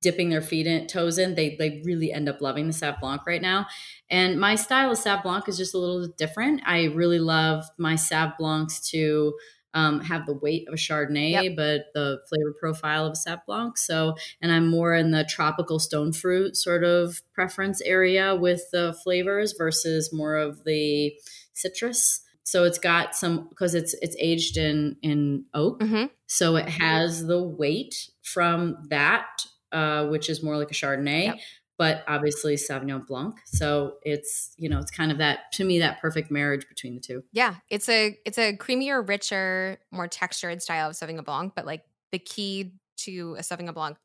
dipping 0.00 0.28
their 0.28 0.40
feet 0.40 0.66
in 0.66 0.86
toes 0.86 1.18
in, 1.18 1.34
they 1.34 1.56
they 1.56 1.82
really 1.84 2.12
end 2.12 2.28
up 2.28 2.40
loving 2.40 2.66
the 2.66 2.72
Sauv 2.72 3.00
Blanc 3.00 3.22
right 3.26 3.42
now. 3.42 3.66
And 4.10 4.40
my 4.40 4.54
style 4.54 4.92
of 4.92 4.98
Sauv 4.98 5.22
Blanc 5.22 5.48
is 5.48 5.56
just 5.56 5.74
a 5.74 5.78
little 5.78 6.08
different. 6.16 6.62
I 6.64 6.84
really 6.84 7.18
love 7.18 7.64
my 7.78 7.94
Sauv 7.94 8.36
Blancs 8.38 8.88
to 8.90 9.34
um, 9.78 10.00
have 10.00 10.26
the 10.26 10.34
weight 10.34 10.66
of 10.66 10.74
a 10.74 10.76
Chardonnay, 10.76 11.30
yep. 11.30 11.56
but 11.56 11.86
the 11.94 12.18
flavor 12.28 12.52
profile 12.58 13.06
of 13.06 13.12
a 13.12 13.16
Sauv 13.16 13.44
Blanc. 13.46 13.78
So, 13.78 14.16
and 14.42 14.50
I'm 14.50 14.66
more 14.66 14.92
in 14.94 15.12
the 15.12 15.24
tropical 15.24 15.78
stone 15.78 16.12
fruit 16.12 16.56
sort 16.56 16.82
of 16.82 17.22
preference 17.32 17.80
area 17.82 18.34
with 18.34 18.62
the 18.72 18.98
flavors 19.04 19.54
versus 19.56 20.12
more 20.12 20.36
of 20.36 20.64
the 20.64 21.12
citrus. 21.52 22.22
So 22.42 22.64
it's 22.64 22.78
got 22.78 23.14
some 23.14 23.48
because 23.50 23.74
it's 23.74 23.94
it's 24.02 24.16
aged 24.18 24.56
in 24.56 24.96
in 25.02 25.44
oak, 25.54 25.80
mm-hmm. 25.80 26.06
so 26.26 26.56
it 26.56 26.68
has 26.68 27.26
the 27.26 27.42
weight 27.42 28.10
from 28.22 28.78
that, 28.88 29.44
uh, 29.70 30.06
which 30.06 30.28
is 30.28 30.42
more 30.42 30.56
like 30.56 30.70
a 30.70 30.74
Chardonnay. 30.74 31.26
Yep 31.26 31.38
but 31.78 32.04
obviously 32.08 32.56
Sauvignon 32.56 33.06
Blanc. 33.06 33.40
So 33.46 33.98
it's 34.02 34.52
you 34.58 34.68
know 34.68 34.78
it's 34.78 34.90
kind 34.90 35.10
of 35.12 35.18
that 35.18 35.52
to 35.52 35.64
me 35.64 35.78
that 35.78 36.00
perfect 36.00 36.30
marriage 36.30 36.68
between 36.68 36.94
the 36.94 37.00
two. 37.00 37.24
Yeah, 37.32 37.56
it's 37.70 37.88
a 37.88 38.18
it's 38.24 38.38
a 38.38 38.56
creamier, 38.56 39.06
richer, 39.06 39.78
more 39.90 40.08
textured 40.08 40.62
style 40.62 40.90
of 40.90 40.96
Sauvignon 40.96 41.24
Blanc. 41.24 41.52
But 41.54 41.66
like 41.66 41.84
the 42.12 42.18
key 42.18 42.74
to 42.98 43.36
a 43.38 43.42
Sauvignon 43.42 43.74
Blanc 43.74 43.96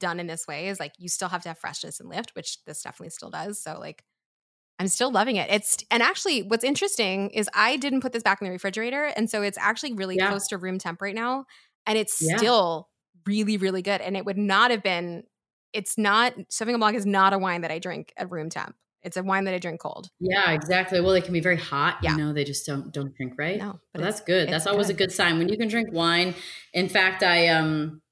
done 0.00 0.20
in 0.20 0.26
this 0.26 0.46
way 0.46 0.68
is 0.68 0.80
like 0.80 0.94
you 0.98 1.08
still 1.08 1.28
have 1.28 1.42
to 1.44 1.50
have 1.50 1.58
freshness 1.58 2.00
and 2.00 2.08
lift, 2.08 2.34
which 2.36 2.64
this 2.66 2.82
definitely 2.82 3.10
still 3.10 3.30
does. 3.30 3.62
So 3.62 3.78
like 3.78 4.04
I'm 4.78 4.88
still 4.88 5.10
loving 5.10 5.36
it. 5.36 5.50
It's 5.50 5.78
and 5.90 6.02
actually 6.02 6.42
what's 6.42 6.64
interesting 6.64 7.30
is 7.30 7.48
I 7.54 7.76
didn't 7.78 8.00
put 8.02 8.12
this 8.12 8.22
back 8.22 8.40
in 8.42 8.46
the 8.46 8.52
refrigerator 8.52 9.06
and 9.06 9.30
so 9.30 9.42
it's 9.42 9.58
actually 9.58 9.94
really 9.94 10.18
Yeah. 10.18 10.28
close 10.28 10.48
to 10.48 10.58
room 10.58 10.78
temp 10.78 11.00
right 11.02 11.14
now 11.14 11.46
and 11.86 11.98
it's 11.98 12.14
Yeah. 12.18 12.36
still 12.36 12.90
really 13.26 13.56
really 13.56 13.82
good 13.82 14.00
and 14.02 14.16
it 14.16 14.24
would 14.26 14.38
not 14.38 14.70
have 14.70 14.82
been 14.82 15.24
it's 15.72 15.98
not 15.98 16.34
Sauvignon 16.50 16.78
Blanc 16.78 16.96
is 16.96 17.06
not 17.06 17.32
a 17.32 17.38
wine 17.38 17.62
that 17.62 17.70
I 17.70 17.78
drink 17.78 18.12
at 18.16 18.30
room 18.30 18.50
temp. 18.50 18.74
It's 19.02 19.16
a 19.16 19.22
wine 19.22 19.44
that 19.44 19.54
I 19.54 19.58
drink 19.58 19.80
cold. 19.80 20.08
Yeah, 20.18 20.50
exactly. 20.50 21.00
Well, 21.00 21.12
they 21.12 21.20
can 21.20 21.32
be 21.32 21.40
very 21.40 21.56
hot. 21.56 21.98
Yeah. 22.02 22.12
You 22.12 22.16
know, 22.18 22.32
they 22.32 22.44
just 22.44 22.66
don't 22.66 22.92
don't 22.92 23.14
drink 23.14 23.34
right. 23.38 23.58
No, 23.58 23.78
but 23.92 24.00
Well, 24.00 24.10
that's 24.10 24.20
good. 24.20 24.48
That's 24.48 24.66
always 24.66 24.88
good. 24.88 24.96
a 24.96 24.98
good 24.98 25.12
sign 25.12 25.38
when 25.38 25.48
you 25.48 25.56
can 25.56 25.68
drink 25.68 25.90
wine. 25.92 26.34
In 26.74 26.88
fact, 26.88 27.22
I 27.22 27.48
um, 27.48 28.02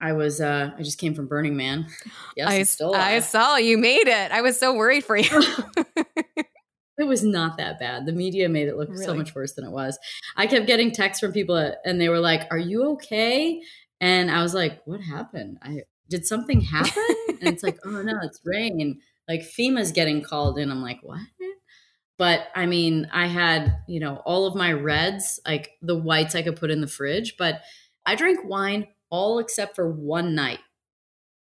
I 0.00 0.12
was 0.12 0.40
uh, 0.40 0.70
I 0.78 0.82
just 0.82 0.98
came 0.98 1.14
from 1.14 1.26
Burning 1.26 1.56
Man. 1.56 1.86
Yes, 2.36 2.48
I, 2.48 2.62
still 2.62 2.94
I 2.94 3.18
saw 3.20 3.56
you 3.56 3.76
made 3.76 4.08
it. 4.08 4.32
I 4.32 4.40
was 4.40 4.58
so 4.58 4.74
worried 4.74 5.04
for 5.04 5.16
you. 5.16 5.28
It 7.00 7.08
was 7.08 7.24
not 7.24 7.56
that 7.56 7.78
bad. 7.78 8.04
The 8.04 8.12
media 8.12 8.46
made 8.50 8.68
it 8.68 8.76
look 8.76 8.94
so 8.94 9.14
much 9.14 9.34
worse 9.34 9.54
than 9.54 9.64
it 9.64 9.70
was. 9.70 9.98
I 10.36 10.46
kept 10.46 10.66
getting 10.66 10.92
texts 10.92 11.20
from 11.20 11.32
people, 11.32 11.56
and 11.86 11.98
they 11.98 12.10
were 12.10 12.18
like, 12.18 12.46
"Are 12.50 12.58
you 12.58 12.90
okay?" 12.92 13.62
And 14.02 14.30
I 14.30 14.42
was 14.42 14.52
like, 14.52 14.82
"What 14.84 15.00
happened? 15.00 15.56
I 15.62 15.84
did 16.10 16.26
something 16.26 16.62
happen?" 16.62 17.04
and 17.28 17.48
it's 17.48 17.64
like, 17.64 17.78
"Oh 17.86 18.02
no, 18.02 18.20
it's 18.24 18.40
rain." 18.44 19.00
Like 19.28 19.42
FEMA's 19.42 19.92
getting 19.92 20.22
called 20.22 20.58
in. 20.58 20.70
I'm 20.70 20.82
like, 20.82 21.00
"What?" 21.02 21.20
But 22.18 22.48
I 22.54 22.66
mean, 22.66 23.08
I 23.12 23.26
had 23.26 23.78
you 23.88 24.00
know 24.00 24.16
all 24.26 24.46
of 24.46 24.54
my 24.54 24.72
reds, 24.72 25.40
like 25.46 25.70
the 25.80 25.96
whites, 25.96 26.34
I 26.34 26.42
could 26.42 26.56
put 26.56 26.70
in 26.70 26.80
the 26.80 26.86
fridge. 26.86 27.36
But 27.38 27.62
I 28.06 28.14
drank 28.14 28.40
wine 28.44 28.88
all 29.10 29.38
except 29.38 29.74
for 29.74 29.90
one 29.90 30.34
night, 30.34 30.60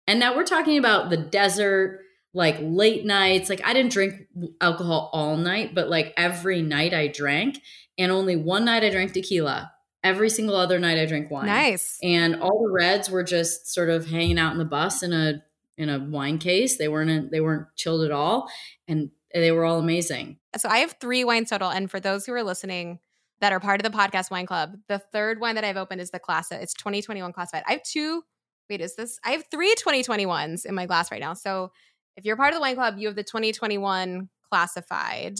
and 0.07 0.19
now 0.19 0.35
we're 0.35 0.43
talking 0.45 0.77
about 0.77 1.09
the 1.09 1.17
desert 1.17 2.01
like 2.33 2.57
late 2.61 3.05
nights. 3.05 3.49
Like 3.49 3.65
I 3.65 3.73
didn't 3.73 3.91
drink 3.93 4.13
alcohol 4.61 5.09
all 5.13 5.37
night, 5.37 5.75
but 5.75 5.89
like 5.89 6.13
every 6.17 6.61
night 6.61 6.93
I 6.93 7.07
drank, 7.07 7.59
and 7.97 8.11
only 8.11 8.35
one 8.35 8.65
night 8.65 8.83
I 8.83 8.89
drank 8.89 9.13
tequila. 9.13 9.71
Every 10.03 10.29
single 10.29 10.55
other 10.55 10.79
night 10.79 10.97
I 10.97 11.05
drank 11.05 11.29
wine. 11.29 11.47
nice. 11.47 11.97
And 12.01 12.41
all 12.41 12.63
the 12.63 12.71
reds 12.71 13.09
were 13.09 13.23
just 13.23 13.67
sort 13.73 13.89
of 13.89 14.07
hanging 14.07 14.39
out 14.39 14.53
in 14.53 14.57
the 14.57 14.65
bus 14.65 15.03
in 15.03 15.11
a 15.13 15.43
in 15.77 15.89
a 15.89 15.99
wine 15.99 16.37
case. 16.37 16.77
They 16.77 16.87
weren't 16.87 17.09
in, 17.09 17.29
they 17.31 17.41
weren't 17.41 17.67
chilled 17.75 18.03
at 18.03 18.11
all, 18.11 18.49
and 18.87 19.11
they 19.33 19.51
were 19.51 19.65
all 19.65 19.79
amazing. 19.79 20.37
So 20.57 20.69
I 20.69 20.79
have 20.79 20.95
three 20.99 21.23
wines 21.23 21.49
total. 21.49 21.69
And 21.69 21.89
for 21.89 21.99
those 21.99 22.25
who 22.25 22.33
are 22.33 22.43
listening 22.43 22.99
that 23.41 23.53
are 23.53 23.59
part 23.59 23.79
of 23.79 23.89
the 23.89 23.97
podcast 23.97 24.31
wine 24.31 24.45
club, 24.45 24.75
the 24.87 24.99
third 24.99 25.39
wine 25.39 25.55
that 25.55 25.63
I've 25.63 25.77
opened 25.77 26.01
is 26.01 26.11
the 26.11 26.19
Classa. 26.19 26.61
It's 26.61 26.73
2021 26.73 27.31
classified. 27.33 27.63
I 27.67 27.73
have 27.73 27.83
two. 27.83 28.23
Wait, 28.69 28.81
is 28.81 28.95
this? 28.95 29.19
I 29.23 29.31
have 29.31 29.45
three 29.49 29.73
2021s 29.75 30.65
in 30.65 30.75
my 30.75 30.85
glass 30.85 31.11
right 31.11 31.21
now. 31.21 31.33
So 31.33 31.71
if 32.17 32.25
you're 32.25 32.35
part 32.35 32.49
of 32.49 32.55
the 32.55 32.61
wine 32.61 32.75
club, 32.75 32.95
you 32.97 33.07
have 33.07 33.15
the 33.15 33.23
2021 33.23 34.29
classified, 34.51 35.39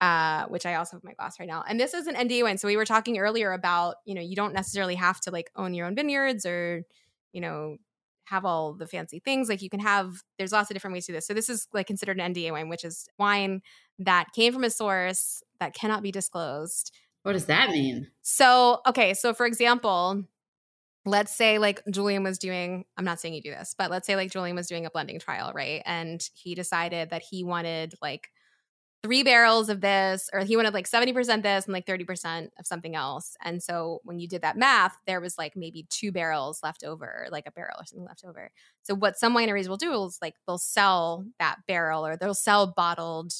uh, 0.00 0.46
which 0.46 0.66
I 0.66 0.74
also 0.74 0.96
have 0.96 1.04
my 1.04 1.14
glass 1.14 1.40
right 1.40 1.48
now. 1.48 1.64
And 1.66 1.80
this 1.80 1.94
is 1.94 2.06
an 2.06 2.14
NDA 2.14 2.42
wine. 2.42 2.58
So 2.58 2.68
we 2.68 2.76
were 2.76 2.84
talking 2.84 3.18
earlier 3.18 3.52
about, 3.52 3.96
you 4.04 4.14
know, 4.14 4.20
you 4.20 4.36
don't 4.36 4.54
necessarily 4.54 4.94
have 4.96 5.20
to 5.22 5.30
like 5.30 5.50
own 5.56 5.74
your 5.74 5.86
own 5.86 5.94
vineyards 5.94 6.44
or, 6.44 6.82
you 7.32 7.40
know, 7.40 7.76
have 8.24 8.44
all 8.44 8.74
the 8.74 8.86
fancy 8.86 9.20
things. 9.20 9.48
Like 9.48 9.62
you 9.62 9.70
can 9.70 9.80
have, 9.80 10.22
there's 10.38 10.52
lots 10.52 10.70
of 10.70 10.74
different 10.74 10.94
ways 10.94 11.06
to 11.06 11.12
do 11.12 11.16
this. 11.16 11.26
So 11.26 11.34
this 11.34 11.48
is 11.48 11.68
like 11.72 11.86
considered 11.86 12.20
an 12.20 12.34
NDA 12.34 12.52
wine, 12.52 12.68
which 12.68 12.84
is 12.84 13.06
wine 13.18 13.62
that 14.00 14.32
came 14.34 14.52
from 14.52 14.64
a 14.64 14.70
source 14.70 15.42
that 15.60 15.74
cannot 15.74 16.02
be 16.02 16.10
disclosed. 16.10 16.92
What 17.22 17.32
does 17.32 17.46
that 17.46 17.70
mean? 17.70 18.08
So, 18.22 18.80
okay, 18.86 19.14
so 19.14 19.32
for 19.32 19.46
example, 19.46 20.24
let's 21.06 21.34
say 21.34 21.58
like 21.58 21.80
Julien 21.90 22.22
was 22.22 22.38
doing, 22.38 22.84
I'm 22.96 23.04
not 23.04 23.20
saying 23.20 23.34
you 23.34 23.42
do 23.42 23.50
this, 23.50 23.74
but 23.78 23.90
let's 23.90 24.06
say 24.06 24.16
like 24.16 24.30
Julien 24.30 24.56
was 24.56 24.66
doing 24.66 24.86
a 24.86 24.90
blending 24.90 25.20
trial, 25.20 25.52
right? 25.54 25.82
And 25.86 26.20
he 26.34 26.54
decided 26.54 27.10
that 27.10 27.22
he 27.22 27.44
wanted 27.44 27.94
like 28.02 28.28
three 29.06 29.22
barrels 29.22 29.68
of 29.68 29.80
this, 29.80 30.28
or 30.32 30.40
he 30.40 30.56
wanted 30.56 30.74
like 30.74 30.88
70% 30.88 31.44
this 31.44 31.64
and 31.64 31.72
like 31.72 31.86
30% 31.86 32.48
of 32.58 32.66
something 32.66 32.96
else. 32.96 33.36
And 33.40 33.62
so 33.62 34.00
when 34.02 34.18
you 34.18 34.26
did 34.26 34.42
that 34.42 34.56
math, 34.56 34.96
there 35.06 35.20
was 35.20 35.38
like 35.38 35.54
maybe 35.54 35.86
two 35.90 36.10
barrels 36.10 36.58
left 36.64 36.82
over, 36.82 37.28
like 37.30 37.46
a 37.46 37.52
barrel 37.52 37.76
or 37.78 37.84
something 37.86 38.04
left 38.04 38.24
over. 38.26 38.50
So 38.82 38.96
what 38.96 39.16
some 39.16 39.32
wineries 39.32 39.68
will 39.68 39.76
do 39.76 40.04
is 40.04 40.18
like 40.20 40.34
they'll 40.44 40.58
sell 40.58 41.24
that 41.38 41.58
barrel 41.68 42.04
or 42.04 42.16
they'll 42.16 42.34
sell 42.34 42.66
bottled 42.66 43.32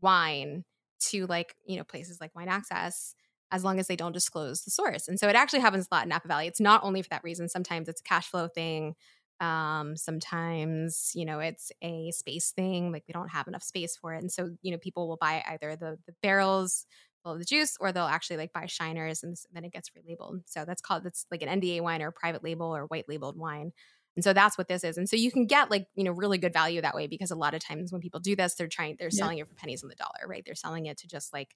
wine 0.00 0.64
to 1.10 1.26
like, 1.26 1.54
you 1.64 1.76
know, 1.76 1.84
places 1.84 2.20
like 2.20 2.34
Wine 2.34 2.48
Access 2.48 3.14
as 3.52 3.62
long 3.62 3.78
as 3.78 3.86
they 3.86 3.96
don't 3.96 4.12
disclose 4.12 4.62
the 4.62 4.72
source. 4.72 5.06
And 5.06 5.20
so 5.20 5.28
it 5.28 5.36
actually 5.36 5.60
happens 5.60 5.86
a 5.88 5.94
lot 5.94 6.02
in 6.02 6.08
Napa 6.08 6.26
Valley. 6.26 6.48
It's 6.48 6.60
not 6.60 6.82
only 6.82 7.00
for 7.00 7.10
that 7.10 7.22
reason. 7.22 7.48
Sometimes 7.48 7.88
it's 7.88 8.00
a 8.00 8.04
cash 8.04 8.26
flow 8.26 8.48
thing. 8.48 8.96
Um, 9.40 9.96
sometimes, 9.96 11.12
you 11.14 11.24
know, 11.24 11.40
it's 11.40 11.72
a 11.82 12.12
space 12.12 12.52
thing. 12.52 12.92
Like 12.92 13.06
they 13.06 13.12
don't 13.12 13.30
have 13.30 13.48
enough 13.48 13.62
space 13.64 13.96
for 13.96 14.14
it. 14.14 14.18
And 14.22 14.30
so, 14.30 14.50
you 14.62 14.70
know, 14.70 14.78
people 14.78 15.08
will 15.08 15.16
buy 15.16 15.42
either 15.48 15.74
the 15.76 15.98
the 16.06 16.14
barrels 16.22 16.86
full 17.24 17.32
of 17.32 17.38
the 17.38 17.44
juice 17.44 17.76
or 17.80 17.92
they'll 17.92 18.04
actually 18.04 18.36
like 18.36 18.52
buy 18.52 18.64
shiners 18.66 19.22
and 19.22 19.36
then 19.52 19.64
it 19.64 19.72
gets 19.72 19.90
relabeled. 19.90 20.42
So 20.46 20.64
that's 20.64 20.80
called 20.82 21.04
that's 21.04 21.26
like 21.30 21.42
an 21.42 21.48
NDA 21.48 21.80
wine 21.80 22.02
or 22.02 22.08
a 22.08 22.12
private 22.12 22.44
label 22.44 22.66
or 22.74 22.86
white 22.86 23.08
labeled 23.08 23.36
wine. 23.38 23.72
And 24.14 24.22
so 24.22 24.32
that's 24.34 24.58
what 24.58 24.68
this 24.68 24.84
is. 24.84 24.98
And 24.98 25.08
so 25.08 25.16
you 25.16 25.32
can 25.32 25.46
get 25.46 25.70
like, 25.70 25.86
you 25.94 26.04
know, 26.04 26.12
really 26.12 26.36
good 26.36 26.52
value 26.52 26.82
that 26.82 26.94
way 26.94 27.06
because 27.06 27.30
a 27.30 27.36
lot 27.36 27.54
of 27.54 27.64
times 27.64 27.92
when 27.92 28.02
people 28.02 28.20
do 28.20 28.36
this, 28.36 28.54
they're 28.54 28.68
trying, 28.68 28.96
they're 28.98 29.10
Yeah. 29.10 29.28
selling 29.28 29.38
it 29.38 29.48
for 29.48 29.54
pennies 29.54 29.82
on 29.82 29.88
the 29.88 29.94
dollar, 29.94 30.28
right? 30.28 30.42
They're 30.44 30.54
selling 30.54 30.84
it 30.86 30.98
to 30.98 31.08
just 31.08 31.32
like 31.32 31.54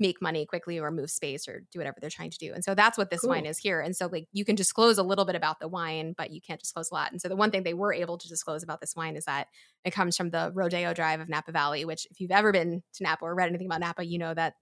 make 0.00 0.20
money 0.20 0.44
quickly 0.44 0.78
or 0.78 0.90
move 0.90 1.10
space 1.10 1.46
or 1.46 1.62
do 1.72 1.78
whatever 1.78 1.98
they're 2.00 2.10
trying 2.10 2.30
to 2.30 2.38
do. 2.38 2.52
And 2.52 2.64
so 2.64 2.74
that's 2.74 2.98
what 2.98 3.10
this 3.10 3.22
wine 3.22 3.46
is 3.46 3.58
here. 3.58 3.80
And 3.80 3.94
so 3.94 4.08
like 4.10 4.26
you 4.32 4.44
can 4.44 4.56
disclose 4.56 4.98
a 4.98 5.02
little 5.02 5.24
bit 5.24 5.36
about 5.36 5.60
the 5.60 5.68
wine, 5.68 6.14
but 6.18 6.32
you 6.32 6.40
can't 6.40 6.60
disclose 6.60 6.90
a 6.90 6.94
lot. 6.94 7.12
And 7.12 7.20
so 7.20 7.28
the 7.28 7.36
one 7.36 7.50
thing 7.50 7.62
they 7.62 7.74
were 7.74 7.92
able 7.92 8.18
to 8.18 8.28
disclose 8.28 8.62
about 8.64 8.80
this 8.80 8.96
wine 8.96 9.16
is 9.16 9.24
that 9.26 9.46
it 9.84 9.92
comes 9.92 10.16
from 10.16 10.30
the 10.30 10.50
Rodeo 10.52 10.94
Drive 10.94 11.20
of 11.20 11.28
Napa 11.28 11.52
Valley, 11.52 11.84
which 11.84 12.06
if 12.10 12.20
you've 12.20 12.32
ever 12.32 12.50
been 12.50 12.82
to 12.94 13.02
Napa 13.04 13.24
or 13.24 13.34
read 13.34 13.48
anything 13.48 13.68
about 13.68 13.80
Napa, 13.80 14.04
you 14.04 14.18
know 14.18 14.34
that 14.34 14.54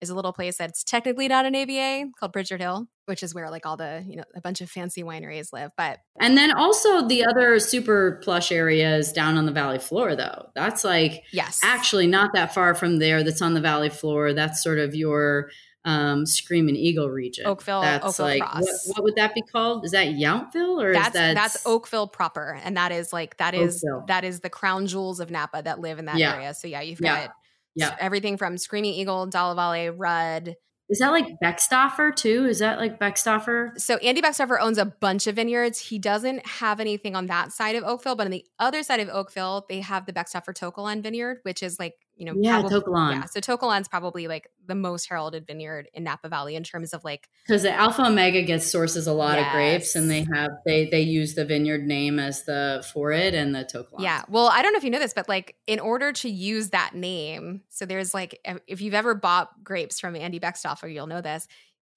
is 0.00 0.10
a 0.10 0.14
little 0.14 0.32
place 0.32 0.56
that's 0.56 0.84
technically 0.84 1.28
not 1.28 1.44
an 1.46 1.54
AVA 1.54 2.10
called 2.18 2.32
Pritchard 2.32 2.60
Hill, 2.60 2.86
which 3.06 3.22
is 3.22 3.34
where 3.34 3.50
like 3.50 3.66
all 3.66 3.76
the, 3.76 4.04
you 4.08 4.16
know, 4.16 4.24
a 4.34 4.40
bunch 4.40 4.60
of 4.60 4.70
fancy 4.70 5.02
wineries 5.02 5.52
live. 5.52 5.70
But 5.76 5.98
And 6.20 6.36
then 6.38 6.52
also 6.52 7.06
the 7.06 7.24
other 7.26 7.58
super 7.58 8.20
plush 8.22 8.52
areas 8.52 9.12
down 9.12 9.36
on 9.36 9.46
the 9.46 9.52
valley 9.52 9.78
floor, 9.78 10.14
though. 10.14 10.50
That's 10.54 10.84
like 10.84 11.24
yes. 11.32 11.60
actually 11.64 12.06
not 12.06 12.30
that 12.34 12.54
far 12.54 12.74
from 12.74 12.98
there. 12.98 13.24
That's 13.24 13.42
on 13.42 13.54
the 13.54 13.60
valley 13.60 13.88
floor. 13.90 14.32
That's 14.34 14.62
sort 14.62 14.78
of 14.78 14.94
your 14.94 15.50
um, 15.84 16.26
Screaming 16.26 16.76
Eagle 16.76 17.08
region. 17.08 17.46
Oakville- 17.46 17.80
That's 17.80 18.04
Oakville 18.04 18.26
like 18.26 18.54
what, 18.60 18.74
what 18.86 19.02
would 19.04 19.16
that 19.16 19.34
be 19.34 19.42
called? 19.42 19.84
Is 19.84 19.92
that 19.92 20.08
Yountville 20.08 20.82
or 20.82 20.92
that's 20.92 21.08
is 21.08 21.12
that 21.14 21.34
that's 21.34 21.66
Oakville 21.66 22.08
proper, 22.08 22.60
and 22.62 22.76
that 22.76 22.92
is 22.92 23.12
like 23.12 23.36
that 23.38 23.54
is 23.54 23.82
Oakville. 23.84 24.04
that 24.08 24.24
is 24.24 24.40
the 24.40 24.50
crown 24.50 24.86
jewels 24.86 25.18
of 25.18 25.30
Napa 25.30 25.62
that 25.64 25.80
live 25.80 25.98
in 25.98 26.04
that 26.06 26.18
Yeah. 26.18 26.34
area. 26.34 26.52
So 26.54 26.68
yeah, 26.68 26.82
you've 26.82 27.00
Yeah. 27.00 27.26
got 27.26 27.34
Yeah. 27.78 27.96
everything 28.00 28.36
from 28.36 28.58
Screaming 28.58 28.94
Eagle, 28.94 29.26
Dalla 29.26 29.54
Valle, 29.54 29.90
Rudd. 29.90 30.56
Is 30.90 31.00
that 31.00 31.10
like 31.10 31.26
Beckstoffer 31.42 32.16
too? 32.16 32.46
Is 32.46 32.60
that 32.60 32.78
like 32.78 32.98
Beckstoffer? 32.98 33.78
So 33.78 33.96
Andy 33.98 34.22
Beckstoffer 34.22 34.58
owns 34.58 34.78
a 34.78 34.86
bunch 34.86 35.26
of 35.26 35.36
vineyards. 35.36 35.78
He 35.78 35.98
doesn't 35.98 36.46
have 36.46 36.80
anything 36.80 37.14
on 37.14 37.26
that 37.26 37.52
side 37.52 37.76
of 37.76 37.84
Oakville, 37.84 38.16
but 38.16 38.26
on 38.26 38.30
the 38.30 38.44
other 38.58 38.82
side 38.82 39.00
of 39.00 39.08
Oakville, 39.10 39.66
they 39.68 39.80
have 39.80 40.06
the 40.06 40.14
Beckstoffer 40.14 40.54
To 40.54 40.70
Kalon 40.70 41.02
vineyard, 41.02 41.40
which 41.42 41.62
is 41.62 41.78
like 41.78 41.94
you 42.18 42.24
know 42.26 42.34
Yeah, 42.36 42.60
probably- 42.60 42.78
To 42.80 42.84
Kalon. 42.84 43.12
Yeah, 43.14 43.24
so 43.26 43.40
To 43.40 43.56
Kalon's 43.56 43.88
probably 43.88 44.26
like 44.28 44.50
the 44.66 44.74
most 44.74 45.08
heralded 45.08 45.46
vineyard 45.46 45.88
in 45.94 46.04
Napa 46.04 46.28
Valley 46.28 46.56
in 46.56 46.64
terms 46.64 46.92
of 46.92 47.04
like 47.04 47.28
Because 47.46 47.62
the 47.62 47.72
Alpha 47.72 48.04
Omega 48.04 48.42
gets 48.42 48.66
sources 48.66 49.06
a 49.06 49.12
lot 49.12 49.38
of 49.38 49.46
grapes, 49.52 49.94
and 49.94 50.10
they 50.10 50.26
have 50.34 50.50
they 50.66 50.86
they 50.90 51.00
use 51.00 51.34
the 51.34 51.44
vineyard 51.44 51.86
name 51.86 52.18
as 52.18 52.44
the 52.44 52.84
for 52.92 53.12
it 53.12 53.34
and 53.34 53.54
the 53.54 53.64
To 53.64 53.84
Kalon. 53.84 54.02
Yeah. 54.02 54.24
Well, 54.28 54.48
I 54.48 54.62
don't 54.62 54.72
know 54.72 54.78
if 54.78 54.84
you 54.84 54.90
know 54.90 54.98
this, 54.98 55.14
but 55.14 55.28
like 55.28 55.54
in 55.66 55.80
order 55.80 56.12
to 56.12 56.28
use 56.28 56.70
that 56.70 56.94
name, 56.94 57.62
so 57.68 57.86
there's 57.86 58.12
like 58.12 58.40
if- 58.66 58.80
you've 58.80 58.94
ever 58.94 59.14
bought 59.14 59.62
grapes 59.62 60.00
from 60.00 60.16
Andy 60.16 60.40
Beckstoffer, 60.40 60.92
you'll 60.92 61.06
know 61.06 61.20
this. 61.20 61.46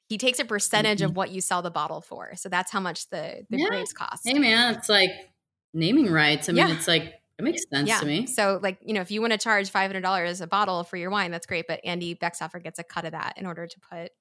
He 0.07 0.17
takes 0.17 0.39
a 0.39 0.45
percentage 0.45 1.01
of 1.01 1.11
mm-hmm. 1.11 1.17
what 1.17 1.31
you 1.31 1.39
sell 1.39 1.61
the 1.61 1.71
bottle 1.71 2.01
for. 2.01 2.33
So 2.35 2.49
that's 2.49 2.69
how 2.69 2.81
much 2.81 3.09
the, 3.09 3.45
the 3.49 3.57
Yeah. 3.57 3.67
grapes 3.69 3.93
cost. 3.93 4.27
Hey 4.27 4.37
man, 4.37 4.75
it's 4.75 4.89
like 4.89 5.09
naming 5.73 6.11
rights. 6.11 6.49
I 6.49 6.51
mean, 6.51 6.67
Yeah. 6.67 6.73
it's 6.75 6.87
like 6.87 7.13
it 7.41 7.43
makes 7.43 7.63
sense 7.73 7.87
yeah. 7.89 7.99
to 7.99 8.05
me. 8.05 8.27
So 8.27 8.59
like, 8.61 8.79
you 8.81 8.93
know, 8.93 9.01
if 9.01 9.11
you 9.11 9.21
want 9.21 9.33
to 9.33 9.39
charge 9.39 9.69
five 9.69 9.89
hundred 9.89 10.01
dollars 10.01 10.41
a 10.41 10.47
bottle 10.47 10.83
for 10.83 10.97
your 10.97 11.09
wine, 11.09 11.31
that's 11.31 11.45
great. 11.47 11.65
But 11.67 11.81
Andy 11.83 12.15
Beckstoffer 12.15 12.61
gets 12.63 12.79
a 12.79 12.83
cut 12.83 13.05
of 13.05 13.11
that 13.11 13.33
in 13.37 13.45
order 13.45 13.67
to 13.67 13.79
put 13.79 14.11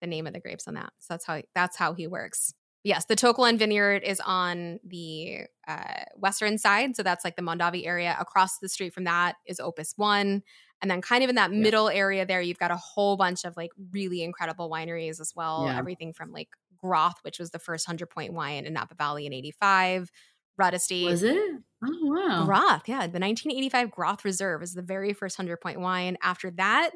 the 0.00 0.06
name 0.06 0.26
of 0.26 0.32
the 0.32 0.40
grapes 0.40 0.68
on 0.68 0.74
that. 0.74 0.92
So 0.98 1.14
that's 1.14 1.24
how 1.24 1.42
that's 1.54 1.76
how 1.76 1.94
he 1.94 2.06
works. 2.06 2.54
Yes, 2.84 3.06
the 3.06 3.16
To 3.16 3.34
Kalon 3.34 3.58
Vineyard 3.58 4.02
is 4.04 4.20
on 4.24 4.78
the 4.84 5.40
uh, 5.66 6.04
western 6.16 6.58
side, 6.58 6.94
so 6.94 7.02
that's 7.02 7.24
like 7.24 7.34
the 7.34 7.42
Mondavi 7.42 7.84
area. 7.84 8.16
Across 8.18 8.58
the 8.58 8.68
street 8.68 8.94
from 8.94 9.04
that 9.04 9.34
is 9.46 9.58
Opus 9.58 9.94
One, 9.96 10.42
and 10.80 10.90
then 10.90 11.02
kind 11.02 11.24
of 11.24 11.28
in 11.28 11.36
that 11.36 11.52
Yeah. 11.52 11.58
middle 11.58 11.88
area 11.88 12.24
there, 12.24 12.40
you've 12.40 12.58
got 12.58 12.70
a 12.70 12.76
whole 12.76 13.16
bunch 13.16 13.44
of 13.44 13.56
like 13.56 13.70
really 13.92 14.22
incredible 14.22 14.70
wineries 14.70 15.20
as 15.20 15.32
well. 15.34 15.64
Yeah. 15.66 15.76
Everything 15.76 16.12
from 16.12 16.30
like 16.30 16.48
Groth, 16.76 17.16
which 17.22 17.40
was 17.40 17.50
the 17.50 17.58
first 17.58 17.84
hundred 17.84 18.10
point 18.10 18.32
wine 18.32 18.64
in 18.64 18.72
Napa 18.72 18.94
Valley 18.94 19.26
in 19.26 19.32
'85. 19.32 20.10
Rudd 20.56 20.74
Estate, 20.74 21.04
Was 21.04 21.22
it? 21.24 21.36
Oh 21.84 21.98
wow. 22.02 22.44
Groth, 22.44 22.88
yeah. 22.88 23.06
The 23.06 23.20
1985 23.20 23.90
Groth 23.90 24.24
Reserve 24.24 24.62
is 24.62 24.74
the 24.74 24.82
very 24.82 25.12
first 25.12 25.38
100 25.38 25.60
point 25.60 25.80
wine. 25.80 26.16
After 26.22 26.50
that, 26.52 26.90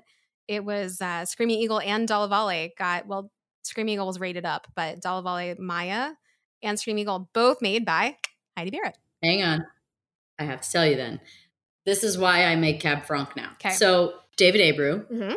it 0.48 0.64
was 0.64 1.00
uh, 1.00 1.24
Screaming 1.24 1.58
Eagle 1.60 1.80
and 1.80 2.06
Dalla 2.08 2.28
Valle 2.28 2.68
got, 2.76 3.06
well, 3.06 3.30
Screaming 3.62 3.94
Eagle 3.94 4.08
was 4.08 4.18
rated 4.18 4.44
up, 4.44 4.66
but 4.74 5.00
Dalla 5.00 5.22
Valle 5.22 5.54
Maya 5.58 6.10
and 6.62 6.78
Screaming 6.80 7.02
Eagle 7.02 7.30
both 7.32 7.62
made 7.62 7.84
by 7.84 8.16
Heidi 8.56 8.70
Barrett. 8.70 8.98
Hang 9.22 9.42
on. 9.42 9.64
I 10.38 10.44
have 10.44 10.60
to 10.62 10.70
tell 10.70 10.86
you 10.86 10.96
then. 10.96 11.20
this 11.86 12.02
is 12.04 12.18
why 12.18 12.44
I 12.44 12.56
make 12.56 12.80
Cab 12.80 13.04
Franc 13.04 13.36
now. 13.36 13.50
Okay. 13.54 13.70
So 13.74 14.14
David 14.36 14.60
Abreu, 14.60 15.06
Mhm. 15.10 15.36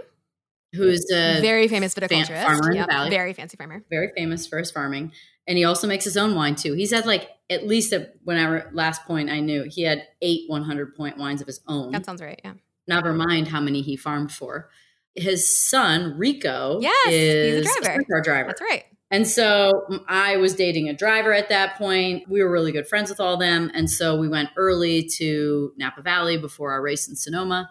Who's 0.75 1.05
a 1.11 1.41
very 1.41 1.67
famous 1.67 1.93
fan- 1.93 2.07
viticulturist. 2.09 2.43
farmer 2.43 2.71
in 2.71 2.81
the 2.81 2.85
valley. 2.87 3.09
Very 3.09 3.33
fancy 3.33 3.57
farmer. 3.57 3.83
very 3.89 4.11
famous 4.15 4.45
for 4.47 4.57
his 4.59 4.71
farming, 4.71 5.11
and 5.47 5.57
he 5.57 5.63
also 5.63 5.87
makes 5.87 6.03
his 6.05 6.17
own 6.17 6.35
wine 6.35 6.55
too. 6.55 6.73
He's 6.73 6.91
had 6.91 7.05
like 7.05 7.29
at 7.49 7.67
least 7.67 7.93
at 7.93 8.15
whenever 8.23 8.69
last 8.73 9.03
point 9.05 9.29
I 9.29 9.39
knew 9.39 9.63
he 9.69 9.83
had 9.83 10.03
eight 10.21 10.41
100 10.49 10.95
point 10.95 11.17
wines 11.17 11.41
of 11.41 11.47
his 11.47 11.61
own. 11.67 11.91
That 11.91 12.05
sounds 12.05 12.21
right. 12.21 12.39
Yeah. 12.43 12.53
Never 12.87 13.13
mind 13.13 13.47
how 13.47 13.61
many 13.61 13.81
he 13.81 13.95
farmed 13.95 14.31
for. 14.31 14.69
His 15.15 15.57
son 15.57 16.17
Rico 16.17 16.79
Yes, 16.81 17.05
he's 17.07 17.77
a 17.77 17.81
driver. 17.81 18.03
car 18.11 18.21
driver. 18.21 18.47
That's 18.49 18.61
right. 18.61 18.83
And 19.11 19.27
so 19.27 19.71
I 20.09 20.37
was 20.37 20.55
dating 20.55 20.89
a 20.89 20.93
driver 20.93 21.31
at 21.31 21.49
that 21.49 21.77
point. 21.77 22.27
We 22.27 22.43
were 22.43 22.51
really 22.51 22.71
good 22.71 22.87
friends 22.87 23.09
with 23.09 23.19
all 23.19 23.37
them. 23.37 23.71
And 23.73 23.89
so 23.89 24.17
we 24.17 24.27
went 24.27 24.49
early 24.57 25.07
to 25.17 25.71
Napa 25.77 26.01
Valley 26.01 26.37
before 26.37 26.71
our 26.71 26.81
race 26.81 27.07
in 27.07 27.15
Sonoma 27.15 27.69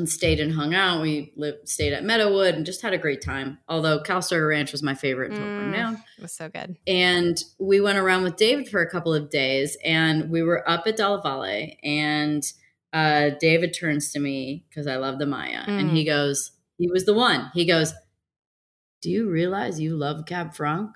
and 0.00 0.08
stayed 0.08 0.40
and 0.40 0.52
hung 0.52 0.74
out. 0.74 1.00
We 1.00 1.32
lived, 1.36 1.68
stayed 1.68 1.92
at 1.92 2.02
Meadowood 2.02 2.54
and 2.54 2.66
just 2.66 2.82
had 2.82 2.92
a 2.92 2.98
great 2.98 3.22
time. 3.22 3.58
Although 3.68 4.00
Calistoga 4.02 4.44
Ranch 4.44 4.72
was 4.72 4.82
my 4.82 4.94
favorite 4.94 5.30
until 5.30 5.46
Mm. 5.46 5.72
down. 5.72 5.94
It 6.18 6.22
was 6.22 6.32
so 6.32 6.48
good. 6.48 6.76
And 6.86 7.36
we 7.60 7.80
went 7.80 7.98
around 7.98 8.24
with 8.24 8.36
David 8.36 8.68
for 8.68 8.80
a 8.80 8.90
couple 8.90 9.14
of 9.14 9.30
days 9.30 9.76
and 9.84 10.30
we 10.30 10.42
were 10.42 10.68
up 10.68 10.86
at 10.86 10.96
Dalla 10.96 11.22
Valle 11.22 11.70
and 11.84 12.42
uh, 12.92 13.30
David 13.40 13.72
turns 13.72 14.10
to 14.12 14.18
me 14.18 14.64
because 14.68 14.88
I 14.88 14.96
love 14.96 15.18
the 15.20 15.26
Maya 15.26 15.62
and 15.66 15.90
Mm. 15.90 15.94
he 15.94 16.04
goes, 16.04 16.50
he 16.78 16.90
was 16.90 17.04
the 17.04 17.14
one. 17.14 17.50
He 17.54 17.64
goes, 17.64 17.92
do 19.02 19.10
you 19.10 19.28
realize 19.30 19.78
you 19.80 19.96
love 19.96 20.26
Cab 20.26 20.54
Franc? 20.54 20.90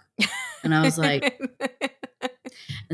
And 0.64 0.74
I 0.74 0.82
was 0.82 0.98
like, 0.98 1.38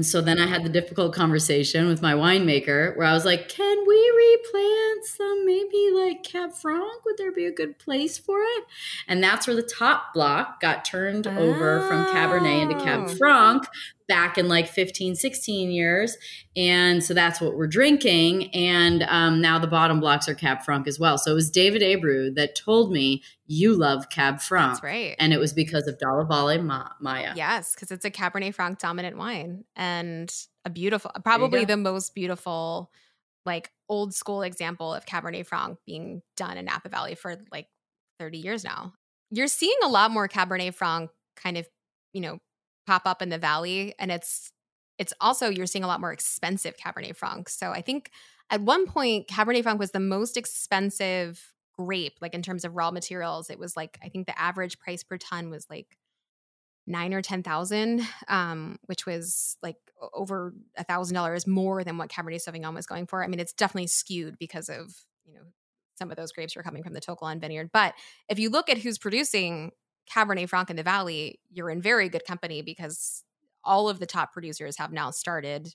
and 0.00 0.06
so 0.06 0.22
then 0.22 0.38
I 0.38 0.46
had 0.46 0.64
the 0.64 0.70
difficult 0.70 1.12
conversation 1.12 1.86
with 1.86 2.00
my 2.00 2.14
winemaker 2.14 2.96
where 2.96 3.06
I 3.06 3.12
was 3.12 3.26
like, 3.26 3.50
can 3.50 3.84
we 3.86 4.12
replant 4.16 5.04
some 5.04 5.44
maybe 5.44 5.90
like 5.92 6.22
Cab 6.22 6.54
Franc? 6.54 7.04
Would 7.04 7.18
there 7.18 7.30
be 7.30 7.44
a 7.44 7.52
good 7.52 7.78
place 7.78 8.16
for 8.16 8.38
it? 8.40 8.64
And 9.08 9.22
that's 9.22 9.46
where 9.46 9.54
the 9.54 9.62
top 9.62 10.14
block 10.14 10.58
got 10.58 10.86
turned 10.86 11.26
over 11.26 11.86
from 11.86 12.06
Cabernet 12.06 12.62
into 12.62 12.82
Cab 12.82 13.08
Oh. 13.10 13.14
Franc 13.14 13.66
back 14.10 14.36
in 14.36 14.48
like 14.48 14.66
15, 14.66 15.14
16 15.14 15.70
years. 15.70 16.18
And 16.56 17.02
so 17.02 17.14
that's 17.14 17.40
what 17.40 17.54
we're 17.54 17.68
drinking. 17.68 18.52
And 18.52 19.04
um, 19.04 19.40
now 19.40 19.60
the 19.60 19.68
bottom 19.68 20.00
blocks 20.00 20.28
are 20.28 20.34
Cab 20.34 20.62
Franc 20.62 20.88
as 20.88 20.98
well. 20.98 21.16
So 21.16 21.30
it 21.30 21.34
was 21.34 21.48
David 21.48 21.80
Abreu 21.80 22.34
that 22.34 22.56
told 22.56 22.90
me, 22.90 23.22
you 23.46 23.72
love 23.72 24.10
Cab 24.10 24.40
Franc. 24.40 24.72
That's 24.72 24.82
right. 24.82 25.14
And 25.20 25.32
it 25.32 25.38
was 25.38 25.52
because 25.52 25.86
of 25.86 25.96
Dalla 26.00 26.24
Valle 26.24 26.60
Ma- 26.60 26.88
Maya. 27.00 27.34
Yes, 27.36 27.72
because 27.72 27.92
it's 27.92 28.04
a 28.04 28.10
Cabernet 28.10 28.52
Franc 28.52 28.80
dominant 28.80 29.16
wine 29.16 29.64
and 29.76 30.34
a 30.64 30.70
beautiful, 30.70 31.12
probably 31.22 31.64
the 31.64 31.76
most 31.76 32.12
beautiful, 32.12 32.90
like 33.46 33.70
old 33.88 34.12
school 34.12 34.42
example 34.42 34.92
of 34.92 35.06
Cabernet 35.06 35.46
Franc 35.46 35.78
being 35.86 36.20
done 36.36 36.56
in 36.58 36.64
Napa 36.64 36.88
Valley 36.88 37.14
for 37.14 37.36
like 37.52 37.68
30 38.18 38.38
years 38.38 38.64
now. 38.64 38.92
You're 39.30 39.46
seeing 39.46 39.78
a 39.84 39.88
lot 39.88 40.10
more 40.10 40.26
Cabernet 40.26 40.74
Franc 40.74 41.10
kind 41.36 41.56
of, 41.56 41.68
you 42.12 42.20
know, 42.20 42.40
pop 42.86 43.02
up 43.06 43.22
in 43.22 43.28
the 43.28 43.38
valley. 43.38 43.94
And 43.98 44.10
it's, 44.10 44.52
it's 44.98 45.12
also, 45.20 45.48
you're 45.48 45.66
seeing 45.66 45.84
a 45.84 45.86
lot 45.86 46.00
more 46.00 46.12
expensive 46.12 46.76
Cabernet 46.76 47.16
Franc. 47.16 47.48
So 47.48 47.70
I 47.70 47.80
think 47.80 48.10
at 48.50 48.60
one 48.60 48.86
point, 48.86 49.28
Cabernet 49.28 49.62
Franc 49.62 49.78
was 49.78 49.92
the 49.92 50.00
most 50.00 50.36
expensive 50.36 51.52
grape, 51.78 52.18
like 52.20 52.34
in 52.34 52.42
terms 52.42 52.64
of 52.64 52.74
raw 52.74 52.90
materials. 52.90 53.48
It 53.48 53.58
was 53.58 53.76
like, 53.76 53.98
I 54.02 54.08
think 54.08 54.26
the 54.26 54.38
average 54.38 54.78
price 54.78 55.02
per 55.02 55.16
ton 55.16 55.50
was 55.50 55.66
like 55.70 55.96
nine 56.86 57.14
or 57.14 57.22
ten 57.22 57.42
thousand, 57.42 58.02
um, 58.28 58.76
which 58.86 59.06
was 59.06 59.56
like 59.62 59.76
over 60.12 60.52
a 60.76 60.84
thousand 60.84 61.14
dollars 61.14 61.46
more 61.46 61.84
than 61.84 61.98
what 61.98 62.10
Cabernet 62.10 62.42
Sauvignon 62.46 62.74
was 62.74 62.86
going 62.86 63.06
for. 63.06 63.22
I 63.22 63.28
mean, 63.28 63.40
it's 63.40 63.52
definitely 63.52 63.86
skewed 63.86 64.36
because 64.38 64.68
of 64.68 64.92
you 65.24 65.34
know 65.34 65.42
some 65.96 66.10
of 66.10 66.16
those 66.16 66.32
grapes 66.32 66.56
were 66.56 66.62
coming 66.62 66.82
from 66.82 66.94
the 66.94 67.00
To 67.00 67.14
Kalon 67.14 67.40
vineyard. 67.40 67.70
But 67.72 67.94
if 68.28 68.38
you 68.38 68.50
look 68.50 68.68
at 68.68 68.78
who's 68.78 68.98
producing 68.98 69.72
Cabernet 70.14 70.48
Franc 70.48 70.70
in 70.70 70.76
the 70.76 70.82
Valley, 70.82 71.40
you're 71.50 71.70
in 71.70 71.80
very 71.80 72.08
good 72.08 72.24
company 72.24 72.62
because 72.62 73.24
all 73.64 73.88
of 73.88 73.98
the 73.98 74.06
top 74.06 74.32
producers 74.32 74.76
have 74.78 74.92
now 74.92 75.10
started 75.10 75.74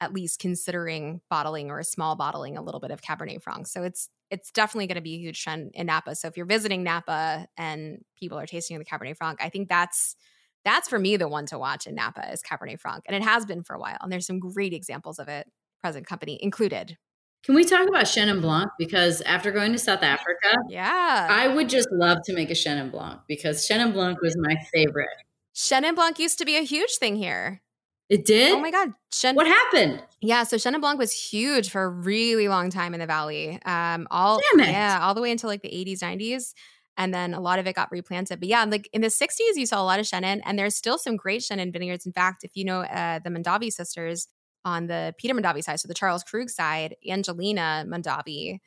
at 0.00 0.12
least 0.12 0.38
considering 0.38 1.20
bottling 1.30 1.70
or 1.70 1.78
a 1.78 1.84
small 1.84 2.16
bottling 2.16 2.56
a 2.56 2.62
little 2.62 2.80
bit 2.80 2.90
of 2.90 3.00
Cabernet 3.00 3.42
Franc. 3.42 3.66
So 3.66 3.82
it's 3.82 4.08
it's 4.30 4.50
definitely 4.50 4.88
going 4.88 4.96
to 4.96 5.02
be 5.02 5.14
a 5.14 5.18
huge 5.18 5.42
trend 5.42 5.70
in 5.74 5.86
Napa. 5.86 6.16
So 6.16 6.26
if 6.26 6.36
you're 6.36 6.46
visiting 6.46 6.82
Napa 6.82 7.46
and 7.56 8.04
people 8.18 8.38
are 8.38 8.46
tasting 8.46 8.78
the 8.78 8.84
Cabernet 8.84 9.16
Franc, 9.16 9.38
I 9.40 9.48
think 9.48 9.68
that's 9.68 10.16
that's 10.64 10.88
for 10.88 10.98
me 10.98 11.16
the 11.16 11.28
one 11.28 11.46
to 11.46 11.58
watch 11.58 11.86
in 11.86 11.94
Napa 11.94 12.32
is 12.32 12.42
Cabernet 12.42 12.80
Franc, 12.80 13.04
and 13.06 13.16
it 13.16 13.22
has 13.22 13.46
been 13.46 13.62
for 13.62 13.74
a 13.74 13.78
while. 13.78 13.98
And 14.00 14.12
there's 14.12 14.26
some 14.26 14.40
great 14.40 14.72
examples 14.74 15.18
of 15.18 15.28
it, 15.28 15.46
present 15.80 16.06
company 16.06 16.38
included. 16.42 16.98
Can 17.44 17.54
we 17.54 17.64
talk 17.64 17.88
about 17.88 18.04
Chenin 18.06 18.40
Blanc? 18.40 18.68
Because 18.78 19.20
after 19.22 19.52
going 19.52 19.72
to 19.72 19.78
South 19.78 20.02
Africa, 20.02 20.56
Yeah, 20.68 21.28
I 21.30 21.46
would 21.48 21.68
just 21.68 21.88
love 21.92 22.18
to 22.24 22.32
make 22.34 22.50
a 22.50 22.54
Chenin 22.54 22.90
Blanc 22.90 23.20
because 23.28 23.68
Chenin 23.68 23.92
Blanc 23.92 24.20
was 24.20 24.36
my 24.36 24.56
favorite. 24.74 25.08
Chenin 25.54 25.94
Blanc 25.94 26.18
used 26.18 26.38
to 26.38 26.44
be 26.44 26.56
a 26.56 26.62
huge 26.62 26.96
thing 26.98 27.16
here. 27.16 27.62
It 28.08 28.24
did? 28.24 28.52
Oh 28.52 28.60
my 28.60 28.70
God. 28.70 28.92
What 29.34 29.46
happened? 29.46 30.02
Yeah, 30.20 30.42
so 30.44 30.56
Chenin 30.56 30.80
Blanc 30.80 30.98
was 30.98 31.12
huge 31.12 31.70
for 31.70 31.84
a 31.84 31.88
really 31.88 32.48
long 32.48 32.70
time 32.70 32.94
in 32.94 33.00
the 33.00 33.06
valley. 33.06 33.60
Um, 33.64 34.06
all 34.10 34.40
Damn 34.52 34.68
it. 34.68 34.72
yeah, 34.72 34.98
all 35.02 35.14
the 35.14 35.22
way 35.22 35.30
until 35.30 35.48
like 35.48 35.62
the 35.62 35.68
80s, 35.70 36.00
90s, 36.00 36.52
and 36.96 37.12
then 37.14 37.32
a 37.34 37.40
lot 37.40 37.58
of 37.58 37.66
it 37.66 37.74
got 37.74 37.90
replanted. 37.90 38.38
But 38.40 38.48
yeah, 38.48 38.64
like 38.64 38.88
in 38.92 39.00
the 39.02 39.08
60s, 39.08 39.56
you 39.56 39.66
saw 39.66 39.80
a 39.80 39.84
lot 39.84 39.98
of 39.98 40.06
Chenin, 40.06 40.40
and 40.44 40.58
there's 40.58 40.76
still 40.76 40.98
some 40.98 41.16
great 41.16 41.42
Chenin 41.42 41.72
vineyards. 41.72 42.06
In 42.06 42.12
fact, 42.12 42.44
if 42.44 42.52
you 42.54 42.64
know 42.64 42.80
uh, 42.82 43.18
the 43.20 43.30
Mondavi 43.30 43.72
sisters 43.72 44.28
on 44.66 44.88
the 44.88 45.14
Peter 45.16 45.32
Mondavi 45.32 45.62
side, 45.62 45.80
so 45.80 45.88
the 45.88 45.94
Charles 45.94 46.24
Krug 46.24 46.50
side, 46.50 46.96
Angelina 47.08 47.86
Mondavi, 47.88 48.58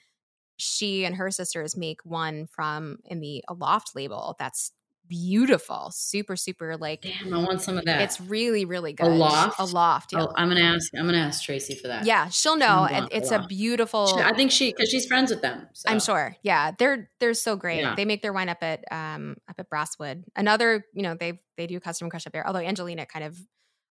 she 0.58 1.06
and 1.06 1.16
her 1.16 1.30
sisters 1.30 1.78
make 1.78 2.00
one 2.04 2.48
from 2.48 2.98
in 3.06 3.20
the 3.20 3.44
Aloft 3.50 3.96
label 3.96 4.36
that's 4.40 4.72
beautiful, 5.10 5.90
super, 5.92 6.36
super 6.36 6.78
like. 6.78 7.02
Damn, 7.02 7.34
I 7.34 7.38
want 7.40 7.62
some 7.62 7.78
of 7.78 7.86
that. 7.86 8.02
It's 8.02 8.22
really, 8.22 8.64
really 8.64 8.94
good. 8.94 9.08
Aloft? 9.08 9.60
Aloft, 9.60 10.14
yeah. 10.14 10.22
Oh, 10.24 10.34
I'm 10.36 10.48
gonna 10.48 10.62
ask. 10.62 10.92
I'm 10.98 11.06
gonna 11.06 11.18
ask 11.18 11.44
Tracy 11.44 11.76
for 11.76 11.88
that. 11.90 12.06
Yeah, 12.06 12.30
she'll 12.30 12.56
know. 12.56 12.66
Chenin 12.66 12.92
and 12.92 13.10
Blanc 13.10 13.12
It's 13.12 13.32
a 13.32 13.46
beautiful. 13.48 14.08
She- 14.08 14.24
I 14.24 14.34
think 14.34 14.52
she 14.52 14.72
because 14.72 14.90
she's 14.90 15.06
friends 15.06 15.32
with 15.32 15.42
them. 15.42 15.68
So. 15.74 15.90
I'm 15.90 16.00
sure. 16.00 16.36
Yeah, 16.44 16.72
they're 16.78 17.10
they're 17.20 17.34
so 17.34 17.56
great. 17.56 17.80
Yeah. 17.82 17.96
They 17.96 18.06
make 18.06 18.22
their 18.22 18.34
wine 18.34 18.50
up 18.50 18.62
at 18.64 18.84
um 18.92 19.36
up 19.50 19.56
at 19.60 19.70
Brasswood. 19.70 20.24
Another, 20.36 20.86
you 20.94 21.02
know, 21.02 21.16
they 21.16 21.42
they 21.58 21.68
do 21.68 21.80
custom 21.80 22.10
crush 22.10 22.26
up 22.26 22.32
there. 22.34 22.46
Although 22.48 22.60
Angelina 22.60 23.06
kind 23.06 23.26
of 23.26 23.38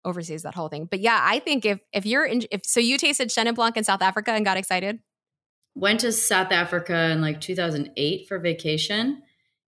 oversees 0.05 0.43
that 0.43 0.55
whole 0.55 0.69
thing. 0.69 0.85
But 0.89 1.01
yeah, 1.01 1.19
I 1.21 1.39
think 1.39 1.65
if 1.65 1.79
if 1.91 2.05
you're 2.05 2.25
in, 2.25 2.43
if 2.51 2.65
so, 2.65 2.79
you 2.79 2.97
tasted 2.97 3.29
Chenin 3.29 3.55
Blanc 3.55 3.75
in 3.75 3.83
South 3.83 4.01
Africa 4.01 4.31
and 4.31 4.45
got 4.45 4.57
excited. 4.57 4.99
went 5.77 5.99
to 5.99 6.11
South 6.13 6.53
Africa 6.53 7.09
in 7.11 7.19
like 7.19 7.41
2008 7.41 8.27
for 8.29 8.39
vacation, 8.39 9.21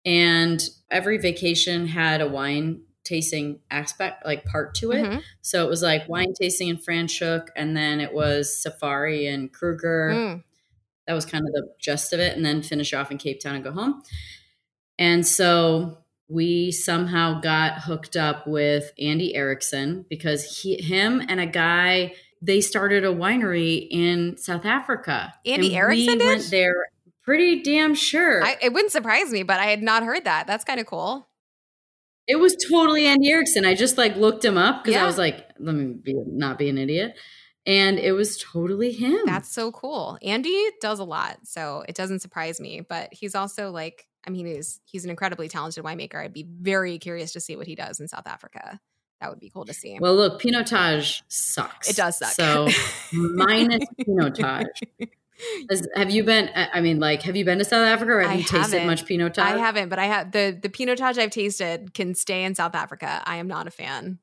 and 0.04 0.62
every 0.90 1.16
vacation 1.16 1.86
had 1.86 2.20
a 2.20 2.28
wine 2.28 2.82
tasting 3.04 3.60
aspect, 3.70 4.24
like 4.26 4.44
part 4.44 4.74
to 4.74 4.90
it. 4.92 5.04
Mhm. 5.04 5.22
So 5.42 5.64
it 5.64 5.68
was 5.70 5.82
like 5.82 6.08
wine 6.08 6.34
tasting 6.38 6.68
in 6.68 6.76
Franschhoek, 6.76 7.48
and 7.56 7.76
then 7.76 8.00
it 8.00 8.12
was 8.12 8.54
safari 8.62 9.26
in 9.26 9.48
Kruger. 9.48 10.10
Mm. 10.14 10.44
That 11.06 11.14
was 11.14 11.24
kind 11.26 11.44
of 11.46 11.52
the 11.52 11.68
gist 11.78 12.12
of 12.12 12.20
it, 12.20 12.36
and 12.36 12.44
then 12.44 12.62
finish 12.62 12.92
off 12.94 13.10
in 13.10 13.18
Cape 13.18 13.40
Town 13.40 13.54
and 13.56 13.64
go 13.64 13.72
home. 13.72 14.02
And 14.98 15.26
so 15.26 16.03
we 16.28 16.72
somehow 16.72 17.40
got 17.40 17.80
hooked 17.82 18.16
up 18.16 18.46
with 18.46 18.92
Andy 18.98 19.34
Erickson 19.34 20.06
because 20.08 20.62
he, 20.62 20.80
him, 20.80 21.22
and 21.28 21.40
a 21.40 21.46
guy 21.46 22.14
they 22.42 22.60
started 22.60 23.04
a 23.04 23.08
winery 23.08 23.86
in 23.90 24.36
South 24.36 24.66
Africa. 24.66 25.32
Andy 25.46 25.68
And 25.68 25.76
Erickson 25.76 26.18
we 26.18 26.24
went 26.26 26.50
there. 26.50 26.74
Pretty 27.22 27.62
damn 27.62 27.94
sure. 27.94 28.44
I, 28.44 28.58
it 28.60 28.72
wouldn't 28.74 28.92
surprise 28.92 29.30
me, 29.30 29.42
but 29.44 29.58
I 29.58 29.66
had 29.66 29.82
not 29.82 30.02
heard 30.02 30.24
that. 30.24 30.46
That's 30.46 30.62
kind 30.64 30.78
of 30.78 30.84
cool. 30.84 31.26
it 32.26 32.36
was 32.36 32.54
totally 32.70 33.06
Andy 33.06 33.30
Erickson. 33.30 33.64
I 33.64 33.74
just 33.74 33.96
like 33.96 34.16
looked 34.16 34.44
him 34.44 34.58
up 34.58 34.82
because 34.84 34.94
Yeah. 34.96 35.04
I 35.04 35.06
was 35.06 35.16
like, 35.16 35.48
let 35.58 35.74
me 35.74 35.94
be 35.94 36.14
not 36.26 36.58
be 36.58 36.68
an 36.68 36.76
idiot. 36.76 37.14
And 37.66 37.98
it 37.98 38.12
was 38.12 38.36
totally 38.36 38.92
him. 38.92 39.20
That's 39.24 39.50
so 39.50 39.72
cool. 39.72 40.18
Andy 40.22 40.68
does 40.82 40.98
a 40.98 41.04
lot, 41.04 41.38
so 41.44 41.82
it 41.88 41.94
doesn't 41.94 42.20
surprise 42.20 42.60
me. 42.60 42.82
But 42.86 43.08
he's 43.12 43.34
also 43.34 43.70
like, 43.70 44.06
I 44.26 44.30
mean, 44.30 44.46
he's 44.46 44.80
he's 44.84 45.04
an 45.04 45.10
incredibly 45.10 45.48
talented 45.48 45.84
winemaker. 45.84 46.16
I'd 46.16 46.32
be 46.32 46.46
very 46.48 46.98
curious 46.98 47.32
to 47.32 47.40
see 47.40 47.56
what 47.56 47.66
he 47.66 47.74
does 47.74 48.00
in 48.00 48.08
South 48.08 48.26
Africa. 48.26 48.80
That 49.20 49.30
would 49.30 49.40
be 49.40 49.50
cool 49.50 49.64
to 49.66 49.72
see. 49.74 49.96
well, 50.00 50.14
look, 50.16 50.40
Pinotage 50.42 51.22
sucks. 51.28 51.88
it 51.88 51.96
does 51.96 52.18
suck. 52.18 52.30
So 52.32 52.68
minus 53.12 53.84
Pinotage. 54.00 54.66
Has- 55.70 55.88
have 55.96 56.10
you 56.10 56.22
been? 56.24 56.48
I 56.54 56.80
mean, 56.80 57.00
like, 57.00 57.22
have 57.22 57.34
you 57.34 57.44
been 57.44 57.58
to 57.58 57.64
South 57.64 57.86
Africa 57.86 58.12
or 58.12 58.20
have 58.20 58.30
I 58.30 58.34
you 58.34 58.44
tasted 58.44 58.76
haven't. 58.78 58.86
much 58.86 59.04
Pinotage? 59.04 59.38
I 59.38 59.58
haven't, 59.58 59.88
but 59.88 59.98
I 59.98 60.06
have 60.06 60.32
the 60.32 60.56
the 60.60 60.68
Pinotage 60.68 61.18
I've 61.18 61.30
tasted 61.30 61.92
can 61.92 62.14
stay 62.14 62.44
in 62.44 62.54
South 62.54 62.74
Africa. 62.74 63.20
I 63.26 63.36
am 63.36 63.48
not 63.48 63.66
a 63.66 63.70
fan. 63.70 64.18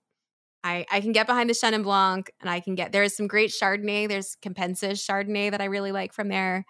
I 0.64 0.86
I 0.92 1.02
can 1.02 1.12
get 1.12 1.28
behind 1.28 1.50
the 1.50 1.54
Chenin 1.54 1.84
Blanc, 1.84 2.32
and 2.40 2.50
I 2.50 2.60
can 2.62 2.76
get 2.76 2.92
there's 2.94 3.16
some 3.16 3.28
great 3.28 3.50
Chardonnay. 3.52 4.08
There's 4.08 4.38
Capensis 4.42 5.06
Chardonnay 5.06 5.52
that 5.52 5.60
I 5.62 5.66
really 5.66 5.92
like 5.92 6.14
from 6.14 6.30
there, 6.30 6.66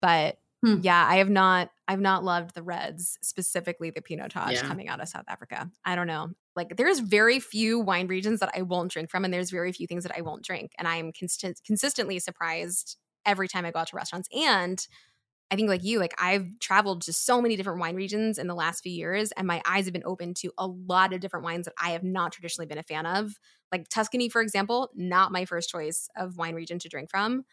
but 0.00 0.38
Hmm. 0.64 0.80
yeah, 0.82 1.06
I 1.08 1.16
have 1.16 1.28
not 1.30 1.70
I've 1.88 2.00
not 2.00 2.24
loved 2.24 2.54
the 2.54 2.62
reds 2.62 3.18
specifically 3.22 3.90
the 3.90 4.00
Pinotage 4.00 4.52
Yeah. 4.52 4.62
coming 4.62 4.88
out 4.88 5.00
of 5.00 5.08
South 5.08 5.24
Africa. 5.28 5.70
I 5.84 5.94
don't 5.94 6.06
know. 6.06 6.30
Like 6.56 6.76
there's 6.76 7.00
very 7.00 7.40
few 7.40 7.78
wine 7.80 8.06
regions 8.06 8.40
that 8.40 8.52
I 8.56 8.62
won't 8.62 8.90
drink 8.90 9.10
from, 9.10 9.24
and 9.24 9.34
there's 9.34 9.50
very 9.50 9.72
few 9.72 9.86
things 9.86 10.04
that 10.04 10.16
I 10.16 10.22
won't 10.22 10.44
drink, 10.44 10.72
and 10.78 10.88
I 10.88 10.96
am 10.96 11.12
consistent 11.12 11.60
consistently 11.66 12.18
surprised 12.18 12.96
every 13.26 13.48
time 13.48 13.64
I 13.64 13.70
go 13.72 13.80
out 13.80 13.88
to 13.88 13.96
restaurants. 13.96 14.28
And 14.34 14.86
I 15.50 15.56
think 15.56 15.68
like 15.68 15.84
you, 15.84 15.98
like 16.00 16.14
I've 16.18 16.46
traveled 16.60 17.02
to 17.02 17.12
so 17.12 17.40
many 17.40 17.56
different 17.56 17.80
wine 17.80 17.94
regions 17.94 18.38
in 18.38 18.46
the 18.48 18.54
last 18.54 18.82
few 18.82 18.92
years, 18.92 19.32
and 19.32 19.46
my 19.46 19.62
eyes 19.66 19.84
have 19.84 19.92
been 19.92 20.02
open 20.06 20.34
to 20.34 20.52
a 20.58 20.66
lot 20.66 21.12
of 21.12 21.20
different 21.20 21.44
wines 21.44 21.66
that 21.66 21.74
I 21.80 21.90
have 21.90 22.02
not 22.02 22.32
traditionally 22.32 22.66
been 22.66 22.78
a 22.78 22.82
fan 22.82 23.06
of. 23.06 23.34
Like 23.70 23.88
Tuscany, 23.88 24.28
for 24.28 24.40
example, 24.42 24.90
not 24.94 25.32
my 25.32 25.44
first 25.44 25.68
choice 25.68 26.08
of 26.16 26.38
wine 26.38 26.54
region 26.54 26.78
to 26.80 26.88
drink 26.88 27.10
from. 27.10 27.44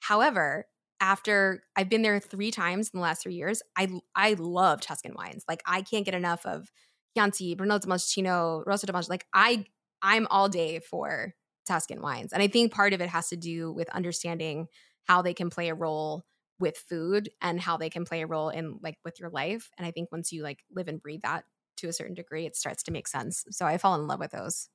However, 0.00 0.66
after 1.00 1.62
I've 1.74 1.88
been 1.88 2.02
there 2.02 2.20
three 2.20 2.50
times 2.50 2.90
in 2.92 2.98
the 2.98 3.02
last 3.02 3.22
three 3.22 3.34
years, 3.34 3.62
I 3.76 3.88
I 4.14 4.34
love 4.34 4.80
Tuscan 4.80 5.14
wines. 5.14 5.44
Like 5.48 5.62
I 5.66 5.82
can't 5.82 6.04
get 6.04 6.14
enough 6.14 6.44
of 6.46 6.70
Chianti, 7.16 7.54
Brunello 7.54 7.80
Montalcino, 7.80 8.62
Rosso 8.66 8.86
di 8.86 8.92
Like 9.08 9.26
I 9.34 9.64
I'm 10.02 10.26
all 10.30 10.48
day 10.48 10.78
for 10.80 11.34
Tuscan 11.66 12.00
wines, 12.00 12.32
and 12.32 12.42
I 12.42 12.48
think 12.48 12.72
part 12.72 12.92
of 12.92 13.00
it 13.00 13.08
has 13.08 13.28
to 13.30 13.36
do 13.36 13.72
with 13.72 13.88
understanding 13.90 14.66
how 15.04 15.22
they 15.22 15.34
can 15.34 15.50
play 15.50 15.68
a 15.68 15.74
role 15.74 16.24
with 16.58 16.76
food 16.76 17.30
and 17.40 17.58
how 17.60 17.78
they 17.78 17.88
can 17.88 18.04
play 18.04 18.20
a 18.20 18.26
role 18.26 18.50
in 18.50 18.78
like 18.82 18.98
with 19.04 19.18
your 19.18 19.30
life. 19.30 19.70
And 19.78 19.86
I 19.86 19.90
think 19.90 20.12
once 20.12 20.30
you 20.30 20.42
like 20.42 20.58
live 20.70 20.88
and 20.88 21.02
breathe 21.02 21.22
that 21.22 21.44
to 21.78 21.88
a 21.88 21.92
certain 21.92 22.14
degree, 22.14 22.46
it 22.46 22.54
starts 22.54 22.82
to 22.84 22.92
make 22.92 23.08
sense. 23.08 23.44
So 23.50 23.64
I 23.64 23.78
fall 23.78 23.94
in 23.94 24.06
love 24.06 24.20
with 24.20 24.30
those. 24.30 24.68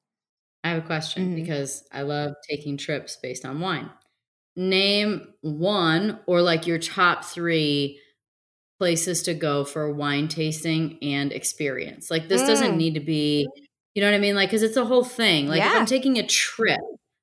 I 0.63 0.69
have 0.69 0.83
a 0.83 0.87
question 0.87 1.27
mm-hmm. 1.27 1.35
because 1.35 1.83
I 1.91 2.01
love 2.01 2.33
taking 2.49 2.75
trips 2.75 3.17
based 3.21 3.45
on 3.45 3.59
wine. 3.59 3.91
Name 4.55 5.27
one 5.41 6.19
or 6.27 6.41
like 6.41 6.67
your 6.67 6.79
top 6.79 7.25
three 7.25 7.99
places 8.79 9.23
to 9.23 9.33
go 9.33 9.63
for 9.63 9.91
wine 9.91 10.27
tasting 10.27 10.97
and 11.01 11.31
experience. 11.31 12.11
Like 12.11 12.27
this 12.27 12.41
mm. 12.41 12.47
doesn't 12.47 12.77
need 12.77 12.93
to 12.95 12.99
be, 12.99 13.47
you 13.93 14.01
know 14.01 14.09
what 14.09 14.15
I 14.15 14.19
mean? 14.19 14.35
Like, 14.35 14.51
cause 14.51 14.63
it's 14.63 14.77
a 14.77 14.85
whole 14.85 15.03
thing. 15.03 15.47
Like 15.47 15.59
yeah. 15.59 15.71
if 15.71 15.77
I'm 15.77 15.85
taking 15.85 16.17
a 16.17 16.25
trip, 16.25 16.81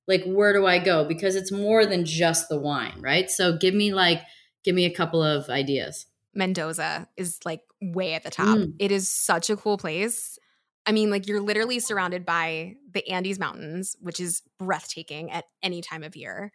like 0.08 0.24
where 0.24 0.52
do 0.52 0.66
I 0.66 0.78
go? 0.78 1.04
Because 1.04 1.36
it's 1.36 1.52
more 1.52 1.86
than 1.86 2.04
just 2.04 2.48
the 2.48 2.58
wine, 2.58 3.00
right? 3.00 3.30
So 3.30 3.56
give 3.56 3.74
me 3.74 3.92
like 3.92 4.22
Give 4.64 4.74
me 4.74 4.84
a 4.84 4.94
couple 4.94 5.22
of 5.22 5.48
ideas. 5.48 6.06
Mendoza 6.34 7.08
is 7.16 7.38
like 7.44 7.60
way 7.80 8.14
at 8.14 8.22
the 8.22 8.30
top. 8.30 8.58
Mm. 8.58 8.74
It 8.78 8.90
is 8.90 9.08
such 9.08 9.50
a 9.50 9.56
cool 9.56 9.76
place. 9.76 10.38
I 10.86 10.92
mean, 10.92 11.10
like 11.10 11.26
you're 11.26 11.40
literally 11.40 11.78
surrounded 11.78 12.24
by 12.24 12.76
the 12.92 13.06
Andes 13.08 13.38
Mountains, 13.38 13.96
which 14.00 14.18
is 14.18 14.42
breathtaking 14.58 15.30
at 15.30 15.44
any 15.62 15.80
time 15.80 16.02
of 16.02 16.16
year. 16.16 16.52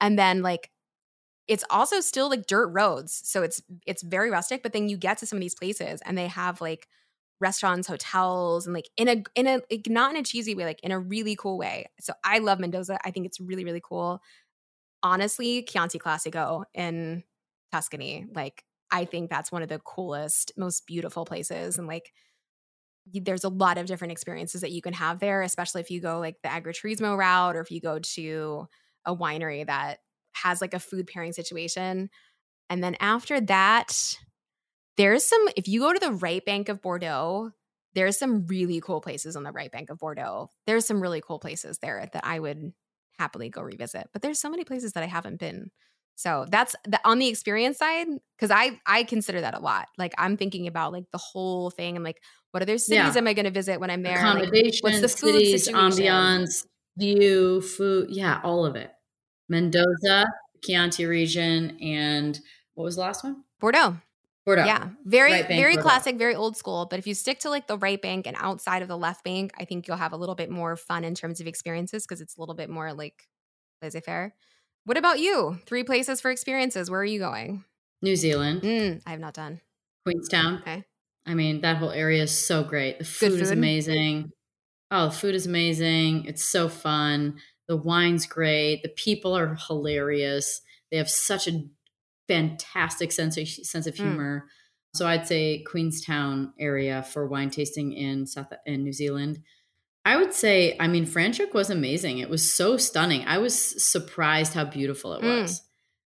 And 0.00 0.18
then 0.18 0.42
like 0.42 0.70
it's 1.48 1.64
also 1.70 2.00
still 2.00 2.28
like 2.28 2.46
dirt 2.46 2.68
roads. 2.68 3.22
So 3.24 3.42
it's 3.42 3.62
it's 3.86 4.02
very 4.02 4.30
rustic, 4.30 4.62
but 4.62 4.72
then 4.72 4.88
you 4.88 4.96
get 4.96 5.18
to 5.18 5.26
some 5.26 5.38
of 5.38 5.40
these 5.40 5.54
places 5.54 6.00
and 6.04 6.16
they 6.16 6.28
have 6.28 6.60
like 6.60 6.88
restaurants, 7.40 7.88
hotels, 7.88 8.66
and 8.66 8.74
like 8.74 8.88
in 8.96 9.08
a 9.08 9.22
in 9.34 9.46
a 9.46 9.60
like 9.70 9.86
not 9.88 10.10
in 10.14 10.18
a 10.20 10.24
cheesy 10.24 10.54
way, 10.54 10.64
like 10.64 10.80
in 10.82 10.92
a 10.92 10.98
really 10.98 11.36
cool 11.36 11.58
way. 11.58 11.86
So 12.00 12.12
I 12.24 12.38
love 12.38 12.60
Mendoza. 12.60 12.98
I 13.04 13.10
think 13.10 13.26
it's 13.26 13.40
really, 13.40 13.64
really 13.64 13.82
cool. 13.82 14.20
Honestly, 15.02 15.62
Chianti 15.62 15.98
Classico 15.98 16.64
in 16.74 17.24
Tuscany. 17.72 18.26
Like, 18.34 18.64
I 18.90 19.04
think 19.04 19.30
that's 19.30 19.52
one 19.52 19.62
of 19.62 19.68
the 19.68 19.78
coolest, 19.80 20.52
most 20.56 20.86
beautiful 20.86 21.24
places. 21.24 21.78
And 21.78 21.86
like, 21.86 22.12
there's 23.12 23.44
a 23.44 23.48
lot 23.48 23.78
of 23.78 23.86
different 23.86 24.12
experiences 24.12 24.60
that 24.60 24.72
you 24.72 24.82
can 24.82 24.92
have 24.92 25.18
there, 25.20 25.42
especially 25.42 25.80
if 25.80 25.90
you 25.90 26.00
go 26.00 26.18
like 26.18 26.36
the 26.42 26.48
agriturismo 26.48 27.16
route 27.16 27.56
or 27.56 27.60
if 27.60 27.70
you 27.70 27.80
go 27.80 27.98
to 27.98 28.68
a 29.08 29.16
winery 29.16 29.66
that 29.66 29.98
has 30.34 30.60
like 30.60 30.74
a 30.74 30.78
food 30.78 31.08
pairing 31.08 31.32
situation. 31.32 32.10
And 32.70 32.84
then 32.84 32.96
after 33.00 33.40
that, 33.40 34.16
there's 34.96 35.24
some, 35.24 35.48
if 35.56 35.66
you 35.66 35.80
go 35.80 35.92
to 35.92 35.98
the 35.98 36.12
right 36.12 36.44
bank 36.44 36.68
of 36.68 36.82
Bordeaux, 36.82 37.50
there's 37.94 38.18
some 38.18 38.46
really 38.46 38.80
cool 38.80 39.00
places 39.00 39.34
on 39.34 39.42
the 39.42 39.50
right 39.50 39.72
bank 39.72 39.90
of 39.90 39.98
Bordeaux. 39.98 40.50
There's 40.66 40.86
some 40.86 41.00
really 41.00 41.20
cool 41.20 41.38
places 41.38 41.78
there 41.78 42.08
that 42.12 42.24
I 42.24 42.38
would 42.38 42.72
happily 43.18 43.48
go 43.48 43.62
revisit. 43.62 44.08
But 44.12 44.22
there's 44.22 44.38
so 44.38 44.50
many 44.50 44.64
places 44.64 44.92
that 44.92 45.02
I 45.02 45.06
haven't 45.06 45.40
been. 45.40 45.70
So 46.14 46.46
that's 46.50 46.74
the, 46.84 47.00
on 47.04 47.18
the 47.18 47.28
experience 47.28 47.78
side 47.78 48.08
because 48.36 48.50
I 48.50 48.80
I 48.84 49.04
consider 49.04 49.40
that 49.40 49.54
a 49.54 49.60
lot. 49.60 49.86
Like 49.96 50.12
I'm 50.18 50.36
thinking 50.36 50.66
about 50.66 50.92
like 50.92 51.04
the 51.12 51.18
whole 51.18 51.70
thing 51.70 51.94
and 51.94 52.04
like 52.04 52.20
what 52.50 52.62
other 52.62 52.76
cities 52.76 53.14
yeah. 53.14 53.18
am 53.18 53.28
I 53.28 53.34
going 53.34 53.44
to 53.44 53.52
visit 53.52 53.78
when 53.78 53.90
I'm 53.90 54.02
there? 54.02 54.18
Accommodation, 54.18 54.80
like, 54.82 54.94
what's 54.94 55.00
the 55.00 55.08
food 55.08 55.34
cities, 55.34 55.68
ambiance, 55.68 56.66
view, 56.96 57.60
food, 57.60 58.08
yeah, 58.10 58.40
all 58.42 58.66
of 58.66 58.74
it. 58.74 58.90
Mendoza, 59.48 60.26
Chianti 60.62 61.06
region, 61.06 61.78
and 61.80 62.38
what 62.74 62.84
was 62.84 62.96
the 62.96 63.02
last 63.02 63.24
one? 63.24 63.44
Bordeaux. 63.60 63.96
Bordeaux. 64.44 64.64
Yeah, 64.64 64.88
very 65.04 65.32
right 65.32 65.46
very 65.46 65.74
Bordeaux. 65.74 65.82
classic, 65.82 66.16
very 66.16 66.34
old 66.34 66.56
school. 66.56 66.86
But 66.88 66.98
if 66.98 67.06
you 67.06 67.14
stick 67.14 67.40
to 67.40 67.50
like 67.50 67.66
the 67.66 67.76
right 67.76 68.00
bank 68.00 68.26
and 68.26 68.36
outside 68.40 68.80
of 68.80 68.88
the 68.88 68.96
left 68.96 69.22
bank, 69.22 69.52
I 69.58 69.64
think 69.64 69.86
you'll 69.86 69.98
have 69.98 70.12
a 70.12 70.16
little 70.16 70.34
bit 70.34 70.50
more 70.50 70.74
fun 70.76 71.04
in 71.04 71.14
terms 71.14 71.40
of 71.40 71.46
experiences 71.46 72.06
because 72.06 72.20
it's 72.20 72.36
a 72.36 72.40
little 72.40 72.54
bit 72.54 72.70
more 72.70 72.94
like 72.94 73.28
laissez 73.82 74.00
faire. 74.00 74.34
What 74.84 74.96
about 74.96 75.20
you? 75.20 75.58
Three 75.66 75.84
places 75.84 76.22
for 76.22 76.30
experiences. 76.30 76.90
Where 76.90 77.00
are 77.00 77.04
you 77.04 77.18
going? 77.18 77.64
New 78.00 78.16
Zealand. 78.16 78.62
Mm, 78.62 79.02
I 79.04 79.10
have 79.10 79.20
not 79.20 79.34
done. 79.34 79.60
Queenstown. 80.06 80.60
Okay. 80.62 80.84
I 81.26 81.34
mean, 81.34 81.60
that 81.60 81.76
whole 81.76 81.90
area 81.90 82.22
is 82.22 82.36
so 82.36 82.64
great. 82.64 82.98
The 82.98 83.04
food, 83.04 83.32
food, 83.32 83.42
is 83.42 83.50
amazing. 83.50 84.30
Oh, 84.90 85.08
the 85.08 85.14
food 85.14 85.34
is 85.34 85.46
amazing. 85.46 86.24
It's 86.24 86.44
so 86.44 86.70
fun. 86.70 87.38
The 87.68 87.76
wine's 87.76 88.26
great. 88.26 88.82
The 88.82 88.88
people 88.88 89.36
are 89.36 89.56
hilarious. 89.66 90.62
They 90.90 90.96
have 90.96 91.10
such 91.10 91.46
a 91.48 91.64
fantastic 92.26 93.12
sense 93.12 93.36
of, 93.36 93.48
sense 93.48 93.86
of 93.86 93.96
hmm. 93.96 94.02
humor. 94.02 94.44
Mm. 94.46 94.98
So 94.98 95.06
I'd 95.06 95.26
say 95.26 95.62
Queenstown 95.64 96.52
area 96.58 97.02
for 97.02 97.26
wine 97.26 97.50
tasting 97.50 97.92
in 97.92 98.26
South 98.26 98.52
in 98.66 98.84
New 98.84 98.92
Zealand. 98.92 99.40
I 100.04 100.16
would 100.16 100.32
say, 100.32 100.74
I 100.80 100.88
mean, 100.88 101.04
Franschhoek 101.06 101.52
was 101.52 101.68
amazing. 101.68 102.18
It 102.18 102.30
was 102.30 102.50
so 102.50 102.78
stunning. 102.78 103.24
I 103.26 103.38
was 103.38 103.84
surprised 103.84 104.54
how 104.54 104.64
beautiful 104.64 105.12
it 105.12 105.22
mm. 105.22 105.42
was. 105.42 105.62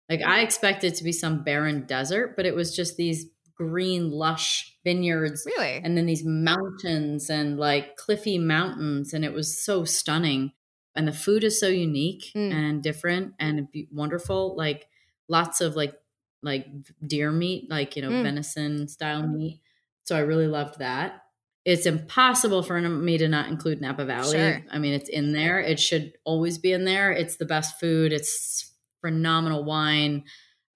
Like 0.09 0.23
I 0.23 0.41
expected 0.41 0.97
to 0.97 1.05
be 1.05 1.13
some 1.13 1.45
barren 1.45 1.87
desert, 1.87 2.35
but 2.37 2.45
it 2.45 2.55
was 2.55 2.75
just 2.75 2.97
these 2.97 3.27
green, 3.55 4.11
lush 4.11 4.77
vineyards. 4.85 5.45
Really? 5.47 5.81
And 5.83 5.97
then 5.97 6.07
these 6.07 6.25
mountains 6.25 7.31
and 7.31 7.59
like 7.59 7.97
cliffy 7.97 8.39
mountains. 8.39 9.15
And 9.15 9.25
it 9.25 9.33
was 9.33 9.65
so 9.65 9.85
stunning. 9.85 10.53
And 10.95 11.09
the 11.09 11.12
food 11.12 11.45
is 11.45 11.59
so 11.59 11.68
unique 11.68 12.32
mm. 12.34 12.53
and 12.53 12.82
different 12.82 13.34
and 13.38 13.68
wonderful. 13.90 14.57
Like 14.57 14.88
lots 15.28 15.61
of 15.61 15.76
like 15.76 15.95
like 16.43 16.66
deer 17.07 17.30
meat, 17.30 17.70
like, 17.70 17.97
you 17.97 18.03
know, 18.03 18.11
mm. 18.11 18.22
venison 18.22 18.88
style 18.88 19.26
meat. 19.26 19.61
So 20.05 20.16
I 20.16 20.20
really 20.20 20.49
loved 20.49 20.80
that 20.80 21.22
it's 21.64 21.86
impossible 21.86 22.62
for 22.62 22.80
me 22.80 23.18
to 23.18 23.28
not 23.28 23.49
include 23.49 23.80
Napa 23.80 24.05
Valley. 24.05 24.36
Sure. 24.36 24.64
I 24.70 24.78
mean, 24.78 24.95
it's 24.95 25.09
in 25.09 25.32
there. 25.32 25.61
It 25.61 25.78
should 25.78 26.14
always 26.24 26.59
be 26.59 26.72
in 26.72 26.84
there. 26.84 27.12
It's 27.12 27.36
the 27.36 27.45
best 27.45 27.78
food. 27.78 28.12
It's 28.12 28.72
phenomenal 29.01 29.64
wine. 29.64 30.24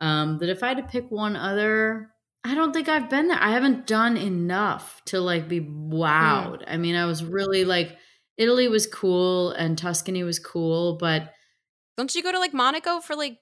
Um, 0.00 0.38
that 0.38 0.48
if 0.48 0.62
I 0.62 0.68
had 0.68 0.76
to 0.76 0.82
pick 0.84 1.10
one 1.10 1.34
other, 1.34 2.10
I 2.44 2.54
don't 2.54 2.72
think 2.72 2.88
I've 2.88 3.10
been 3.10 3.28
there. 3.28 3.38
I 3.40 3.50
haven't 3.50 3.86
done 3.86 4.16
enough 4.16 5.02
to 5.06 5.20
like 5.20 5.48
be 5.48 5.60
wowed. 5.60 6.60
Mm. 6.60 6.64
I 6.68 6.76
mean, 6.76 6.94
I 6.94 7.06
was 7.06 7.24
really 7.24 7.64
like 7.64 7.96
Italy 8.36 8.68
was 8.68 8.86
cool 8.86 9.50
and 9.50 9.78
Tuscany 9.78 10.22
was 10.22 10.38
cool, 10.38 10.96
but 10.96 11.32
don't 11.96 12.14
you 12.14 12.22
go 12.22 12.32
to 12.32 12.38
like 12.38 12.52
Monaco 12.52 13.00
for 13.00 13.16
like 13.16 13.38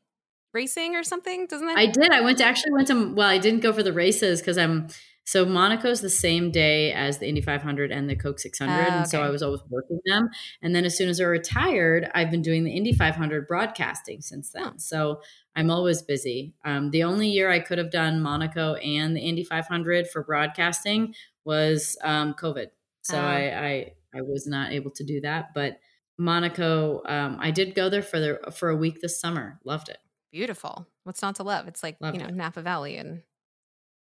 racing 0.53 0.95
or 0.95 1.03
something? 1.03 1.47
Doesn't 1.47 1.67
that? 1.67 1.77
I 1.77 1.87
did. 1.87 2.13
I 2.13 2.21
went 2.21 2.39
to 2.39 2.45
actually 2.45 2.73
went 2.73 2.89
to 2.89 3.13
well, 3.15 3.29
I 3.29 3.39
didn't 3.39 3.61
go 3.61 3.73
for 3.73 3.83
the 3.83 3.93
races 3.93 4.41
because 4.41 4.57
I'm 4.57 4.89
so 5.27 5.47
Monaco's 5.47 6.03
the 6.03 6.11
same 6.11 6.51
day 6.51 6.93
as 6.93 7.19
the 7.19 7.27
Indy 7.27 7.41
500 7.41 7.91
and 7.91 8.09
the 8.11 8.15
Coke 8.15 8.39
600, 8.39 8.71
uh, 8.71 8.77
okay. 8.77 8.91
and 8.91 9.09
so 9.09 9.23
I 9.23 9.31
was 9.31 9.43
always 9.43 9.63
working 9.71 9.99
them. 10.05 10.29
And 10.61 10.75
then 10.75 10.85
as 10.85 10.97
soon 10.99 11.09
as 11.09 11.19
I 11.19 11.25
retired, 11.25 12.11
I've 12.15 12.31
been 12.31 12.43
doing 12.43 12.63
the 12.63 12.71
Indy 12.71 12.93
500 12.93 13.49
broadcasting 13.49 14.21
since 14.21 14.51
then. 14.51 14.79
So 14.79 15.23
I'm 15.57 15.71
always 15.71 16.03
busy. 16.03 16.53
Um, 16.65 16.91
the 16.91 17.05
only 17.05 17.29
year 17.29 17.51
I 17.51 17.61
could 17.61 17.79
have 17.79 17.91
done 17.91 18.21
Monaco 18.21 18.75
and 18.75 19.17
the 19.17 19.21
Indy 19.21 19.45
500 19.45 20.09
for 20.09 20.23
broadcasting 20.23 21.15
was 21.45 21.97
um, 22.03 22.35
COVID. 22.35 22.67
So 23.01 23.19
uh, 23.19 23.23
I, 23.23 23.67
I 23.67 23.93
I 24.15 24.23
was 24.23 24.47
not 24.47 24.73
able 24.73 24.91
to 24.93 25.05
do 25.05 25.21
that, 25.23 25.55
but 25.55 25.79
Monaco, 26.19 27.03
um, 27.07 27.39
I 27.41 27.51
did 27.51 27.75
go 27.75 27.89
there 27.89 28.03
for 28.03 28.21
the 28.21 28.53
for 28.57 28.69
a 28.69 28.77
week 28.77 29.01
this 29.01 29.21
summer. 29.21 29.59
Loved 29.65 29.89
it. 29.89 29.99
Beautiful. 30.31 30.87
What's 31.05 31.23
not 31.23 31.37
to 31.37 31.43
love? 31.43 31.69
It's 31.69 31.83
like 31.83 31.97
Loved 32.01 32.17
you 32.17 32.23
know 32.23 32.29
it. 32.29 32.35
Napa 32.35 32.63
Valley 32.63 32.97
and 32.97 33.23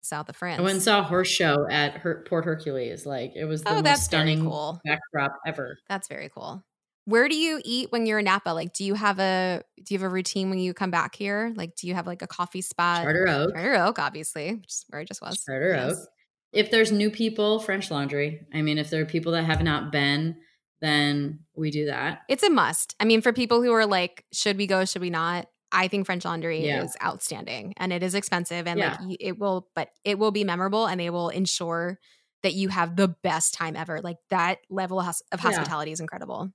south 0.03 0.29
of 0.29 0.37
France. 0.37 0.59
I 0.59 0.63
went 0.63 0.75
and 0.75 0.83
saw 0.83 1.01
a 1.01 1.03
horse 1.03 1.29
show 1.29 1.67
at 1.71 1.95
Her- 1.95 2.25
Port 2.29 2.45
Hercules. 2.45 3.07
Like 3.07 3.33
it 3.35 3.45
was 3.45 3.63
the 3.63 3.71
oh, 3.71 3.83
most 3.83 4.05
stunning 4.05 4.43
cool. 4.43 4.81
backdrop 4.85 5.39
ever. 5.47 5.79
That's 5.89 6.09
very 6.09 6.29
cool. 6.29 6.63
Where 7.07 7.29
do 7.29 7.37
you 7.37 7.61
eat 7.65 7.93
when 7.93 8.07
you're 8.07 8.19
in 8.19 8.25
Napa? 8.25 8.51
Like, 8.51 8.73
do 8.73 8.83
you 8.83 8.95
have 8.95 9.19
a 9.19 9.63
do 9.77 9.95
you 9.95 9.99
have 9.99 10.07
a 10.07 10.13
routine 10.13 10.49
when 10.49 10.59
you 10.59 10.73
come 10.73 10.91
back 10.91 11.15
here? 11.15 11.53
Like, 11.55 11.77
do 11.77 11.87
you 11.87 11.95
have 11.95 12.07
like 12.07 12.23
a 12.23 12.27
coffee 12.27 12.63
spot? 12.63 13.03
Charter 13.03 13.29
Oak. 13.29 13.55
Charter 13.55 13.75
Oak, 13.77 13.99
obviously, 13.99 14.55
which 14.55 14.71
is 14.71 14.85
where 14.89 15.01
I 15.01 15.05
just 15.05 15.21
was. 15.21 15.43
Charter 15.45 15.75
yes. 15.75 15.93
Oak. 15.93 16.09
If 16.55 16.71
there's 16.71 16.93
new 16.93 17.11
people, 17.11 17.59
French 17.59 17.91
Laundry. 17.91 18.47
I 18.55 18.63
mean, 18.63 18.79
if 18.79 18.91
there 18.91 19.03
are 19.03 19.07
people 19.07 19.33
that 19.33 19.45
have 19.45 19.63
not 19.63 19.91
been, 19.93 20.37
then 20.81 21.41
we 21.57 21.71
do 21.71 21.87
that. 21.87 22.21
It's 22.29 22.43
a 22.43 22.51
must. 22.51 22.95
I 23.01 23.05
mean, 23.05 23.23
for 23.23 23.33
people 23.33 23.63
who 23.63 23.73
are 23.73 23.87
like, 23.87 24.25
should 24.33 24.57
we 24.57 24.67
go? 24.67 24.85
Should 24.85 25.03
we 25.03 25.11
not? 25.11 25.47
I 25.73 25.89
think 25.89 26.07
French 26.07 26.25
Laundry 26.25 26.67
yeah. 26.67 26.85
is 26.85 26.97
outstanding 27.03 27.75
and 27.77 27.93
it 27.93 28.05
is 28.05 28.15
expensive 28.15 28.69
and 28.69 28.79
yeah. 28.79 28.97
like 29.01 29.17
it 29.19 29.39
will, 29.39 29.69
but 29.75 29.89
it 30.05 30.19
will 30.19 30.31
be 30.31 30.45
memorable 30.45 30.87
and 30.87 31.01
they 31.01 31.11
will 31.11 31.31
ensure 31.31 31.99
that 32.45 32.55
you 32.55 32.69
have 32.69 32.95
the 32.95 33.09
best 33.09 33.55
time 33.55 33.75
ever. 33.75 34.01
Like 34.01 34.19
that 34.31 34.59
level 34.71 35.01
of 35.01 35.41
hospitality 35.41 35.91
yeah. 35.91 35.95
is 35.95 36.01
incredible. 36.01 36.53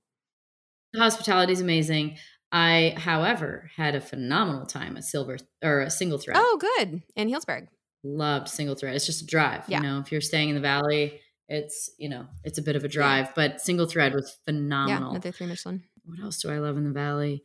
Hospitality 0.96 1.52
is 1.52 1.60
amazing. 1.60 2.16
I, 2.50 2.94
however, 2.96 3.70
had 3.76 3.94
a 3.94 4.00
phenomenal 4.00 4.66
time 4.66 4.96
at 4.96 5.04
Silver 5.04 5.36
or 5.62 5.80
a 5.80 5.90
Single 5.90 6.18
Thread. 6.18 6.36
Oh, 6.38 6.58
good. 6.78 7.02
In 7.14 7.28
Healdsburg. 7.28 7.68
Loved 8.02 8.48
Single 8.48 8.74
Thread. 8.74 8.94
It's 8.94 9.06
just 9.06 9.22
a 9.22 9.26
drive. 9.26 9.64
Yeah. 9.68 9.78
You 9.78 9.82
know, 9.88 9.98
if 10.00 10.10
you're 10.12 10.20
staying 10.20 10.48
in 10.50 10.54
the 10.54 10.60
valley, 10.60 11.20
it's 11.48 11.90
you 11.98 12.08
know, 12.08 12.26
it's 12.44 12.58
a 12.58 12.62
bit 12.62 12.76
of 12.76 12.84
a 12.84 12.88
drive, 12.88 13.34
but 13.34 13.60
Single 13.60 13.86
Thread 13.86 14.14
was 14.14 14.36
Yeah, 14.46 14.52
phenomenal. 14.52 15.10
another 15.10 15.32
three 15.32 15.46
Michelin. 15.46 15.82
what 16.04 16.20
else 16.20 16.40
do 16.40 16.50
I 16.50 16.58
love 16.58 16.76
in 16.76 16.84
the 16.84 16.92
valley? 16.92 17.42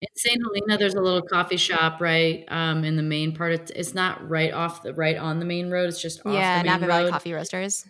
In 0.00 0.08
St. 0.16 0.38
Helena, 0.42 0.76
there's 0.78 0.94
a 0.94 1.00
little 1.00 1.22
coffee 1.22 1.56
shop 1.56 2.00
right 2.00 2.44
um, 2.48 2.84
in 2.84 2.96
the 2.96 3.02
main 3.02 3.34
part. 3.34 3.52
It's, 3.52 3.70
it's 3.70 3.94
not 3.94 4.28
right 4.28 4.52
off 4.52 4.82
the 4.82 4.92
right 4.92 5.16
on 5.16 5.38
the 5.38 5.44
main 5.46 5.70
road. 5.70 5.88
It's 5.88 6.02
just 6.02 6.20
off 6.26 6.34
Yeah, 6.34 6.58
the 6.58 6.64
main 6.68 6.72
Napa 6.80 6.86
Valley. 6.86 7.10
Coffee 7.10 7.32
Roasters. 7.32 7.86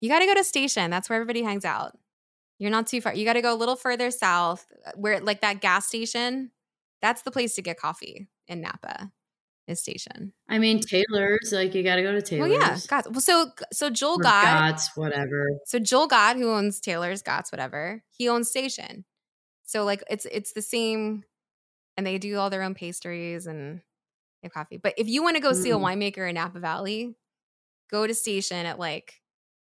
You 0.00 0.08
got 0.08 0.20
to 0.20 0.26
go 0.26 0.34
to 0.34 0.44
Station. 0.44 0.90
That's 0.90 1.10
where 1.10 1.16
everybody 1.16 1.42
hangs 1.42 1.64
out. 1.66 1.98
You're 2.58 2.70
not 2.70 2.86
too 2.86 3.00
far. 3.02 3.14
You 3.14 3.24
got 3.26 3.34
to 3.34 3.42
go 3.42 3.52
a 3.52 3.56
little 3.56 3.76
further 3.76 4.10
south, 4.10 4.66
uh, 4.86 4.92
where 4.96 5.20
like 5.20 5.40
that 5.42 5.60
gas 5.60 5.86
station. 5.86 6.50
That's 7.02 7.22
the 7.22 7.30
place 7.30 7.54
to 7.56 7.62
get 7.62 7.78
coffee 7.78 8.28
in 8.46 8.60
Napa. 8.60 9.10
Is 9.70 9.80
Station. 9.80 10.32
I 10.48 10.58
mean, 10.58 10.80
Taylor's 10.80 11.50
like 11.52 11.74
you 11.74 11.82
got 11.82 11.96
to 11.96 12.02
go 12.02 12.12
to 12.12 12.20
Taylor's. 12.22 12.50
Well, 12.50 12.60
yeah, 12.60 12.78
Gott's. 12.88 13.08
Well, 13.10 13.20
so 13.20 13.50
so 13.72 13.88
Joel 13.90 14.20
Or 14.20 14.22
Gott. 14.22 14.44
Gott's, 14.44 14.90
whatever. 14.96 15.46
So 15.66 15.78
Joel 15.78 16.06
Gott, 16.08 16.36
who 16.36 16.50
owns 16.50 16.80
Taylor's, 16.80 17.22
Gott's, 17.22 17.50
whatever, 17.52 18.02
he 18.10 18.28
owns 18.28 18.48
Station. 18.50 19.04
So 19.64 19.84
like 19.84 20.02
it's 20.10 20.26
it's 20.30 20.52
the 20.52 20.62
same, 20.62 21.24
and 21.96 22.06
they 22.06 22.18
do 22.18 22.36
all 22.38 22.50
their 22.50 22.62
own 22.62 22.74
pastries 22.74 23.46
and 23.46 23.80
have 24.42 24.52
coffee. 24.52 24.76
But 24.78 24.94
if 24.98 25.08
you 25.08 25.22
want 25.22 25.36
to 25.36 25.42
go 25.42 25.52
see 25.52 25.70
a 25.70 25.76
Mm. 25.76 25.82
winemaker 26.14 26.28
in 26.28 26.34
Napa 26.34 26.58
Valley, 26.60 27.14
go 27.90 28.06
to 28.06 28.14
Station 28.14 28.66
at 28.66 28.78
like 28.78 29.20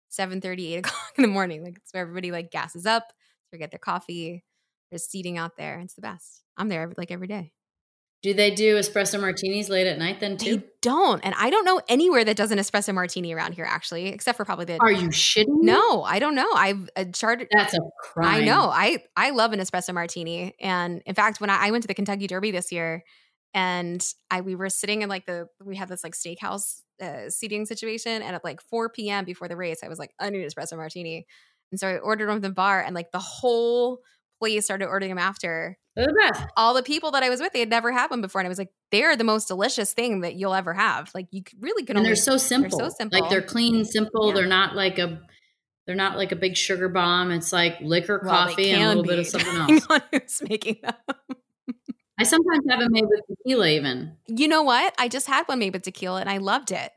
7 0.09 0.41
8 0.43 0.75
o'clock 0.79 1.13
in 1.17 1.21
the 1.21 1.27
morning. 1.27 1.63
Like 1.63 1.77
it's 1.77 1.93
where 1.93 2.01
everybody 2.01 2.31
like 2.31 2.51
gasses 2.51 2.85
up 2.85 3.11
to 3.51 3.57
get 3.57 3.71
their 3.71 3.79
coffee. 3.79 4.43
There's 4.89 5.05
seating 5.05 5.37
out 5.37 5.55
there. 5.57 5.79
It's 5.79 5.93
the 5.93 6.01
best. 6.01 6.41
I'm 6.57 6.67
there 6.69 6.91
like 6.97 7.11
every 7.11 7.27
day. 7.27 7.53
Do 8.21 8.35
they 8.35 8.51
do 8.51 8.77
espresso 8.77 9.19
martinis 9.19 9.67
late 9.67 9.87
at 9.87 9.97
night 9.97 10.19
then 10.19 10.37
too? 10.37 10.57
They 10.57 10.63
don't, 10.83 11.25
and 11.25 11.33
I 11.35 11.49
don't 11.49 11.65
know 11.65 11.81
anywhere 11.89 12.23
that 12.23 12.37
does 12.37 12.51
an 12.51 12.59
espresso 12.59 12.93
martini 12.93 13.33
around 13.33 13.53
here 13.53 13.65
actually, 13.67 14.09
except 14.09 14.37
for 14.37 14.45
probably 14.45 14.65
the. 14.65 14.77
Are 14.79 14.91
you 14.91 15.09
shitting? 15.09 15.47
no, 15.47 16.03
I 16.03 16.19
don't 16.19 16.35
know. 16.35 16.47
I've 16.53 16.87
uh, 16.95 17.05
chartered. 17.05 17.47
that's 17.51 17.73
a 17.73 17.79
crime. 17.99 18.41
I 18.41 18.45
know. 18.45 18.69
I 18.71 19.03
I 19.17 19.31
love 19.31 19.53
an 19.53 19.59
espresso 19.59 19.91
martini, 19.93 20.53
and 20.59 21.01
in 21.07 21.15
fact, 21.15 21.41
when 21.41 21.49
I, 21.49 21.67
I 21.67 21.71
went 21.71 21.81
to 21.83 21.87
the 21.87 21.95
Kentucky 21.95 22.27
Derby 22.27 22.51
this 22.51 22.71
year, 22.71 23.03
and 23.55 24.05
I 24.29 24.41
we 24.41 24.55
were 24.55 24.69
sitting 24.69 25.01
in 25.01 25.09
like 25.09 25.25
the 25.25 25.47
we 25.63 25.75
had 25.75 25.89
this 25.89 26.03
like 26.03 26.13
steakhouse 26.13 26.81
uh, 27.01 27.29
seating 27.29 27.65
situation, 27.65 28.21
and 28.21 28.35
at 28.35 28.43
like 28.43 28.61
4 28.61 28.89
p.m. 28.89 29.25
before 29.25 29.47
the 29.47 29.57
race, 29.57 29.79
I 29.83 29.87
was 29.87 29.97
like, 29.97 30.11
I 30.19 30.29
need 30.29 30.43
an 30.43 30.47
espresso 30.47 30.77
martini, 30.77 31.25
and 31.71 31.79
so 31.79 31.87
I 31.87 31.97
ordered 31.97 32.27
one 32.27 32.37
from 32.37 32.43
the 32.43 32.51
bar, 32.51 32.81
and 32.81 32.93
like 32.93 33.11
the 33.11 33.19
whole 33.19 34.01
place 34.39 34.65
started 34.65 34.85
ordering 34.85 35.09
them 35.09 35.17
after. 35.17 35.79
They're 35.95 36.07
the 36.07 36.13
best. 36.13 36.45
All 36.55 36.73
the 36.73 36.83
people 36.83 37.11
that 37.11 37.23
I 37.23 37.29
was 37.29 37.41
with, 37.41 37.51
they 37.51 37.59
had 37.59 37.69
never 37.69 37.91
had 37.91 38.09
one 38.09 38.21
before, 38.21 38.39
and 38.39 38.47
I 38.47 38.49
was 38.49 38.57
like, 38.57 38.71
they're 38.91 39.17
the 39.17 39.23
most 39.25 39.47
delicious 39.47 39.93
thing 39.93 40.21
that 40.21 40.35
you'll 40.35 40.53
ever 40.53 40.73
have. 40.73 41.11
Like 41.13 41.27
you 41.31 41.43
really 41.59 41.83
can 41.83 41.97
And 41.97 41.99
only 41.99 42.09
they're 42.09 42.15
so 42.15 42.37
simple. 42.37 42.77
They're 42.77 42.89
so 42.89 42.95
simple. 42.97 43.19
Like 43.19 43.29
they're 43.29 43.41
clean, 43.41 43.83
simple. 43.83 44.29
Yeah. 44.29 44.35
They're 44.35 44.47
not 44.47 44.75
like 44.75 44.99
a 44.99 45.21
they're 45.85 45.95
not 45.95 46.15
like 46.15 46.31
a 46.31 46.35
big 46.35 46.55
sugar 46.55 46.87
bomb. 46.87 47.31
It's 47.31 47.51
like 47.51 47.81
liquor, 47.81 48.21
well, 48.23 48.47
coffee, 48.47 48.71
and 48.71 48.83
a 48.83 48.87
little 48.87 49.03
bit 49.03 49.19
of 49.19 49.27
something 49.27 49.55
else. 49.75 49.87
on 49.89 50.01
who's 50.11 50.41
making 50.47 50.77
them. 50.83 50.93
I 52.19 52.23
sometimes 52.23 52.63
have 52.69 52.81
it 52.81 52.91
made 52.91 53.05
with 53.05 53.21
tequila 53.27 53.67
even. 53.67 54.15
You 54.27 54.47
know 54.47 54.61
what? 54.61 54.93
I 54.99 55.07
just 55.07 55.27
had 55.27 55.47
one 55.47 55.59
made 55.59 55.73
with 55.73 55.81
tequila 55.81 56.21
and 56.21 56.29
I 56.29 56.37
loved 56.37 56.71
it. 56.71 56.91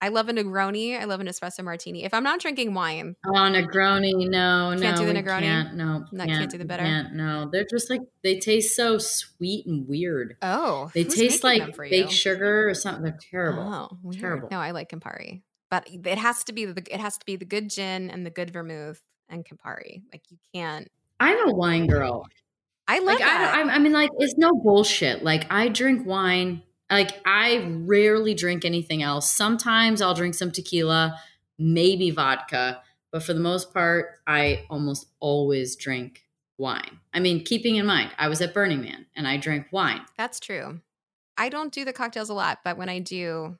I 0.00 0.08
love 0.08 0.28
a 0.28 0.32
Negroni. 0.32 0.98
I 0.98 1.04
love 1.04 1.20
an 1.20 1.26
espresso 1.26 1.64
martini. 1.64 2.04
If 2.04 2.14
I'm 2.14 2.22
not 2.22 2.38
drinking 2.40 2.72
wine, 2.72 3.16
Oh, 3.26 3.32
Negroni, 3.32 4.28
no, 4.30 4.72
no. 4.74 4.80
Can't 4.80 4.96
no, 4.98 5.06
do 5.06 5.12
the 5.12 5.20
Negroni? 5.20 5.40
Can't, 5.40 5.74
no, 5.74 6.04
Not- 6.12 6.28
can't 6.28 6.50
do 6.50 6.56
the 6.58 6.64
bitter? 6.64 6.84
Can't, 6.84 7.14
no, 7.14 7.48
they're 7.50 7.66
just 7.68 7.90
like 7.90 8.02
they 8.22 8.38
taste 8.38 8.76
so 8.76 8.98
sweet 8.98 9.66
and 9.66 9.88
weird. 9.88 10.36
oh, 10.42 10.90
They 10.94 11.04
taste 11.04 11.42
like 11.42 11.76
baked 11.76 12.12
sugar 12.12 12.68
or 12.68 12.74
something. 12.74 13.02
They're 13.02 13.18
terrible. 13.30 13.62
Oh, 13.62 13.98
weird. 14.02 14.20
Terrible. 14.20 14.48
No, 14.52 14.58
I 14.60 14.70
like 14.70 14.90
Campari, 14.90 15.42
but 15.70 15.88
it 15.90 16.18
has 16.18 16.44
to 16.44 16.52
be 16.52 16.64
the 16.64 16.82
it 16.94 17.00
has 17.00 17.18
to 17.18 17.26
be 17.26 17.34
the 17.36 17.44
good 17.44 17.68
gin 17.68 18.08
and 18.10 18.24
the 18.24 18.30
good 18.30 18.50
vermouth 18.50 19.02
and 19.28 19.44
Campari. 19.44 20.02
Like 20.12 20.22
you 20.30 20.38
can't. 20.54 20.88
I'm 21.18 21.48
a 21.48 21.52
wine 21.52 21.88
girl. 21.88 22.24
I 22.86 23.00
love 23.00 23.18
Like. 23.20 23.28
I, 23.28 23.62
I 23.62 23.78
mean, 23.80 23.92
like 23.92 24.10
it's 24.18 24.36
no 24.38 24.52
bullshit. 24.52 25.24
Like 25.24 25.46
I 25.50 25.68
drink 25.68 26.06
wine. 26.06 26.62
Like 26.90 27.20
I 27.26 27.66
rarely 27.84 28.34
drink 28.34 28.64
anything 28.64 29.02
else. 29.02 29.30
Sometimes 29.30 30.00
I'll 30.00 30.14
drink 30.14 30.34
some 30.34 30.50
tequila, 30.50 31.18
maybe 31.58 32.10
vodka, 32.10 32.82
but 33.12 33.22
for 33.22 33.34
the 33.34 33.40
most 33.40 33.72
part, 33.72 34.20
I 34.26 34.64
almost 34.70 35.06
always 35.20 35.76
drink 35.76 36.24
wine. 36.56 37.00
I 37.12 37.20
mean, 37.20 37.44
keeping 37.44 37.76
in 37.76 37.86
mind, 37.86 38.10
I 38.18 38.28
was 38.28 38.40
at 38.40 38.54
Burning 38.54 38.82
Man 38.82 39.06
and 39.14 39.26
I 39.26 39.36
drank 39.36 39.66
wine. 39.70 40.00
That's 40.16 40.40
true. 40.40 40.80
I 41.36 41.48
don't 41.48 41.72
do 41.72 41.84
the 41.84 41.92
cocktails 41.92 42.30
a 42.30 42.34
lot, 42.34 42.58
but 42.64 42.76
when 42.76 42.88
I 42.88 42.98
do, 42.98 43.56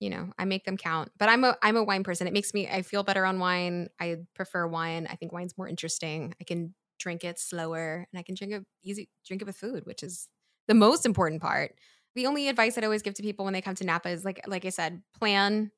you 0.00 0.10
know, 0.10 0.32
I 0.38 0.44
make 0.44 0.64
them 0.64 0.76
count. 0.76 1.10
But 1.18 1.28
I'm 1.30 1.44
a 1.44 1.56
I'm 1.62 1.76
a 1.76 1.82
wine 1.82 2.04
person. 2.04 2.26
It 2.26 2.32
makes 2.32 2.52
me 2.52 2.68
I 2.68 2.82
feel 2.82 3.02
better 3.02 3.24
on 3.24 3.38
wine. 3.38 3.88
I 3.98 4.18
prefer 4.34 4.66
wine. 4.66 5.06
I 5.08 5.16
think 5.16 5.32
wine's 5.32 5.56
more 5.56 5.68
interesting. 5.68 6.34
I 6.40 6.44
can 6.44 6.74
drink 6.98 7.24
it 7.24 7.38
slower 7.38 8.06
and 8.12 8.18
I 8.18 8.22
can 8.22 8.34
drink 8.34 8.52
it 8.52 8.64
easy 8.82 9.08
drink 9.26 9.40
it 9.40 9.46
with 9.46 9.56
food, 9.56 9.86
which 9.86 10.02
is 10.02 10.28
the 10.68 10.74
most 10.74 11.06
important 11.06 11.40
part. 11.40 11.74
The 12.14 12.26
only 12.26 12.48
advice 12.48 12.78
I'd 12.78 12.84
always 12.84 13.02
give 13.02 13.14
to 13.14 13.22
people 13.22 13.44
when 13.44 13.54
they 13.54 13.62
come 13.62 13.74
to 13.76 13.84
Napa 13.84 14.08
is 14.08 14.24
like 14.24 14.40
like 14.46 14.64
I 14.64 14.70
said, 14.70 15.02
plan 15.18 15.70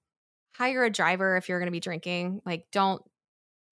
hire 0.54 0.84
a 0.84 0.90
driver 0.90 1.36
if 1.36 1.48
you're 1.48 1.58
going 1.58 1.66
to 1.66 1.72
be 1.72 1.80
drinking. 1.80 2.40
Like 2.44 2.66
don't 2.72 3.02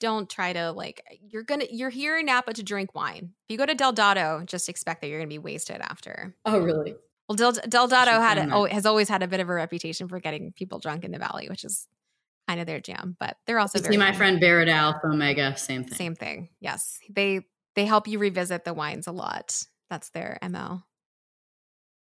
don't 0.01 0.29
try 0.29 0.53
to 0.53 0.73
like 0.73 1.03
eh, 1.11 1.17
you're 1.29 1.43
gonna 1.45 1.67
you're 1.71 1.91
here 1.91 2.19
in 2.19 2.27
Napa 2.27 2.53
to 2.55 2.63
drink 2.63 2.95
wine. 2.95 3.33
If 3.49 3.53
you 3.53 3.59
go 3.59 3.67
to 3.67 3.75
Del 3.75 3.93
Dotto, 3.93 4.45
just 4.47 4.69
expect 4.69 5.01
that 5.01 5.09
you're 5.09 5.19
gonna 5.19 5.29
be 5.29 5.39
wasted 5.39 5.81
after. 5.81 6.35
Oh, 6.45 6.59
really? 6.61 6.95
Well, 7.29 7.37
Del, 7.37 7.53
Del 7.53 7.89
Dotto 7.89 8.21
had 8.21 8.37
a, 8.37 8.53
oh, 8.53 8.65
has 8.67 8.85
always 8.85 9.09
had 9.09 9.23
a 9.23 9.29
bit 9.29 9.41
of 9.41 9.49
a 9.49 9.55
reputation 9.55 10.09
for 10.09 10.21
getting 10.21 10.53
people 10.53 10.79
drunk 10.79 11.05
in 11.05 11.11
the 11.11 11.19
valley, 11.19 11.49
which 11.49 11.65
is 11.65 11.89
kind 12.47 12.61
of 12.61 12.67
their 12.67 12.81
jam. 12.81 13.17
But 13.19 13.39
they're 13.47 13.59
also 13.59 13.81
very 13.81 13.95
See 13.95 13.99
my 13.99 14.11
fun. 14.11 14.17
friend 14.17 14.41
Barrett 14.41 14.69
Alpha 14.69 15.07
Omega, 15.07 15.57
same 15.57 15.85
thing. 15.85 15.95
Same 15.95 16.15
thing. 16.15 16.51
Yes, 16.61 16.99
they 17.09 17.41
they 17.77 17.87
help 17.87 18.07
you 18.09 18.19
revisit 18.19 18.65
the 18.65 18.75
wines 18.75 19.07
a 19.07 19.13
lot. 19.13 19.65
That's 19.89 20.11
their 20.11 20.39
mo. 20.51 20.83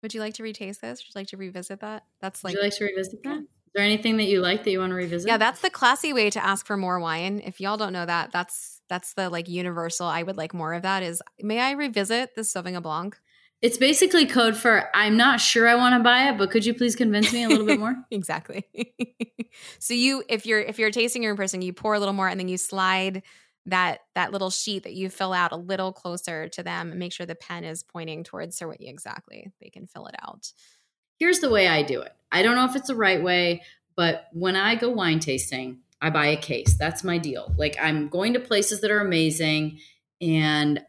Would 0.03 0.13
you 0.13 0.19
like 0.19 0.35
to 0.35 0.43
retaste 0.43 0.81
this? 0.81 0.99
Would 0.99 1.15
you 1.15 1.19
like 1.19 1.27
to 1.29 1.37
revisit 1.37 1.79
that? 1.79 2.03
That's 2.21 2.43
like. 2.43 2.53
Would 2.53 2.59
you 2.59 2.63
like 2.63 2.77
to 2.77 2.85
revisit 2.85 3.23
that? 3.23 3.37
Is 3.39 3.71
there 3.73 3.83
anything 3.83 4.17
that 4.17 4.25
you 4.25 4.39
like 4.41 4.63
that 4.63 4.71
you 4.71 4.79
want 4.79 4.91
to 4.91 4.95
revisit? 4.95 5.27
yeah, 5.27 5.37
that's 5.37 5.61
the 5.61 5.71
classy 5.71 6.13
way 6.13 6.29
to 6.29 6.45
ask 6.45 6.67
for 6.67 6.77
more 6.77 6.99
wine. 6.99 7.41
If 7.43 7.59
y'all 7.59 7.77
don't 7.77 7.93
know 7.93 8.05
that, 8.05 8.31
that's 8.31 8.81
that's 8.89 9.13
the 9.13 9.29
like 9.29 9.47
universal. 9.47 10.05
I 10.05 10.21
would 10.21 10.37
like 10.37 10.53
more 10.53 10.73
of 10.73 10.83
that. 10.83 11.01
Is 11.01 11.23
may 11.41 11.59
I 11.59 11.71
revisit 11.71 12.35
the 12.35 12.41
Sauvignon 12.41 12.83
Blanc? 12.83 13.17
it's 13.63 13.77
basically 13.77 14.25
code 14.25 14.57
for 14.57 14.89
I'm 14.93 15.15
not 15.15 15.39
sure 15.39 15.69
I 15.69 15.75
want 15.75 15.95
to 15.95 16.03
buy 16.03 16.29
it, 16.29 16.37
but 16.37 16.51
could 16.51 16.65
you 16.65 16.73
please 16.73 16.97
convince 16.97 17.31
me 17.31 17.45
a 17.45 17.47
little 17.47 17.65
bit 17.65 17.79
more? 17.79 17.95
exactly. 18.11 18.65
so 19.79 19.93
you 19.93 20.21
if 20.27 20.45
you're 20.45 20.59
if 20.59 20.77
you're 20.77 20.91
tasting 20.91 21.23
your 21.23 21.31
in 21.31 21.37
person, 21.37 21.61
you 21.61 21.71
pour 21.71 21.93
a 21.93 21.99
little 21.99 22.13
more 22.13 22.27
and 22.27 22.37
then 22.37 22.49
you 22.49 22.57
slide 22.57 23.23
that 23.65 23.99
that 24.15 24.31
little 24.31 24.49
sheet 24.49 24.83
that 24.83 24.93
you 24.93 25.09
fill 25.09 25.33
out 25.33 25.51
a 25.51 25.57
little 25.57 25.93
closer 25.93 26.49
to 26.49 26.63
them 26.63 26.91
and 26.91 26.99
make 26.99 27.13
sure 27.13 27.25
the 27.25 27.35
pen 27.35 27.63
is 27.63 27.83
pointing 27.83 28.23
towards 28.23 28.57
that 28.57 28.81
you 28.81 28.89
exactly 28.89 29.51
they 29.61 29.69
can 29.69 29.87
fill 29.87 30.07
it 30.07 30.15
out. 30.21 30.51
Here's 31.17 31.39
the 31.39 31.49
way 31.49 31.67
I 31.67 31.83
do 31.83 32.01
it. 32.01 32.11
I 32.31 32.41
don't 32.41 32.55
know 32.55 32.65
if 32.65 32.75
it's 32.75 32.87
the 32.87 32.95
right 32.95 33.23
way, 33.23 33.61
but 33.95 34.27
when 34.33 34.55
I 34.55 34.75
go 34.75 34.89
wine 34.89 35.19
tasting, 35.19 35.79
I 36.01 36.09
buy 36.09 36.27
a 36.27 36.37
case. 36.37 36.75
That's 36.77 37.03
my 37.03 37.17
deal. 37.17 37.53
Like 37.57 37.77
I'm 37.81 38.09
going 38.09 38.33
to 38.33 38.39
places 38.39 38.81
that 38.81 38.91
are 38.91 38.99
amazing 38.99 39.79
and 40.19 40.81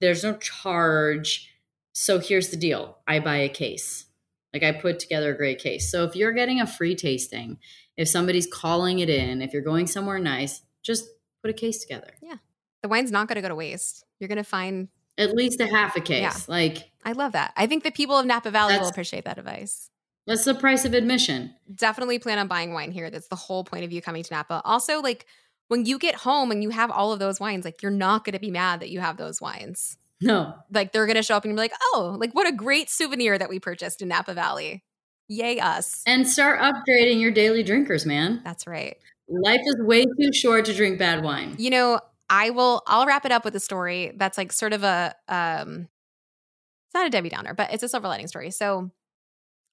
there's 0.00 0.24
no 0.24 0.36
charge. 0.36 1.52
So 1.92 2.18
here's 2.18 2.48
the 2.48 2.56
deal. 2.56 2.98
I 3.06 3.20
buy 3.20 3.36
a 3.36 3.48
case. 3.48 4.06
Like 4.52 4.62
I 4.62 4.72
put 4.72 4.98
together 4.98 5.32
a 5.32 5.36
great 5.36 5.60
case. 5.60 5.90
So 5.90 6.04
if 6.04 6.16
you're 6.16 6.32
getting 6.32 6.60
a 6.60 6.66
free 6.66 6.96
tasting, 6.96 7.58
if 7.96 8.08
somebody's 8.08 8.46
calling 8.46 8.98
it 8.98 9.08
in, 9.08 9.42
if 9.42 9.52
you're 9.52 9.62
going 9.62 9.86
somewhere 9.86 10.18
nice, 10.18 10.62
just 10.82 11.08
put 11.46 11.50
a 11.50 11.58
case 11.58 11.78
together. 11.80 12.12
Yeah. 12.20 12.36
The 12.82 12.88
wine's 12.88 13.10
not 13.10 13.28
going 13.28 13.36
to 13.36 13.42
go 13.42 13.48
to 13.48 13.54
waste. 13.54 14.04
You're 14.18 14.28
going 14.28 14.36
to 14.36 14.44
find 14.44 14.88
At 15.18 15.34
least 15.34 15.60
a 15.60 15.66
half 15.66 15.96
a 15.96 16.00
case. 16.00 16.20
Yeah. 16.20 16.34
Like 16.48 16.90
I 17.04 17.12
love 17.12 17.32
that. 17.32 17.52
I 17.56 17.66
think 17.66 17.84
the 17.84 17.90
people 17.90 18.18
of 18.18 18.26
Napa 18.26 18.50
Valley 18.50 18.78
will 18.78 18.88
appreciate 18.88 19.24
that 19.24 19.38
advice. 19.38 19.90
that's 20.26 20.44
the 20.44 20.54
price 20.54 20.84
of 20.84 20.92
admission. 20.94 21.54
Definitely 21.74 22.18
plan 22.18 22.38
on 22.38 22.48
buying 22.48 22.72
wine 22.72 22.90
here. 22.90 23.10
That's 23.10 23.28
the 23.28 23.36
whole 23.36 23.64
point 23.64 23.84
of 23.84 23.92
you 23.92 24.02
coming 24.02 24.22
to 24.24 24.34
Napa. 24.34 24.60
Also, 24.64 25.00
like 25.00 25.26
when 25.68 25.84
you 25.84 25.98
get 25.98 26.14
home 26.16 26.50
and 26.50 26.62
you 26.62 26.70
have 26.70 26.90
all 26.90 27.12
of 27.12 27.18
those 27.18 27.40
wines, 27.40 27.64
like 27.64 27.82
you're 27.82 27.90
not 27.90 28.24
going 28.24 28.34
to 28.34 28.40
be 28.40 28.50
mad 28.50 28.80
that 28.80 28.90
you 28.90 29.00
have 29.00 29.16
those 29.16 29.40
wines. 29.40 29.98
No. 30.20 30.54
Like 30.72 30.92
they're 30.92 31.06
going 31.06 31.16
to 31.16 31.22
show 31.22 31.36
up 31.36 31.44
and 31.44 31.54
be 31.54 31.58
like, 31.58 31.72
oh, 31.92 32.16
like 32.18 32.32
what 32.34 32.48
a 32.48 32.52
great 32.52 32.90
souvenir 32.90 33.38
that 33.38 33.48
we 33.48 33.60
purchased 33.60 34.02
in 34.02 34.08
Napa 34.08 34.34
Valley. 34.34 34.82
Yay, 35.28 35.58
us. 35.58 36.02
And 36.06 36.26
start 36.28 36.60
upgrading 36.60 37.20
your 37.20 37.32
daily 37.32 37.62
drinkers, 37.64 38.06
man. 38.06 38.40
That's 38.44 38.66
right. 38.66 38.96
Life 39.28 39.60
is 39.64 39.76
way 39.80 40.04
too 40.04 40.32
short 40.32 40.64
to 40.66 40.74
drink 40.74 40.98
bad 40.98 41.22
wine. 41.22 41.56
You 41.58 41.70
know, 41.70 42.00
I 42.30 42.50
will, 42.50 42.82
I'll 42.86 43.06
wrap 43.06 43.24
it 43.24 43.32
up 43.32 43.44
with 43.44 43.56
a 43.56 43.60
story 43.60 44.12
that's 44.16 44.38
like 44.38 44.52
sort 44.52 44.72
of 44.72 44.82
a, 44.84 45.14
um, 45.28 45.88
it's 46.86 46.94
not 46.94 47.06
a 47.06 47.10
Debbie 47.10 47.28
Downer, 47.28 47.54
but 47.54 47.72
it's 47.72 47.82
a 47.82 47.88
silver 47.88 48.08
lining 48.08 48.28
story. 48.28 48.50
So 48.50 48.90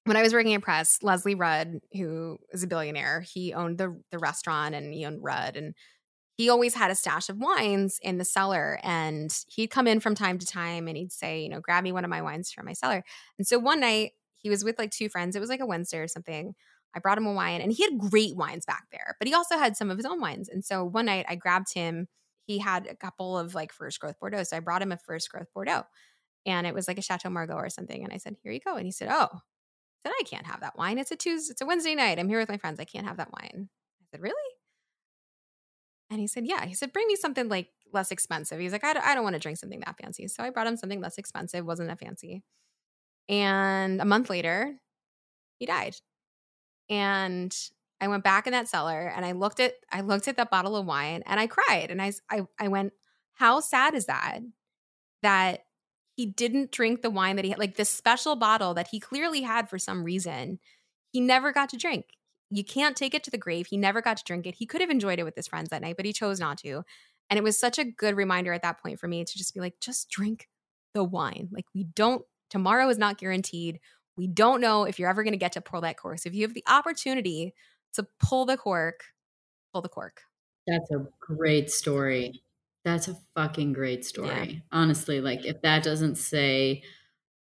when 0.04 0.16
I 0.16 0.22
was 0.22 0.32
working 0.32 0.54
at 0.54 0.62
press, 0.62 0.98
Leslie 1.02 1.34
Rudd, 1.34 1.80
who 1.92 2.38
is 2.52 2.62
a 2.62 2.66
billionaire, 2.66 3.22
he 3.22 3.52
owned 3.54 3.78
the 3.78 3.98
the 4.10 4.18
restaurant 4.18 4.74
and 4.74 4.92
he 4.92 5.04
owned 5.06 5.22
Rudd 5.22 5.56
and 5.56 5.74
he 6.36 6.50
always 6.50 6.74
had 6.74 6.90
a 6.90 6.94
stash 6.94 7.28
of 7.28 7.38
wines 7.38 7.98
in 8.02 8.18
the 8.18 8.24
cellar 8.24 8.80
and 8.82 9.32
he'd 9.46 9.68
come 9.68 9.86
in 9.86 10.00
from 10.00 10.14
time 10.14 10.38
to 10.38 10.46
time 10.46 10.88
and 10.88 10.96
he'd 10.96 11.12
say, 11.12 11.42
you 11.42 11.48
know, 11.48 11.60
grab 11.60 11.84
me 11.84 11.92
one 11.92 12.04
of 12.04 12.10
my 12.10 12.22
wines 12.22 12.50
from 12.50 12.66
my 12.66 12.72
cellar. 12.72 13.04
And 13.38 13.46
so 13.46 13.58
one 13.58 13.80
night 13.80 14.12
he 14.36 14.50
was 14.50 14.64
with 14.64 14.78
like 14.78 14.90
two 14.90 15.08
friends. 15.08 15.36
It 15.36 15.40
was 15.40 15.48
like 15.48 15.60
a 15.60 15.66
Wednesday 15.66 15.98
or 15.98 16.08
something. 16.08 16.54
I 16.94 17.00
brought 17.00 17.18
him 17.18 17.26
a 17.26 17.32
wine 17.32 17.60
and 17.60 17.72
he 17.72 17.82
had 17.82 17.98
great 17.98 18.36
wines 18.36 18.64
back 18.64 18.84
there, 18.92 19.16
but 19.18 19.28
he 19.28 19.34
also 19.34 19.58
had 19.58 19.76
some 19.76 19.90
of 19.90 19.96
his 19.96 20.06
own 20.06 20.20
wines. 20.20 20.48
And 20.48 20.64
so 20.64 20.84
one 20.84 21.06
night 21.06 21.26
I 21.28 21.34
grabbed 21.34 21.74
him. 21.74 22.08
He 22.46 22.58
had 22.58 22.86
a 22.86 22.94
couple 22.94 23.38
of 23.38 23.54
like 23.54 23.72
first 23.72 24.00
growth 24.00 24.18
Bordeaux. 24.20 24.44
So 24.44 24.56
I 24.56 24.60
brought 24.60 24.82
him 24.82 24.92
a 24.92 24.96
first 24.96 25.30
growth 25.30 25.48
Bordeaux 25.54 25.84
and 26.46 26.66
it 26.66 26.74
was 26.74 26.88
like 26.88 26.98
a 26.98 27.02
Chateau 27.02 27.30
Margaux 27.30 27.54
or 27.54 27.70
something. 27.70 28.04
And 28.04 28.12
I 28.12 28.18
said, 28.18 28.36
here 28.42 28.52
you 28.52 28.60
go. 28.60 28.76
And 28.76 28.86
he 28.86 28.92
said, 28.92 29.08
oh, 29.10 29.28
I 29.32 30.08
said, 30.08 30.12
I 30.18 30.22
can't 30.24 30.46
have 30.46 30.60
that 30.60 30.76
wine. 30.76 30.98
It's 30.98 31.10
a 31.10 31.16
Tuesday, 31.16 31.52
it's 31.52 31.62
a 31.62 31.66
Wednesday 31.66 31.94
night. 31.94 32.18
I'm 32.18 32.28
here 32.28 32.38
with 32.38 32.48
my 32.48 32.58
friends. 32.58 32.78
I 32.80 32.84
can't 32.84 33.06
have 33.06 33.16
that 33.16 33.32
wine. 33.32 33.68
I 34.02 34.04
said, 34.10 34.20
really? 34.20 34.34
And 36.10 36.20
he 36.20 36.26
said, 36.26 36.44
Yeah. 36.46 36.64
He 36.64 36.74
said, 36.74 36.92
Bring 36.92 37.06
me 37.08 37.16
something 37.16 37.48
like 37.48 37.70
less 37.92 38.10
expensive. 38.10 38.60
He's 38.60 38.72
like, 38.72 38.84
I 38.84 38.92
don't, 38.92 39.04
I 39.04 39.14
don't 39.14 39.24
want 39.24 39.34
to 39.34 39.40
drink 39.40 39.58
something 39.58 39.80
that 39.80 39.96
fancy. 40.00 40.28
So 40.28 40.42
I 40.42 40.50
brought 40.50 40.66
him 40.66 40.76
something 40.76 41.00
less 41.00 41.18
expensive, 41.18 41.64
wasn't 41.64 41.88
that 41.88 41.98
fancy. 41.98 42.42
And 43.28 44.00
a 44.00 44.04
month 44.04 44.30
later, 44.30 44.74
he 45.58 45.66
died. 45.66 45.96
And 46.88 47.54
I 48.00 48.08
went 48.08 48.24
back 48.24 48.46
in 48.46 48.52
that 48.52 48.68
cellar 48.68 49.12
and 49.14 49.24
I 49.24 49.32
looked 49.32 49.60
at 49.60 49.74
I 49.90 50.02
looked 50.02 50.28
at 50.28 50.36
that 50.36 50.50
bottle 50.50 50.76
of 50.76 50.86
wine 50.86 51.22
and 51.26 51.40
I 51.40 51.46
cried 51.46 51.90
and 51.90 52.02
I 52.02 52.12
I, 52.30 52.42
I 52.58 52.68
went, 52.68 52.92
how 53.34 53.60
sad 53.60 53.94
is 53.94 54.06
that? 54.06 54.40
That 55.22 55.64
he 56.16 56.26
didn't 56.26 56.70
drink 56.70 57.02
the 57.02 57.10
wine 57.10 57.36
that 57.36 57.44
he 57.44 57.50
had, 57.50 57.58
like 57.58 57.76
this 57.76 57.90
special 57.90 58.36
bottle 58.36 58.74
that 58.74 58.88
he 58.88 59.00
clearly 59.00 59.42
had 59.42 59.68
for 59.68 59.78
some 59.78 60.04
reason. 60.04 60.58
He 61.10 61.20
never 61.20 61.52
got 61.52 61.70
to 61.70 61.76
drink 61.76 62.06
you 62.50 62.64
can't 62.64 62.96
take 62.96 63.14
it 63.14 63.24
to 63.24 63.30
the 63.30 63.38
grave. 63.38 63.66
He 63.66 63.76
never 63.76 64.00
got 64.00 64.16
to 64.16 64.24
drink 64.24 64.46
it. 64.46 64.54
He 64.54 64.66
could 64.66 64.80
have 64.80 64.90
enjoyed 64.90 65.18
it 65.18 65.24
with 65.24 65.34
his 65.34 65.48
friends 65.48 65.70
that 65.70 65.82
night, 65.82 65.96
but 65.96 66.04
he 66.04 66.12
chose 66.12 66.38
not 66.38 66.58
to. 66.58 66.84
And 67.30 67.38
it 67.38 67.42
was 67.42 67.58
such 67.58 67.78
a 67.78 67.84
good 67.84 68.16
reminder 68.16 68.52
at 68.52 68.62
that 68.62 68.80
point 68.80 69.00
for 69.00 69.08
me 69.08 69.24
to 69.24 69.38
just 69.38 69.54
be 69.54 69.60
like, 69.60 69.74
just 69.80 70.08
drink 70.08 70.48
the 70.92 71.02
wine. 71.02 71.48
Like, 71.50 71.64
we 71.74 71.84
don't, 71.84 72.22
tomorrow 72.50 72.88
is 72.88 72.98
not 72.98 73.18
guaranteed. 73.18 73.80
We 74.16 74.26
don't 74.26 74.60
know 74.60 74.84
if 74.84 74.98
you're 74.98 75.10
ever 75.10 75.22
going 75.22 75.32
to 75.32 75.38
get 75.38 75.52
to 75.52 75.60
pull 75.60 75.80
that 75.82 75.96
cork. 75.96 76.18
So 76.18 76.28
if 76.28 76.34
you 76.34 76.42
have 76.42 76.54
the 76.54 76.64
opportunity 76.68 77.54
to 77.94 78.06
pull 78.20 78.46
the 78.46 78.56
cork, 78.56 79.04
pull 79.72 79.82
the 79.82 79.88
cork. 79.88 80.22
That's 80.66 80.90
a 80.92 81.06
great 81.20 81.70
story. 81.70 82.42
That's 82.84 83.08
a 83.08 83.16
fucking 83.34 83.72
great 83.72 84.04
story. 84.04 84.28
Yeah. 84.52 84.60
Honestly, 84.70 85.20
like 85.20 85.44
if 85.44 85.62
that 85.62 85.82
doesn't 85.82 86.16
say 86.16 86.82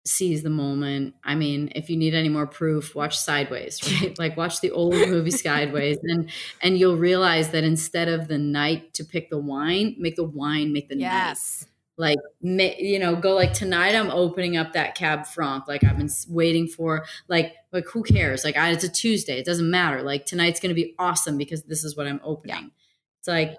seize 0.08 0.42
the 0.42 0.50
moment. 0.50 1.14
I 1.24 1.36
mean, 1.36 1.72
if 1.76 1.90
you 1.90 1.98
need 1.98 2.14
any 2.14 2.30
more 2.30 2.48
proof, 2.48 2.96
watch 2.96 3.18
Sideways, 3.18 3.80
right? 4.02 4.18
like 4.18 4.38
watch 4.38 4.62
the 4.62 4.72
old 4.72 4.94
movie 4.94 5.32
Sideways 5.32 5.98
and 6.04 6.30
and 6.62 6.78
you'll 6.78 6.98
realize 6.98 7.50
that 7.52 7.64
instead 7.64 8.08
of 8.08 8.28
the 8.28 8.38
night 8.38 8.94
to 8.96 9.04
pick 9.04 9.30
the 9.30 9.38
wine, 9.38 9.96
make 10.00 10.16
the 10.16 10.24
wine 10.24 10.74
make 10.74 10.90
the 10.90 10.98
yes. 10.98 11.66
night. 11.66 11.74
Like 11.98 12.20
you 12.42 13.00
know, 13.00 13.16
go 13.16 13.36
like 13.36 13.54
tonight. 13.54 13.96
I'm 13.96 14.12
opening 14.12 14.56
up 14.56 14.74
that 14.74 14.96
Cab 14.96 15.26
Franc. 15.26 15.68
Like 15.68 15.84
I've 15.84 15.98
been 15.98 16.10
waiting 16.30 16.68
for. 16.68 17.06
Like 17.28 17.54
like 17.72 17.86
who 17.88 18.04
cares? 18.04 18.44
Like 18.44 18.56
I, 18.56 18.70
it's 18.72 18.84
a 18.84 18.90
Tuesday. 18.90 19.40
It 19.40 19.46
doesn't 19.46 19.70
matter. 19.70 20.04
Like 20.04 20.26
tonight's 20.26 20.60
going 20.60 20.70
to 20.70 20.76
be 20.76 20.94
awesome 21.00 21.38
because 21.38 21.64
this 21.64 21.84
is 21.84 21.98
what 21.98 22.08
I'm 22.08 22.22
opening. 22.24 22.56
Yeah. 22.56 22.70
It's 23.20 23.28
like 23.28 23.58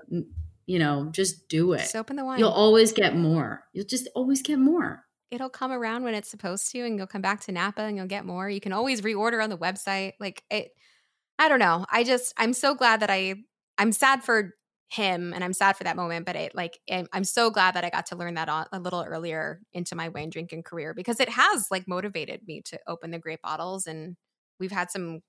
you 0.67 0.79
know, 0.79 1.09
just 1.13 1.49
do 1.49 1.73
it. 1.73 1.79
Just 1.79 1.97
open 1.97 2.17
the 2.17 2.25
wine. 2.25 2.39
You'll 2.39 2.51
always 2.51 2.93
get 2.93 3.17
more. 3.17 3.65
You'll 3.73 3.87
just 3.87 4.09
always 4.15 4.43
get 4.43 4.59
more 4.59 5.05
it'll 5.31 5.51
come 5.51 5.73
around 5.73 6.05
when 6.05 6.15
it's 6.15 6.31
supposed 6.31 6.71
to 6.73 6.81
and 6.81 6.97
you'll 6.97 7.07
come 7.07 7.23
back 7.23 7.41
to 7.41 7.53
Napa 7.53 7.83
and 7.83 7.97
you'll 7.97 8.07
get 8.07 8.25
more. 8.25 8.49
You 8.49 8.61
can 8.61 8.73
always 8.73 9.03
reorder 9.03 9.43
on 9.43 9.51
the 9.51 9.59
website. 9.59 10.13
Like 10.19 10.43
it 10.51 10.71
I 11.39 11.49
don't 11.49 11.59
know. 11.59 11.87
I 11.91 12.05
just 12.05 12.35
I'm 12.37 12.53
so 12.53 12.75
glad 12.75 13.01
that 13.01 13.11
I 13.11 13.35
I'm 13.77 13.93
sad 13.93 14.25
for 14.25 14.55
him 14.91 15.35
and 15.35 15.45
I'm 15.45 15.53
sad 15.53 15.77
for 15.77 15.85
that 15.85 15.97
moment, 15.97 16.25
but 16.25 16.35
it 16.35 16.55
like 16.55 16.79
I'm 16.91 17.25
so 17.25 17.51
glad 17.51 17.75
that 17.75 17.85
I 17.85 17.91
got 17.91 18.07
to 18.07 18.17
learn 18.17 18.35
that 18.35 18.49
a 18.49 18.81
little 18.81 19.05
earlier 19.07 19.61
into 19.73 19.95
my 19.95 20.09
wine 20.09 20.31
drinking 20.31 20.63
career 20.63 20.95
because 20.95 21.21
it 21.21 21.29
has 21.29 21.67
like 21.71 21.87
motivated 21.87 22.41
me 22.47 22.63
to 22.67 22.79
open 22.87 23.11
the 23.11 23.19
great 23.19 23.43
bottles 23.43 23.87
and 23.87 24.17
we've 24.59 24.73
had 24.73 24.91
some 24.91 25.21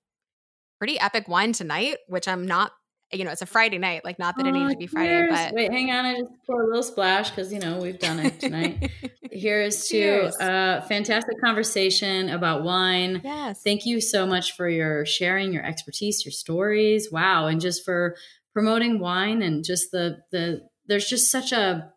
pretty 0.78 0.98
epic 0.98 1.28
wine 1.28 1.52
tonight, 1.52 1.98
which 2.08 2.26
I'm 2.26 2.46
not 2.46 2.72
you 3.12 3.24
know, 3.24 3.32
it's 3.32 3.42
a 3.42 3.46
Friday 3.46 3.78
night. 3.78 4.04
Like, 4.04 4.18
not 4.18 4.36
that 4.36 4.46
it 4.46 4.52
needs 4.52 4.70
to 4.70 4.78
be 4.78 4.86
Friday, 4.86 5.26
but 5.28 5.52
wait, 5.52 5.72
hang 5.72 5.90
on. 5.90 6.04
I 6.04 6.20
just 6.20 6.30
pour 6.46 6.62
a 6.62 6.66
little 6.66 6.82
splash 6.82 7.30
because 7.30 7.52
you 7.52 7.58
know 7.58 7.78
we've 7.78 7.98
done 7.98 8.20
it 8.20 8.38
tonight. 8.38 8.88
Here's 9.32 9.88
to 9.88 10.30
a 10.40 10.44
uh, 10.44 10.80
fantastic 10.82 11.40
conversation 11.40 12.28
about 12.28 12.62
wine. 12.62 13.20
Yes, 13.24 13.62
thank 13.62 13.84
you 13.84 14.00
so 14.00 14.26
much 14.26 14.52
for 14.52 14.68
your 14.68 15.04
sharing, 15.04 15.52
your 15.52 15.64
expertise, 15.64 16.24
your 16.24 16.30
stories. 16.32 17.10
Wow, 17.10 17.46
and 17.46 17.60
just 17.60 17.84
for 17.84 18.14
promoting 18.52 18.98
wine 18.98 19.42
and 19.42 19.64
just 19.64 19.90
the 19.92 20.18
the. 20.30 20.62
There's 20.86 21.08
just 21.08 21.30
such 21.30 21.52
a, 21.52 21.92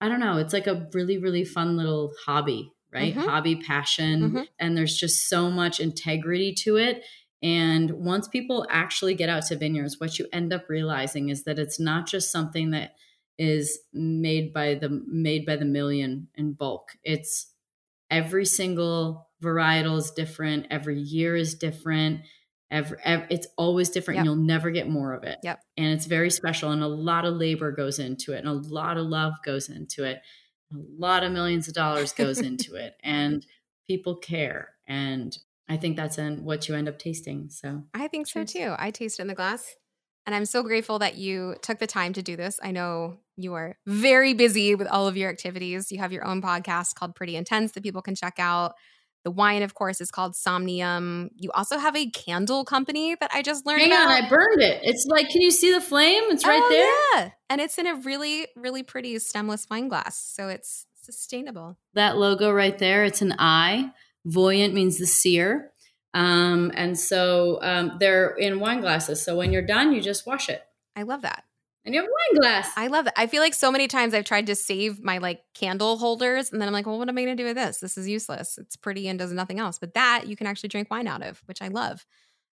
I 0.00 0.08
don't 0.08 0.20
know. 0.20 0.36
It's 0.36 0.52
like 0.52 0.66
a 0.66 0.88
really 0.92 1.18
really 1.18 1.44
fun 1.44 1.76
little 1.76 2.12
hobby, 2.26 2.72
right? 2.92 3.14
Mm-hmm. 3.14 3.28
Hobby, 3.28 3.56
passion, 3.56 4.22
mm-hmm. 4.22 4.42
and 4.58 4.76
there's 4.76 4.96
just 4.96 5.28
so 5.28 5.50
much 5.50 5.80
integrity 5.80 6.54
to 6.64 6.76
it 6.76 7.02
and 7.42 7.90
once 7.92 8.28
people 8.28 8.66
actually 8.70 9.14
get 9.14 9.28
out 9.28 9.46
to 9.46 9.56
vineyards, 9.56 10.00
what 10.00 10.18
you 10.18 10.26
end 10.32 10.52
up 10.52 10.68
realizing 10.68 11.28
is 11.28 11.44
that 11.44 11.58
it's 11.58 11.78
not 11.78 12.08
just 12.08 12.32
something 12.32 12.70
that 12.70 12.94
is 13.38 13.78
made 13.92 14.52
by 14.52 14.74
the 14.74 14.88
made 15.06 15.44
by 15.44 15.56
the 15.56 15.64
million 15.66 16.28
in 16.34 16.54
bulk. 16.54 16.92
It's 17.04 17.52
every 18.10 18.46
single 18.46 19.28
varietal 19.42 19.98
is 19.98 20.10
different, 20.10 20.66
every 20.70 20.98
year 20.98 21.36
is 21.36 21.54
different. 21.54 22.22
Every, 22.70 22.98
every 23.04 23.26
it's 23.30 23.46
always 23.56 23.90
different. 23.90 24.16
Yep. 24.16 24.20
And 24.20 24.26
you'll 24.26 24.44
never 24.44 24.70
get 24.70 24.88
more 24.88 25.12
of 25.12 25.24
it. 25.24 25.38
Yep. 25.42 25.60
And 25.76 25.86
it's 25.86 26.06
very 26.06 26.30
special, 26.30 26.70
and 26.70 26.82
a 26.82 26.88
lot 26.88 27.24
of 27.24 27.34
labor 27.34 27.72
goes 27.72 27.98
into 27.98 28.32
it, 28.32 28.38
and 28.38 28.48
a 28.48 28.52
lot 28.52 28.96
of 28.96 29.06
love 29.06 29.34
goes 29.44 29.68
into 29.68 30.04
it. 30.04 30.18
A 30.72 30.76
lot 30.98 31.22
of 31.22 31.32
millions 31.32 31.68
of 31.68 31.74
dollars 31.74 32.12
goes 32.12 32.38
into 32.40 32.74
it, 32.74 32.94
and 33.02 33.46
people 33.86 34.16
care. 34.16 34.70
And 34.88 35.36
I 35.68 35.76
think 35.76 35.96
that's 35.96 36.18
in 36.18 36.44
what 36.44 36.68
you 36.68 36.74
end 36.74 36.88
up 36.88 36.98
tasting. 36.98 37.50
So 37.50 37.84
I 37.94 38.08
think 38.08 38.26
cheers. 38.26 38.52
so 38.52 38.58
too. 38.58 38.74
I 38.78 38.90
taste 38.90 39.18
it 39.18 39.22
in 39.22 39.28
the 39.28 39.34
glass. 39.34 39.74
And 40.26 40.34
I'm 40.34 40.44
so 40.44 40.64
grateful 40.64 40.98
that 40.98 41.16
you 41.16 41.54
took 41.62 41.78
the 41.78 41.86
time 41.86 42.12
to 42.14 42.22
do 42.22 42.36
this. 42.36 42.58
I 42.60 42.72
know 42.72 43.18
you 43.36 43.54
are 43.54 43.78
very 43.86 44.34
busy 44.34 44.74
with 44.74 44.88
all 44.88 45.06
of 45.06 45.16
your 45.16 45.30
activities. 45.30 45.92
You 45.92 45.98
have 45.98 46.12
your 46.12 46.24
own 46.24 46.42
podcast 46.42 46.96
called 46.96 47.14
Pretty 47.14 47.36
Intense 47.36 47.72
that 47.72 47.84
people 47.84 48.02
can 48.02 48.16
check 48.16 48.34
out. 48.38 48.74
The 49.26 49.32
wine, 49.32 49.64
of 49.64 49.74
course, 49.74 50.00
is 50.00 50.12
called 50.12 50.36
Somnium. 50.36 51.30
You 51.34 51.50
also 51.50 51.78
have 51.78 51.96
a 51.96 52.08
candle 52.10 52.64
company 52.64 53.16
that 53.18 53.28
I 53.34 53.42
just 53.42 53.66
learned 53.66 53.80
Hang 53.80 53.90
about. 53.90 54.06
on, 54.06 54.24
I 54.24 54.28
burned 54.28 54.62
it. 54.62 54.82
It's 54.84 55.04
like, 55.08 55.30
can 55.30 55.40
you 55.40 55.50
see 55.50 55.72
the 55.72 55.80
flame? 55.80 56.22
It's 56.28 56.46
right 56.46 56.62
oh, 56.62 56.68
there. 56.68 57.24
Yeah. 57.24 57.30
And 57.50 57.60
it's 57.60 57.76
in 57.76 57.88
a 57.88 57.96
really, 57.96 58.46
really 58.54 58.84
pretty 58.84 59.18
stemless 59.18 59.66
wine 59.68 59.88
glass. 59.88 60.16
So 60.16 60.46
it's 60.46 60.86
sustainable. 60.94 61.76
That 61.94 62.16
logo 62.18 62.52
right 62.52 62.78
there, 62.78 63.02
it's 63.02 63.20
an 63.20 63.34
eye. 63.36 63.90
Voyant 64.24 64.74
means 64.74 64.98
the 64.98 65.08
seer. 65.08 65.72
Um, 66.14 66.70
and 66.76 66.96
so 66.96 67.58
um, 67.62 67.96
they're 67.98 68.28
in 68.36 68.60
wine 68.60 68.80
glasses. 68.80 69.24
So 69.24 69.36
when 69.36 69.52
you're 69.52 69.66
done, 69.66 69.92
you 69.92 70.00
just 70.00 70.24
wash 70.24 70.48
it. 70.48 70.62
I 70.94 71.02
love 71.02 71.22
that. 71.22 71.42
And 71.86 71.94
you 71.94 72.00
have 72.00 72.08
a 72.08 72.12
wine 72.12 72.40
glass. 72.40 72.70
I 72.76 72.88
love 72.88 73.06
it. 73.06 73.12
I 73.16 73.28
feel 73.28 73.40
like 73.40 73.54
so 73.54 73.70
many 73.70 73.86
times 73.86 74.12
I've 74.12 74.24
tried 74.24 74.46
to 74.46 74.56
save 74.56 75.02
my 75.02 75.18
like 75.18 75.40
candle 75.54 75.96
holders, 75.98 76.50
and 76.50 76.60
then 76.60 76.66
I'm 76.68 76.74
like, 76.74 76.84
well, 76.84 76.98
what 76.98 77.08
am 77.08 77.16
I 77.16 77.24
going 77.24 77.36
to 77.36 77.40
do 77.40 77.46
with 77.46 77.56
this? 77.56 77.78
This 77.78 77.96
is 77.96 78.08
useless. 78.08 78.58
It's 78.58 78.74
pretty 78.74 79.06
and 79.06 79.16
does 79.16 79.32
nothing 79.32 79.60
else. 79.60 79.78
But 79.78 79.94
that 79.94 80.26
you 80.26 80.34
can 80.34 80.48
actually 80.48 80.68
drink 80.68 80.90
wine 80.90 81.06
out 81.06 81.22
of, 81.22 81.40
which 81.46 81.62
I 81.62 81.68
love. 81.68 82.04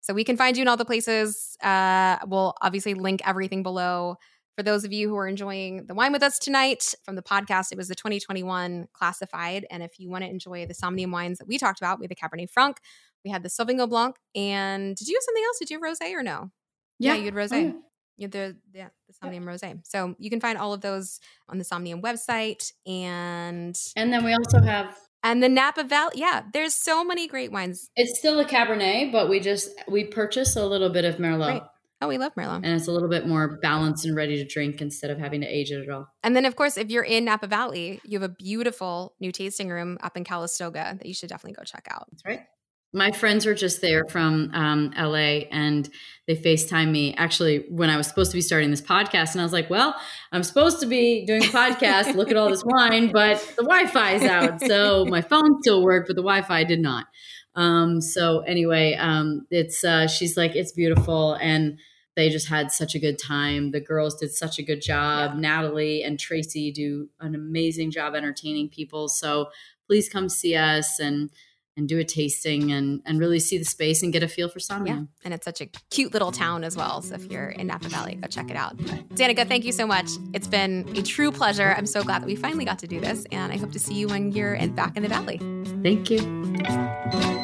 So 0.00 0.14
we 0.14 0.22
can 0.22 0.36
find 0.36 0.56
you 0.56 0.62
in 0.62 0.68
all 0.68 0.76
the 0.76 0.84
places. 0.84 1.56
Uh, 1.60 2.18
we'll 2.24 2.54
obviously 2.62 2.94
link 2.94 3.20
everything 3.26 3.64
below. 3.64 4.14
For 4.56 4.62
those 4.62 4.84
of 4.84 4.92
you 4.92 5.08
who 5.08 5.16
are 5.16 5.26
enjoying 5.26 5.86
the 5.86 5.94
wine 5.94 6.12
with 6.12 6.22
us 6.22 6.38
tonight 6.38 6.94
from 7.02 7.16
the 7.16 7.22
podcast, 7.22 7.72
it 7.72 7.76
was 7.76 7.88
the 7.88 7.96
2021 7.96 8.86
classified. 8.92 9.66
And 9.70 9.82
if 9.82 9.98
you 9.98 10.08
want 10.08 10.22
to 10.22 10.30
enjoy 10.30 10.64
the 10.66 10.74
Somnium 10.74 11.10
wines 11.10 11.38
that 11.38 11.48
we 11.48 11.58
talked 11.58 11.80
about, 11.80 11.98
we 11.98 12.04
have 12.04 12.10
the 12.10 12.14
Cabernet 12.14 12.48
Franc, 12.48 12.78
we 13.24 13.30
had 13.32 13.42
the 13.42 13.48
Sauvignon 13.48 13.88
Blanc, 13.90 14.16
and 14.36 14.94
did 14.94 15.08
you 15.08 15.16
have 15.16 15.24
something 15.24 15.44
else? 15.44 15.58
Did 15.58 15.70
you 15.70 15.80
have 15.80 15.96
rosé 15.96 16.12
or 16.12 16.22
no? 16.22 16.52
Yeah, 17.00 17.14
yeah 17.14 17.18
you 17.18 17.24
had 17.24 17.34
rosé. 17.34 17.52
Oh, 17.52 17.58
yeah. 17.58 17.72
Had 18.20 18.32
the 18.32 18.56
yeah 18.72 18.88
the 19.06 19.14
Somnium 19.14 19.44
yeah. 19.44 19.50
rosé. 19.50 19.86
So 19.86 20.14
you 20.18 20.30
can 20.30 20.40
find 20.40 20.58
all 20.58 20.72
of 20.72 20.80
those 20.80 21.20
on 21.48 21.58
the 21.58 21.64
Somnium 21.64 22.02
website, 22.02 22.72
and 22.86 23.78
and 23.96 24.12
then 24.12 24.24
we 24.24 24.32
also 24.32 24.60
have 24.60 24.96
and 25.22 25.42
the 25.42 25.48
Napa 25.48 25.84
Valley. 25.84 26.14
Yeah, 26.16 26.42
there's 26.52 26.74
so 26.74 27.04
many 27.04 27.26
great 27.26 27.50
wines. 27.50 27.90
It's 27.96 28.18
still 28.18 28.38
a 28.38 28.44
Cabernet, 28.44 29.10
but 29.12 29.28
we 29.28 29.40
just 29.40 29.70
we 29.88 30.04
purchase 30.04 30.56
a 30.56 30.64
little 30.64 30.90
bit 30.90 31.04
of 31.04 31.16
Merlot. 31.16 31.48
Right. 31.48 31.62
Oh, 32.02 32.08
we 32.08 32.18
love 32.18 32.34
Merlot. 32.34 32.56
And 32.56 32.66
it's 32.66 32.88
a 32.88 32.92
little 32.92 33.08
bit 33.08 33.26
more 33.26 33.58
balanced 33.62 34.04
and 34.04 34.14
ready 34.14 34.36
to 34.36 34.44
drink 34.44 34.82
instead 34.82 35.10
of 35.10 35.18
having 35.18 35.40
to 35.40 35.46
age 35.46 35.72
it 35.72 35.82
at 35.82 35.88
all. 35.88 36.06
And 36.22 36.36
then, 36.36 36.44
of 36.44 36.54
course, 36.54 36.76
if 36.76 36.90
you're 36.90 37.02
in 37.02 37.24
Napa 37.24 37.46
Valley, 37.46 38.00
you 38.04 38.20
have 38.20 38.30
a 38.30 38.32
beautiful 38.32 39.14
new 39.18 39.32
tasting 39.32 39.70
room 39.70 39.96
up 40.02 40.16
in 40.16 40.22
Calistoga 40.22 40.96
that 40.98 41.06
you 41.06 41.14
should 41.14 41.30
definitely 41.30 41.54
go 41.54 41.64
check 41.64 41.88
out. 41.90 42.06
That's 42.10 42.24
right. 42.26 42.46
My 42.92 43.10
friends 43.10 43.44
were 43.44 43.54
just 43.54 43.80
there 43.80 44.04
from 44.08 44.50
um, 44.54 44.92
LA 44.96 45.44
and 45.50 45.88
they 46.26 46.36
FaceTime 46.36 46.90
me 46.90 47.14
actually 47.14 47.66
when 47.68 47.90
I 47.90 47.96
was 47.96 48.06
supposed 48.06 48.30
to 48.30 48.36
be 48.36 48.40
starting 48.40 48.70
this 48.70 48.80
podcast. 48.80 49.32
And 49.32 49.40
I 49.40 49.44
was 49.44 49.52
like, 49.52 49.68
well, 49.68 49.94
I'm 50.32 50.42
supposed 50.42 50.80
to 50.80 50.86
be 50.86 51.24
doing 51.26 51.42
a 51.42 51.46
podcast, 51.46 52.14
look 52.14 52.30
at 52.30 52.36
all 52.36 52.48
this 52.48 52.64
wine, 52.64 53.10
but 53.12 53.38
the 53.56 53.62
Wi 53.62 53.86
Fi 53.86 54.12
is 54.12 54.22
out. 54.22 54.60
So 54.60 55.04
my 55.04 55.20
phone 55.20 55.60
still 55.62 55.82
worked, 55.82 56.08
but 56.08 56.16
the 56.16 56.22
Wi 56.22 56.42
Fi 56.42 56.64
did 56.64 56.80
not. 56.80 57.06
Um, 57.54 58.00
so 58.00 58.40
anyway, 58.40 58.94
um, 58.94 59.46
it's 59.50 59.82
uh, 59.84 60.06
she's 60.06 60.36
like, 60.36 60.54
it's 60.54 60.72
beautiful. 60.72 61.34
And 61.34 61.78
they 62.16 62.30
just 62.30 62.48
had 62.48 62.72
such 62.72 62.94
a 62.94 62.98
good 62.98 63.18
time. 63.18 63.70
The 63.70 63.80
girls 63.80 64.18
did 64.18 64.32
such 64.32 64.58
a 64.58 64.62
good 64.62 64.80
job. 64.80 65.32
Yeah. 65.34 65.40
Natalie 65.40 66.02
and 66.02 66.18
Tracy 66.18 66.72
do 66.72 67.08
an 67.20 67.34
amazing 67.34 67.90
job 67.90 68.14
entertaining 68.14 68.70
people. 68.70 69.08
So 69.08 69.50
please 69.86 70.08
come 70.08 70.28
see 70.28 70.56
us 70.56 70.98
and 70.98 71.30
and 71.76 71.88
do 71.88 71.98
a 71.98 72.04
tasting 72.04 72.72
and 72.72 73.02
and 73.04 73.18
really 73.18 73.38
see 73.38 73.58
the 73.58 73.64
space 73.64 74.02
and 74.02 74.12
get 74.12 74.22
a 74.22 74.28
feel 74.28 74.48
for 74.48 74.60
Sonoma. 74.60 74.88
Yeah, 74.88 75.02
and 75.24 75.34
it's 75.34 75.44
such 75.44 75.60
a 75.60 75.66
cute 75.90 76.12
little 76.12 76.32
town 76.32 76.64
as 76.64 76.76
well. 76.76 77.02
So 77.02 77.14
if 77.14 77.30
you're 77.30 77.48
in 77.48 77.66
Napa 77.66 77.88
Valley, 77.88 78.14
go 78.16 78.28
check 78.28 78.50
it 78.50 78.56
out. 78.56 78.76
Danica, 78.76 79.46
thank 79.46 79.64
you 79.64 79.72
so 79.72 79.86
much. 79.86 80.10
It's 80.32 80.48
been 80.48 80.88
a 80.96 81.02
true 81.02 81.30
pleasure. 81.30 81.74
I'm 81.76 81.86
so 81.86 82.02
glad 82.02 82.22
that 82.22 82.26
we 82.26 82.36
finally 82.36 82.64
got 82.64 82.78
to 82.80 82.86
do 82.86 83.00
this, 83.00 83.26
and 83.30 83.52
I 83.52 83.56
hope 83.56 83.72
to 83.72 83.78
see 83.78 83.94
you 83.94 84.08
when 84.08 84.32
you're 84.32 84.54
in, 84.54 84.74
back 84.74 84.96
in 84.96 85.02
the 85.02 85.08
valley. 85.08 85.38
Thank 85.82 86.10
you. 86.10 87.35